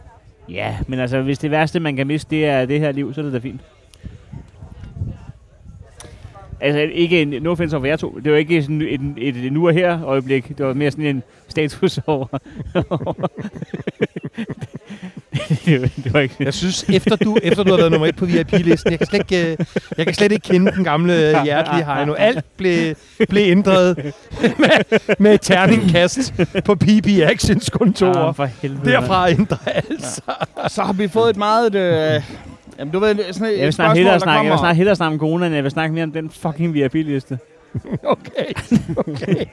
ja, 0.49 0.79
men 0.87 0.99
altså, 0.99 1.23
hvis 1.23 1.39
det 1.39 1.51
værste, 1.51 1.81
man 1.81 1.97
kan 1.97 2.07
miste, 2.07 2.31
det 2.31 2.45
er 2.45 2.67
det 2.67 2.81
her 2.81 2.93
liv, 2.93 3.15
så 3.15 3.21
er 3.21 3.25
det 3.25 3.33
da 3.33 3.39
fint. 3.39 3.61
Altså, 6.61 6.81
ikke 6.81 7.23
en, 7.23 7.43
no 7.43 7.51
offense 7.51 7.77
over 7.77 7.87
jer 7.87 7.97
to. 7.97 8.19
Det 8.25 8.33
var 8.33 8.39
ikke 8.39 8.63
sådan 8.63 8.83
et, 8.83 9.01
et, 9.17 9.37
et 9.37 9.53
nu 9.53 9.67
og 9.67 9.75
her 9.75 10.05
øjeblik. 10.05 10.59
Det 10.59 10.67
var 10.67 10.75
mere 10.75 10.91
sådan 10.91 11.07
en 11.07 11.23
status 11.49 11.99
over... 12.07 12.27
det, 16.05 16.13
var- 16.13 16.21
ikke... 16.21 16.35
Jeg 16.41 16.55
synes, 16.55 16.85
efter 16.89 17.17
du, 17.17 17.37
efter 17.43 17.63
du 17.63 17.71
har 17.71 17.77
været 17.77 17.91
nummer 17.93 18.07
et 18.07 18.17
på 18.17 18.25
VIP-listen, 18.25 18.91
jeg 18.91 18.99
kan 18.99 19.07
slet 19.07 19.33
ikke, 19.33 19.51
øh, 19.53 19.57
jeg 19.99 20.07
kan 20.07 20.15
slet 20.15 20.33
ikke 20.33 20.49
kende 20.49 20.73
den 20.73 20.85
gamle 20.85 21.13
øh, 21.39 21.45
hjertelige 21.45 21.85
Heino. 21.95 22.13
Alt 22.15 22.45
blev, 22.57 22.95
blev 23.29 23.51
ændret 23.51 24.13
med, 24.59 24.99
med 25.19 25.35
et 25.35 25.41
terningkast 25.41 26.35
på 26.65 26.75
PB 26.75 27.07
Actions 27.23 27.71
kontor. 27.71 28.15
Ah, 28.15 28.35
for 28.35 28.45
helvede. 28.63 28.91
Derfra 28.91 29.31
ændrer 29.31 29.59
alt 29.67 30.03
sig. 30.05 30.23
Så 30.69 30.83
har 30.83 30.93
vi 30.93 31.09
fået 31.09 31.31
et 31.31 31.37
meget... 31.37 31.75
Øh, 31.75 32.23
jamen, 32.79 32.93
du 32.93 32.99
ved, 32.99 33.33
sådan 33.33 33.49
et 33.49 33.59
Jeg 33.59 33.65
vil 33.65 33.73
snart 33.73 33.97
hellere 33.97 34.21
snakke, 34.21 34.37
jeg 34.37 34.43
vil 34.45 34.51
kommer. 34.51 34.63
snart 34.63 34.77
hellere 34.77 34.97
snakke 34.97 35.13
om 35.15 35.19
corona, 35.19 35.47
end 35.47 35.55
jeg 35.55 35.65
vil 35.65 35.71
snakke 35.73 35.95
mere 35.95 36.05
om 36.05 36.13
den 36.13 36.31
fucking 36.43 36.75
VIP-liste. 36.75 37.39
Okay, 38.05 38.53
okay. 38.97 39.45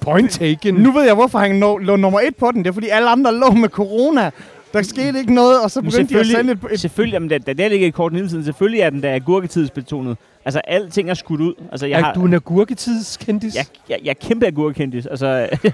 Point 0.00 0.30
taken. 0.30 0.74
Nu 0.74 0.92
ved 0.92 1.02
jeg, 1.04 1.14
hvorfor 1.14 1.38
han 1.38 1.60
lå, 1.60 1.78
lå 1.78 1.96
nummer 1.96 2.20
et 2.20 2.36
på 2.36 2.50
den. 2.52 2.62
Det 2.64 2.68
er, 2.68 2.72
fordi 2.72 2.88
alle 2.88 3.08
andre 3.10 3.34
lå 3.34 3.50
med 3.50 3.68
corona. 3.68 4.30
Der 4.72 4.82
skete 4.82 5.18
ikke 5.18 5.34
noget, 5.34 5.62
og 5.62 5.70
så 5.70 5.82
begyndte 5.82 6.14
de 6.14 6.20
at 6.20 6.26
sende 6.26 6.52
et, 6.52 6.58
et 6.72 6.80
selvfølgelig 6.80 7.12
jamen, 7.12 7.30
der, 7.30 7.38
der, 7.38 7.52
der 7.52 7.68
ligger 7.68 7.86
i 7.86 7.90
kort 7.90 8.12
hele 8.12 8.28
tiden. 8.28 8.44
Selvfølgelig 8.44 8.80
er 8.80 8.90
den 8.90 9.02
der 9.02 9.14
agurketidsbetonet. 9.14 10.16
Altså, 10.44 10.60
alting 10.64 11.10
er 11.10 11.14
skudt 11.14 11.40
ud. 11.40 11.54
Altså, 11.72 11.86
jeg 11.86 12.00
er 12.00 12.04
har, 12.04 12.14
du 12.14 12.24
en 12.24 12.34
agurketidskendis? 12.34 13.54
jeg, 13.54 13.66
jeg, 13.88 13.98
jeg 14.04 14.10
er 14.10 14.28
kæmpe 14.28 14.46
agurkendis. 14.46 15.06
Altså, 15.06 15.48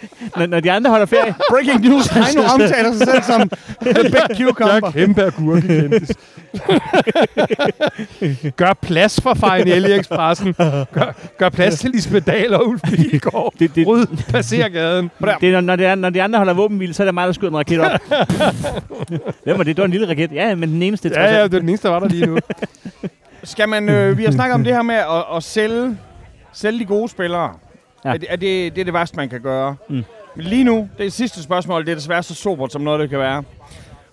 når, 0.36 0.46
når 0.46 0.60
de 0.60 0.72
andre 0.72 0.90
holder 0.90 1.06
ferie, 1.06 1.34
breaking 1.50 1.80
news. 1.80 2.06
Heino 2.06 2.42
omtaler 2.54 2.92
sig 2.92 3.06
selv 3.06 3.22
som 3.22 3.48
the 3.84 3.94
big 4.02 4.14
Jeg 4.14 4.36
cucumber. 4.36 4.88
er 4.88 4.90
kæmpe 4.90 5.22
agurkekendis. 5.22 6.10
gør 8.56 8.72
plads 8.82 9.20
for 9.20 9.34
Fejn 9.34 9.68
i 9.68 9.70
Expressen. 9.70 10.54
Gør, 10.92 11.14
gør 11.38 11.48
plads 11.48 11.78
til 11.78 11.90
Lisbeth 11.90 12.26
Dahl 12.26 12.54
og 12.54 12.68
Ulf 12.68 12.80
Pilgaard. 12.82 13.52
det, 13.58 13.74
det, 13.74 13.86
Ryd, 13.86 14.06
passer 14.28 14.68
gaden. 14.68 15.10
det, 15.40 15.48
er, 15.48 15.52
når, 15.52 15.60
når, 15.60 15.76
det 15.76 15.86
er, 15.86 15.94
når 15.94 16.10
de 16.10 16.22
andre 16.22 16.38
holder 16.38 16.54
våbenhvile, 16.54 16.94
så 16.94 17.02
er 17.02 17.04
det 17.04 17.14
mig, 17.14 17.26
der 17.26 17.32
skyder 17.32 17.50
en 17.50 17.56
raket 17.56 17.80
op. 17.80 18.00
Hvem 19.44 19.58
var 19.58 19.64
det? 19.64 19.76
Det 19.76 19.82
var 19.82 19.84
en 19.84 19.90
lille 19.90 20.08
raket. 20.08 20.32
Ja, 20.32 20.54
men 20.54 20.68
den 20.68 20.82
eneste. 20.82 21.10
Ja, 21.14 21.24
ja, 21.24 21.44
det 21.44 21.54
er 21.54 21.58
den 21.58 21.68
eneste, 21.68 21.88
der 21.88 21.92
var 21.94 22.00
der 22.00 22.08
lige 22.08 22.26
nu. 22.26 22.38
Skal 23.44 23.68
man, 23.68 23.88
øh, 23.88 24.18
vi 24.18 24.24
har 24.24 24.32
snakket 24.32 24.54
om 24.54 24.64
det 24.64 24.74
her 24.74 24.82
med 24.82 24.94
at, 24.94 25.36
at 25.36 25.42
sælge, 25.42 25.98
sælge 26.52 26.78
de 26.78 26.84
gode 26.84 27.08
spillere. 27.08 27.50
Ja. 28.06 28.10
Ja. 28.10 28.14
Er, 28.14 28.18
det, 28.18 28.26
er 28.30 28.36
det, 28.36 28.74
det 28.74 28.80
er 28.80 28.84
det 28.84 28.94
værste, 28.94 29.16
man 29.16 29.28
kan 29.28 29.40
gøre. 29.40 29.76
Mm. 29.88 30.04
Men 30.36 30.44
lige 30.44 30.64
nu, 30.64 30.88
det 30.98 31.12
sidste 31.12 31.42
spørgsmål, 31.42 31.84
det 31.84 31.90
er 31.90 31.94
desværre 31.94 32.22
så 32.22 32.34
sobert, 32.34 32.72
som 32.72 32.82
noget 32.82 33.00
det 33.00 33.10
kan 33.10 33.18
være. 33.18 33.42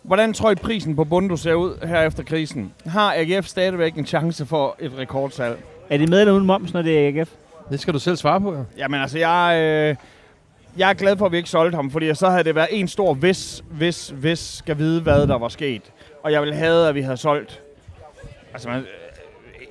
Hvordan 0.02 0.34
tror 0.34 0.52
I 0.52 0.56
prisen 0.56 0.96
på 0.96 1.04
Bundo 1.04 1.36
ser 1.36 1.54
ud 1.54 1.88
her 1.88 2.02
efter 2.02 2.24
krisen? 2.24 2.74
Har 2.86 3.14
AGF 3.18 3.48
stadigvæk 3.48 3.96
en 3.96 4.06
chance 4.06 4.46
for 4.46 4.76
et 4.80 4.92
rekordsalg? 4.98 5.64
Er 5.90 5.98
det 5.98 6.10
med 6.10 6.20
eller 6.20 6.34
uden 6.34 6.46
moms, 6.46 6.74
når 6.74 6.82
det 6.82 7.00
er 7.00 7.08
AGF? 7.08 7.30
Det 7.70 7.80
skal 7.80 7.94
du 7.94 8.00
selv 8.00 8.16
svare 8.16 8.42
på, 8.42 8.54
jo. 8.54 8.64
Jamen 8.78 9.02
altså, 9.02 9.18
jeg, 9.18 9.60
øh, 9.62 9.96
jeg 10.78 10.90
er 10.90 10.94
glad 10.94 11.18
for, 11.18 11.26
at 11.26 11.32
vi 11.32 11.38
ikke 11.38 11.50
solgte 11.50 11.76
ham, 11.76 11.92
fordi 11.92 12.16
så 12.16 12.30
havde 12.30 12.44
det 12.44 12.56
været 12.56 12.68
en 12.72 12.88
stor 12.88 13.14
hvis, 13.14 13.64
hvis, 13.72 14.10
hvis 14.10 14.40
skal 14.40 14.78
vide, 14.78 15.02
hvad 15.02 15.28
der 15.28 15.38
var 15.38 15.50
sket. 15.50 15.82
Og 16.24 16.32
jeg 16.32 16.42
ville 16.42 16.56
have, 16.56 16.88
at 16.88 16.96
vi 16.96 17.02
havde 17.02 17.18
solgt 17.18 17.62
altså, 18.54 18.70
man, 18.70 18.86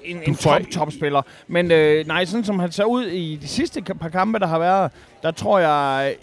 en, 0.05 0.23
en 0.27 0.35
top, 0.37 0.61
top 0.73 0.93
spiller. 0.93 1.23
Men 1.49 1.71
øh, 1.71 2.07
nej, 2.07 2.25
sådan 2.25 2.45
som 2.45 2.59
han 2.59 2.73
ser 2.73 2.85
ud 2.85 3.07
i 3.07 3.39
de 3.43 3.49
sidste 3.49 3.83
par 3.83 4.09
kampe, 4.09 4.39
der 4.39 4.47
har 4.47 4.59
været, 4.59 4.93
der 5.23 5.31
tror 5.31 5.59
jeg... 5.59 6.15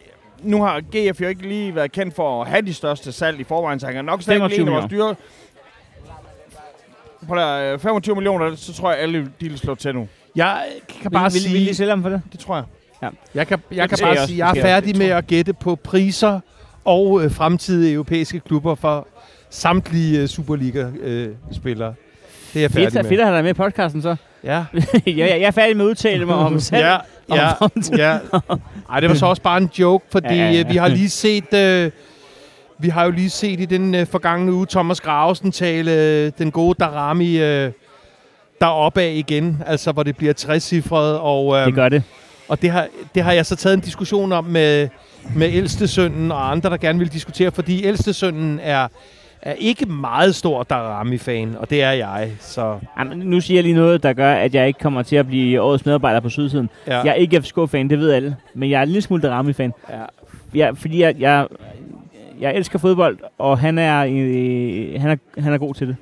Nu 0.44 0.64
har 0.64 0.82
GF 0.82 1.22
jo 1.22 1.28
ikke 1.28 1.48
lige 1.48 1.76
været 1.76 1.92
kendt 1.92 2.16
for 2.16 2.42
at 2.42 2.48
have 2.48 2.62
de 2.62 2.74
største 2.74 3.12
salg 3.12 3.40
i 3.40 3.44
forvejen, 3.44 3.80
så 3.80 3.86
han 3.86 3.96
kan 3.96 4.06
nok 4.06 4.22
stadig 4.22 4.40
25 4.40 4.58
blive 4.58 4.62
en 4.62 4.76
af 4.76 4.82
vores 4.82 4.92
dyre. 4.92 5.16
På 7.28 7.36
der, 7.36 7.74
øh, 7.74 7.80
25 7.80 8.16
millioner, 8.16 8.56
så 8.56 8.74
tror 8.74 8.92
jeg, 8.92 9.00
alle 9.00 9.32
de 9.42 9.50
vil 9.50 9.58
slå 9.58 9.76
til 9.76 9.96
nu. 9.96 10.08
Jeg 10.36 10.66
kan 11.02 11.12
bare 11.12 11.32
vil, 11.32 11.42
vil, 11.44 11.54
vil 11.54 11.62
I 11.62 11.66
sige, 11.66 11.76
sælge 11.76 11.90
ham 11.90 12.02
for 12.02 12.10
det? 12.10 12.22
Det 12.32 12.40
tror 12.40 12.56
jeg. 12.56 13.12
jeg 13.36 13.48
kan, 13.48 13.60
jeg 13.72 13.90
kan 13.90 13.98
bare 14.02 14.12
også. 14.12 14.28
sige, 14.28 14.46
jeg 14.48 14.58
er 14.58 14.62
færdig 14.62 14.98
med 14.98 15.06
at 15.06 15.28
gætte 15.28 15.54
på 15.54 15.76
priser 15.76 16.40
og 16.86 17.24
øh, 17.24 17.32
fremtidige 17.32 17.94
europæiske 17.94 18.40
klubber 18.40 18.76
for 18.76 19.08
samtlige 19.50 20.22
øh, 20.22 20.28
Superliga-spillere. 20.28 21.94
Det 22.54 22.60
er 22.60 22.62
jeg 22.62 22.72
Fedt, 22.72 22.84
færdig 22.84 23.00
at 23.00 23.06
med. 23.06 23.10
fedt, 23.10 23.20
at 23.22 23.26
han 23.28 23.36
er 23.36 23.42
med 23.42 23.50
i 23.50 23.54
podcasten 23.54 24.02
så. 24.02 24.16
Ja, 24.44 24.52
jeg, 25.06 25.16
jeg 25.18 25.42
er 25.42 25.52
færdig 25.52 25.78
med 25.78 25.86
at 25.86 25.90
udtale 25.90 26.26
mig 26.26 26.36
om 26.36 26.60
salg. 26.70 26.84
ja, 26.84 26.98
ja, 27.36 27.52
om 27.60 27.72
ja. 27.98 28.18
Ej, 28.92 29.00
det 29.00 29.10
var 29.10 29.16
så 29.16 29.26
også 29.26 29.42
bare 29.42 29.58
en 29.58 29.70
joke, 29.80 30.06
fordi 30.12 30.28
Ja, 30.28 30.46
ja, 30.46 30.52
ja. 30.52 30.60
øh, 30.60 30.70
vi 30.72 30.76
har 30.78 30.88
lige 30.88 31.10
set... 31.10 31.54
Øh, 31.54 31.92
vi 32.82 32.90
har 32.90 33.06
jo 33.06 33.12
lige 33.12 33.30
set 33.30 33.60
i 33.60 33.66
den 33.66 33.96
øh, 33.96 34.06
forgangne 34.08 34.54
uge 34.54 34.66
Thomas 34.70 35.02
Gravesen 35.02 35.52
tale 35.52 35.94
øh, 35.94 36.32
den 36.38 36.52
gode 36.52 36.76
Darami 36.80 37.38
øh, 37.38 37.72
deroppe 38.62 39.02
af 39.02 39.14
igen, 39.16 39.64
altså 39.66 39.92
hvor 39.92 40.04
det 40.04 40.18
bliver 40.18 40.34
60 40.34 40.74
og, 40.92 41.58
øh, 41.58 41.66
Det 41.66 41.76
gør 41.76 41.90
det. 41.90 42.04
og 42.48 42.62
det 42.62 42.70
har, 42.70 42.88
det 43.16 43.24
har 43.24 43.32
jeg 43.32 43.46
så 43.46 43.56
taget 43.56 43.74
en 43.74 43.80
diskussion 43.80 44.32
om 44.32 44.44
med, 44.46 44.88
med 45.36 45.50
ældste 45.54 45.88
sønnen 45.88 46.32
og 46.32 46.52
andre, 46.52 46.70
der 46.70 46.78
gerne 46.78 47.00
vil 47.00 47.14
diskutere, 47.14 47.52
fordi 47.52 47.86
ældste 47.86 48.14
sønnen 48.14 48.60
er, 48.64 48.88
er 49.42 49.54
ikke 49.54 49.86
meget 49.86 50.36
stor 50.36 50.64
Darami-fan, 50.64 51.56
og 51.60 51.70
det 51.70 51.84
er 51.84 51.92
jeg, 51.92 52.32
så 52.40 52.80
Jamen, 53.00 53.18
nu 53.18 53.42
siger 53.42 53.58
jeg 53.58 53.64
lige 53.64 53.76
noget, 53.76 54.04
der 54.04 54.14
gør, 54.14 54.34
at 54.34 54.56
jeg 54.56 54.68
ikke 54.68 54.80
kommer 54.80 55.04
til 55.04 55.16
at 55.16 55.28
blive 55.28 55.62
årets 55.62 55.86
medarbejder 55.86 56.20
på 56.20 56.30
Sydsiden. 56.30 56.70
ja. 56.88 56.98
Jeg 56.98 57.08
er 57.10 57.14
ikke 57.14 57.42
FCK-fan, 57.42 57.90
det 57.90 58.00
ved 58.00 58.12
alle. 58.12 58.36
Men 58.54 58.70
jeg 58.70 58.78
er 58.78 58.82
en 58.84 58.88
lille 58.90 59.02
smule 59.02 59.22
Darami-fan. 59.22 59.74
ja. 59.90 59.96
Jeg, 60.54 60.78
fordi 60.78 61.02
jeg, 61.02 61.16
jeg, 61.20 61.48
jeg 62.40 62.56
elsker 62.56 62.80
fodbold, 62.80 63.18
og 63.38 63.60
han 63.60 63.78
er, 63.78 64.06
øh, 64.10 65.02
han, 65.02 65.10
er, 65.12 65.42
han 65.42 65.54
er 65.54 65.58
god 65.58 65.74
til 65.74 65.88
det. 65.88 65.96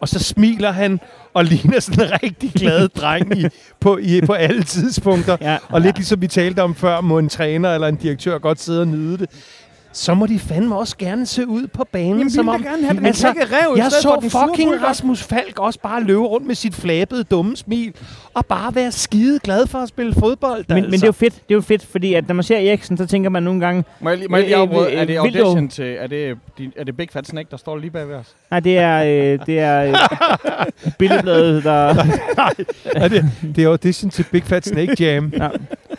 Og 0.00 0.08
så 0.08 0.18
smiler 0.18 0.70
han 0.70 1.00
og 1.34 1.44
ligner 1.50 1.80
sådan 1.80 2.04
en 2.04 2.12
rigtig 2.22 2.52
glad 2.52 2.88
dreng 2.88 3.38
i, 3.38 3.44
på, 3.80 3.98
i, 3.98 4.20
på 4.26 4.32
alle 4.32 4.62
tidspunkter. 4.62 5.36
Ja. 5.40 5.56
Og 5.68 5.80
lidt 5.80 5.96
ligesom 5.96 6.20
vi 6.20 6.26
talte 6.26 6.62
om 6.62 6.74
før, 6.74 7.00
må 7.00 7.18
en 7.18 7.28
træner 7.28 7.74
eller 7.74 7.88
en 7.88 7.96
direktør 7.96 8.38
godt 8.38 8.60
sidde 8.60 8.80
og 8.80 8.88
nyde 8.88 9.18
det. 9.18 9.30
Så 9.92 10.14
må 10.14 10.26
de 10.26 10.38
fandme 10.38 10.76
også 10.76 10.96
gerne 10.96 11.26
se 11.26 11.46
ud 11.46 11.66
på 11.66 11.84
banen, 11.92 12.18
Jamen, 12.18 12.30
som 12.30 12.48
om... 12.48 12.62
gerne 12.62 12.82
have 12.84 12.96
den 12.96 13.06
Altså, 13.06 13.28
altså, 13.28 13.44
rev, 13.52 13.74
Jeg 13.76 13.90
så 13.92 14.20
fucking. 14.48 14.82
Rasmus 14.82 15.22
Falk 15.22 15.58
også 15.58 15.78
bare 15.82 16.02
løbe 16.04 16.20
rundt 16.20 16.46
med 16.46 16.54
sit 16.54 16.74
flabede 16.74 17.24
dumme 17.24 17.56
smil, 17.56 17.94
og 18.34 18.46
bare 18.46 18.74
være 18.74 18.92
skide 18.92 19.38
glad 19.38 19.66
for 19.66 19.78
at 19.78 19.88
spille 19.88 20.14
fodbold. 20.14 20.64
Men, 20.68 20.82
men 20.82 20.92
det 20.92 21.02
er 21.02 21.06
jo 21.06 21.12
fedt, 21.12 21.34
det 21.34 21.50
er 21.50 21.54
jo 21.54 21.60
fedt, 21.60 21.86
fordi 21.86 22.14
at 22.14 22.28
når 22.28 22.34
man 22.34 22.42
ser 22.44 22.56
Eriksen, 22.56 22.96
så 22.96 23.06
tænker 23.06 23.30
man 23.30 23.42
nogle 23.42 23.60
gange, 23.60 23.84
Må 24.00 24.08
jeg 24.10 24.18
lige, 24.18 24.28
må 24.28 24.36
jeg 24.36 24.44
lige 24.46 24.56
Øh, 24.56 24.62
afbryde? 24.62 24.92
øh, 24.92 25.00
Er 25.00 25.04
det 25.04 25.14
øh, 25.14 25.20
audition 25.20 25.68
til... 25.68 25.96
Er 25.98 26.06
det, 26.06 26.36
er 26.76 26.84
det 26.84 26.96
Big 26.96 27.08
Fat 27.12 27.26
Snake, 27.26 27.48
der 27.50 27.56
står 27.56 27.76
lige 27.78 27.90
bag 27.90 28.08
ved 28.08 28.14
os? 28.14 28.26
nej, 28.50 28.60
det 28.60 28.78
er, 28.78 28.98
øh, 29.32 29.46
det 29.46 29.58
er 29.58 29.82
øh, 29.84 29.94
billedbladet, 30.98 31.64
der... 31.64 31.94
er 32.84 33.08
det, 33.08 33.24
det 33.56 33.64
er 33.64 33.68
audition 33.68 34.10
til 34.10 34.24
Big 34.32 34.42
Fat 34.44 34.66
Snake 34.66 34.94
Jam. 35.00 35.32
Ja. 35.36 35.48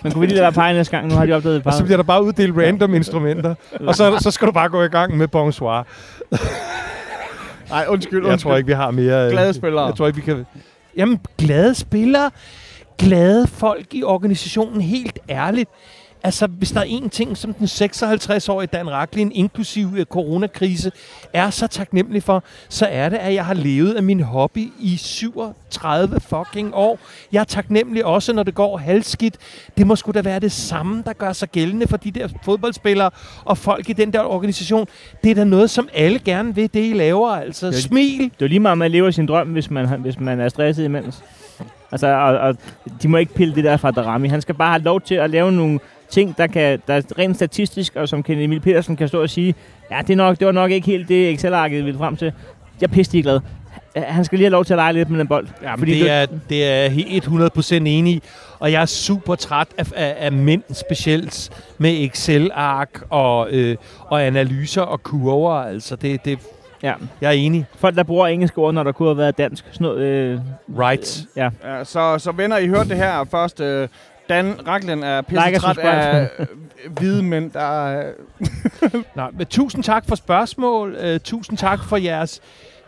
Men 0.03 0.11
kunne 0.11 0.19
vi 0.19 0.25
lige 0.25 0.35
lade 0.35 0.43
være 0.43 0.51
pege 0.51 0.73
næste 0.73 0.97
gang? 0.97 1.07
Nu 1.07 1.15
har 1.15 1.25
de 1.25 1.33
opdaget 1.33 1.57
et 1.57 1.65
Og 1.65 1.73
så 1.73 1.83
bliver 1.83 1.97
der 1.97 2.03
bare 2.03 2.23
uddelt 2.23 2.57
random 2.57 2.93
instrumenter. 2.93 3.55
Og 3.79 3.95
så, 3.95 4.17
så 4.19 4.31
skal 4.31 4.47
du 4.47 4.51
bare 4.51 4.69
gå 4.69 4.83
i 4.83 4.87
gang 4.87 5.17
med 5.17 5.27
bonsoir. 5.27 5.87
Nej, 7.69 7.85
undskyld, 7.89 8.27
Jeg 8.27 8.39
tror 8.39 8.55
ikke, 8.57 8.67
vi 8.67 8.73
har 8.73 8.91
mere... 8.91 9.25
øh, 9.25 9.31
Glade 9.31 9.53
spillere. 9.53 9.85
Jeg 9.85 9.95
tror 9.95 10.07
ikke, 10.07 10.15
vi 10.15 10.21
kan... 10.25 10.45
Jamen, 10.97 11.19
glade 11.37 11.75
spillere. 11.75 12.31
Glade 12.97 13.47
folk 13.47 13.85
i 13.91 14.03
organisationen. 14.03 14.81
Helt 14.81 15.19
ærligt. 15.29 15.69
Altså, 16.23 16.47
hvis 16.47 16.71
der 16.71 16.79
er 16.79 16.83
en 16.83 17.09
ting, 17.09 17.37
som 17.37 17.53
den 17.53 17.65
56-årige 17.65 18.67
Dan 18.73 18.91
Raklin, 18.91 19.31
inklusive 19.31 20.03
coronakrise, 20.03 20.91
er 21.33 21.49
så 21.49 21.67
taknemmelig 21.67 22.23
for, 22.23 22.43
så 22.69 22.85
er 22.85 23.09
det, 23.09 23.17
at 23.17 23.33
jeg 23.33 23.45
har 23.45 23.53
levet 23.53 23.93
af 23.93 24.03
min 24.03 24.19
hobby 24.19 24.71
i 24.79 24.97
37 24.97 26.19
fucking 26.19 26.75
år. 26.75 26.99
Jeg 27.31 27.39
er 27.39 27.43
taknemmelig 27.43 28.05
også, 28.05 28.33
når 28.33 28.43
det 28.43 28.55
går 28.55 28.77
halvskidt. 28.77 29.37
Det 29.77 29.87
må 29.87 29.95
sgu 29.95 30.11
da 30.11 30.21
være 30.21 30.39
det 30.39 30.51
samme, 30.51 31.03
der 31.05 31.13
gør 31.13 31.33
sig 31.33 31.49
gældende 31.49 31.87
for 31.87 31.97
de 31.97 32.11
der 32.11 32.27
fodboldspillere 32.43 33.09
og 33.45 33.57
folk 33.57 33.89
i 33.89 33.93
den 33.93 34.13
der 34.13 34.19
organisation. 34.19 34.87
Det 35.23 35.31
er 35.31 35.35
da 35.35 35.43
noget, 35.43 35.69
som 35.69 35.89
alle 35.93 36.19
gerne 36.19 36.55
vil, 36.55 36.73
det 36.73 36.89
I 36.89 36.93
laver. 36.93 37.29
Altså, 37.29 37.65
Ja, 37.65 37.71
smil. 37.71 38.31
Det 38.39 38.45
er 38.45 38.49
lige 38.49 38.59
meget, 38.59 38.77
man 38.77 38.91
lever 38.91 39.11
sin 39.11 39.25
drøm, 39.25 39.47
hvis 39.47 39.71
man, 39.71 39.87
hvis 39.99 40.19
man 40.19 40.39
er 40.39 40.49
stresset 40.49 40.83
imens. 40.83 41.23
Altså, 41.91 42.07
og, 42.07 42.37
og 42.37 42.55
de 43.01 43.07
må 43.07 43.17
ikke 43.17 43.33
pille 43.33 43.55
det 43.55 43.63
der 43.63 43.77
fra 43.77 43.91
Darami. 43.91 44.27
Han 44.27 44.41
skal 44.41 44.55
bare 44.55 44.71
have 44.71 44.83
lov 44.83 45.01
til 45.01 45.15
at 45.15 45.29
lave 45.29 45.51
nogle 45.51 45.79
ting, 46.11 46.37
der, 46.37 46.47
kan, 46.47 46.81
der 46.87 46.93
er 46.93 47.01
rent 47.17 47.35
statistisk, 47.35 47.95
og 47.95 48.09
som 48.09 48.23
Ken 48.23 48.39
Emil 48.39 48.59
Petersen 48.59 48.95
kan 48.95 49.07
stå 49.07 49.21
og 49.21 49.29
sige, 49.29 49.55
ja, 49.91 49.97
det, 50.01 50.09
er 50.09 50.17
nok, 50.17 50.39
det 50.39 50.45
var 50.45 50.51
nok 50.53 50.71
ikke 50.71 50.87
helt 50.87 51.07
det 51.07 51.31
Excel-arket, 51.33 51.77
vi 51.77 51.83
ville 51.83 51.97
frem 51.97 52.15
til. 52.15 52.33
Jeg 52.81 52.87
er 52.87 52.91
pisse 52.91 53.21
glad. 53.21 53.39
Han 53.95 54.25
skal 54.25 54.37
lige 54.37 54.45
have 54.45 54.51
lov 54.51 54.65
til 54.65 54.73
at 54.73 54.77
lege 54.77 54.93
lidt 54.93 55.09
med 55.09 55.19
den 55.19 55.27
bold. 55.27 55.47
Ja, 55.63 55.75
Fordi 55.75 55.99
det, 55.99 56.09
er, 56.11 56.25
det 56.49 56.65
er 56.65 56.75
jeg 56.75 56.91
helt 56.91 57.25
100% 57.25 57.73
enig 57.75 58.13
i. 58.13 58.21
Og 58.59 58.71
jeg 58.71 58.81
er 58.81 58.85
super 58.85 59.35
træt 59.35 59.67
af, 59.77 59.85
af, 59.95 60.15
af 60.19 60.31
mænd 60.31 60.63
specielt 60.73 61.49
med 61.77 62.03
Excel-ark 62.03 63.01
og, 63.09 63.47
øh, 63.51 63.75
og 63.99 64.23
analyser 64.25 64.81
og 64.81 65.03
kurver. 65.03 65.53
Altså, 65.53 65.95
det, 65.95 66.25
det, 66.25 66.39
Ja. 66.83 66.93
jeg 67.21 67.27
er 67.27 67.31
enig. 67.31 67.65
Folk, 67.75 67.95
der 67.95 68.03
bruger 68.03 68.27
engelske 68.27 68.57
ord, 68.57 68.73
når 68.73 68.83
der 68.83 68.91
kunne 68.91 69.09
have 69.09 69.17
været 69.17 69.37
dansk. 69.37 69.65
Sådan 69.71 69.85
noget, 69.85 70.01
øh, 70.01 70.39
Right. 70.79 71.23
ja. 71.35 71.49
Ja, 71.65 71.83
så, 71.83 72.15
så 72.19 72.31
venner, 72.31 72.57
I 72.57 72.67
hørte 72.67 72.89
det 72.89 72.97
her 72.97 73.23
først. 73.31 73.59
Øh, 73.61 73.87
Dan 74.29 74.67
Raklen 74.67 75.03
er 75.03 75.21
pisse 75.21 75.45
Like 75.45 75.59
træt 75.59 75.77
af 75.77 76.29
øh, 76.39 76.47
hvide 76.89 77.23
mænd, 77.23 77.51
der... 77.51 77.99
Øh, 77.99 78.93
Nå, 79.15 79.27
men 79.33 79.45
tusind 79.47 79.83
tak 79.83 80.07
for 80.07 80.15
spørgsmål. 80.15 80.97
Uh, 81.03 81.17
tusind 81.23 81.57
tak 81.57 81.83
for 81.83 81.97
jeres... 81.97 82.41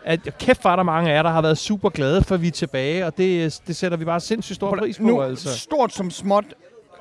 At, 0.06 0.38
kæft, 0.38 0.64
var 0.64 0.76
der 0.76 0.82
mange 0.82 1.10
af 1.10 1.14
jer, 1.14 1.22
der 1.22 1.30
har 1.30 1.42
været 1.42 1.58
super 1.58 1.88
glade 1.88 2.22
for, 2.22 2.34
at 2.34 2.42
vi 2.42 2.46
er 2.46 2.50
tilbage, 2.52 3.06
og 3.06 3.16
det, 3.18 3.60
det 3.66 3.76
sætter 3.76 3.98
vi 3.98 4.04
bare 4.04 4.20
sindssygt 4.20 4.56
stor 4.56 4.76
pris 4.76 4.98
på. 4.98 5.04
nu, 5.04 5.22
altså. 5.22 5.58
stort 5.58 5.92
som 5.92 6.10
småt. 6.10 6.44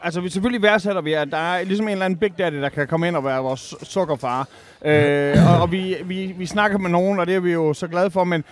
Altså, 0.05 0.21
vi 0.21 0.29
selvfølgelig 0.29 0.61
værdsætter 0.61 1.01
vi, 1.01 1.13
at 1.13 1.27
der 1.31 1.37
er 1.37 1.63
ligesom 1.63 1.87
en 1.87 1.91
eller 1.91 2.05
anden 2.05 2.19
big 2.19 2.37
daddy, 2.37 2.55
der 2.55 2.69
kan 2.69 2.87
komme 2.87 3.07
ind 3.07 3.15
og 3.15 3.25
være 3.25 3.41
vores 3.41 3.75
sukkerfar. 3.83 4.47
Øh, 4.85 5.35
og 5.49 5.61
og 5.61 5.71
vi, 5.71 5.95
vi, 6.05 6.33
vi 6.37 6.45
snakker 6.45 6.77
med 6.77 6.89
nogen, 6.89 7.19
og 7.19 7.27
det 7.27 7.35
er 7.35 7.39
vi 7.39 7.53
jo 7.53 7.73
så 7.73 7.87
glade 7.87 8.11
for, 8.11 8.23
men 8.23 8.43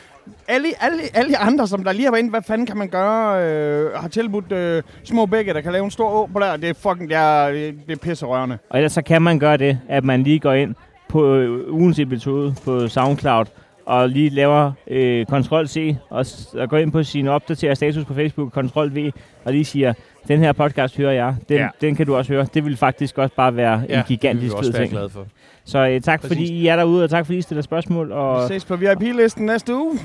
alle, 0.47 0.67
alle, 0.79 1.01
alle 1.13 1.37
andre, 1.37 1.67
som 1.67 1.83
der 1.83 1.91
lige 1.91 2.05
har 2.05 2.11
været 2.11 2.19
inde, 2.19 2.29
hvad 2.29 2.41
fanden 2.41 2.67
kan 2.67 2.77
man 2.77 2.87
gøre, 2.87 3.43
øh, 3.43 3.91
har 3.93 4.07
tilbudt 4.07 4.51
øh, 4.51 4.83
små 5.03 5.25
bække, 5.25 5.53
der 5.53 5.61
kan 5.61 5.71
lave 5.71 5.85
en 5.85 5.91
stor 5.91 6.09
å 6.09 6.25
på 6.33 6.39
der, 6.39 6.57
det 6.57 6.69
er 6.69 6.73
fucking, 6.73 7.09
det 7.09 7.17
er, 7.17 7.51
det 7.51 7.91
er 7.91 7.95
pisserørende. 7.95 8.57
Og 8.69 8.77
ellers 8.77 8.91
så 8.91 9.01
kan 9.01 9.21
man 9.21 9.39
gøre 9.39 9.57
det, 9.57 9.79
at 9.89 10.03
man 10.03 10.23
lige 10.23 10.39
går 10.39 10.53
ind 10.53 10.75
på 11.09 11.35
øh, 11.35 11.73
ugens 11.73 11.99
episode 11.99 12.55
på 12.65 12.87
SoundCloud, 12.87 13.45
og 13.85 14.09
lige 14.09 14.29
laver 14.29 14.71
øh, 14.87 15.25
Ctrl-C, 15.25 15.95
og, 16.09 16.25
og 16.53 16.69
går 16.69 16.77
ind 16.77 16.91
på 16.91 17.03
sin 17.03 17.27
opdaterede 17.27 17.75
status 17.75 18.05
på 18.05 18.13
Facebook, 18.13 18.53
Ctrl-V, 18.53 19.11
og 19.45 19.51
lige 19.53 19.65
siger, 19.65 19.93
den 20.28 20.39
her 20.39 20.51
podcast 20.53 20.97
hører 20.97 21.11
jeg, 21.11 21.36
den, 21.49 21.57
Ja. 21.57 21.67
den 21.82 21.95
kan 21.95 22.05
du 22.05 22.15
også 22.15 22.34
høre. 22.34 22.47
Det 22.53 22.65
vil 22.65 22.78
faktisk 22.78 23.17
også 23.17 23.36
bare 23.36 23.55
være 23.55 23.84
ja, 23.89 23.97
en 23.97 24.03
gigantisk 24.07 24.53
fed 24.63 24.74
ting. 24.74 24.91
for. 25.11 25.26
Så 25.65 25.88
øh, 25.88 26.01
tak 26.01 26.22
Præcis. 26.22 26.38
fordi 26.38 26.53
I 26.53 26.67
er 26.67 26.76
derude, 26.76 27.03
og 27.03 27.09
tak 27.09 27.26
fordi 27.26 27.38
I 27.38 27.41
stiller 27.41 27.61
spørgsmål. 27.61 28.07
Vi 28.07 28.13
Og, 28.13 28.47
ses 28.47 28.65
på 28.65 28.76
VIP-listen 28.76 29.45
næste 29.45 29.76
uge. 29.76 29.99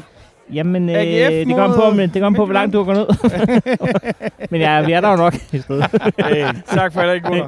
jamen, 0.52 0.88
øh, 0.88 0.96
det 0.96 1.54
kommer 1.54 1.76
på, 1.90 1.96
men 1.96 2.10
det 2.10 2.22
kommer 2.22 2.36
på, 2.36 2.44
hvor 2.44 2.54
langt 2.54 2.72
du 2.72 2.84
går 2.84 2.94
ned. 2.94 3.06
men 4.50 4.60
ja, 4.60 4.82
vi 4.86 4.92
er 4.92 5.00
der 5.00 5.10
jo 5.10 5.16
nok 5.16 5.34
i 5.52 5.58
stedet. 5.58 5.84
Hey, 6.24 6.44
tak 6.66 6.92
for 6.92 7.02
i 7.02 7.06
dag, 7.06 7.22
gutter. 7.22 7.46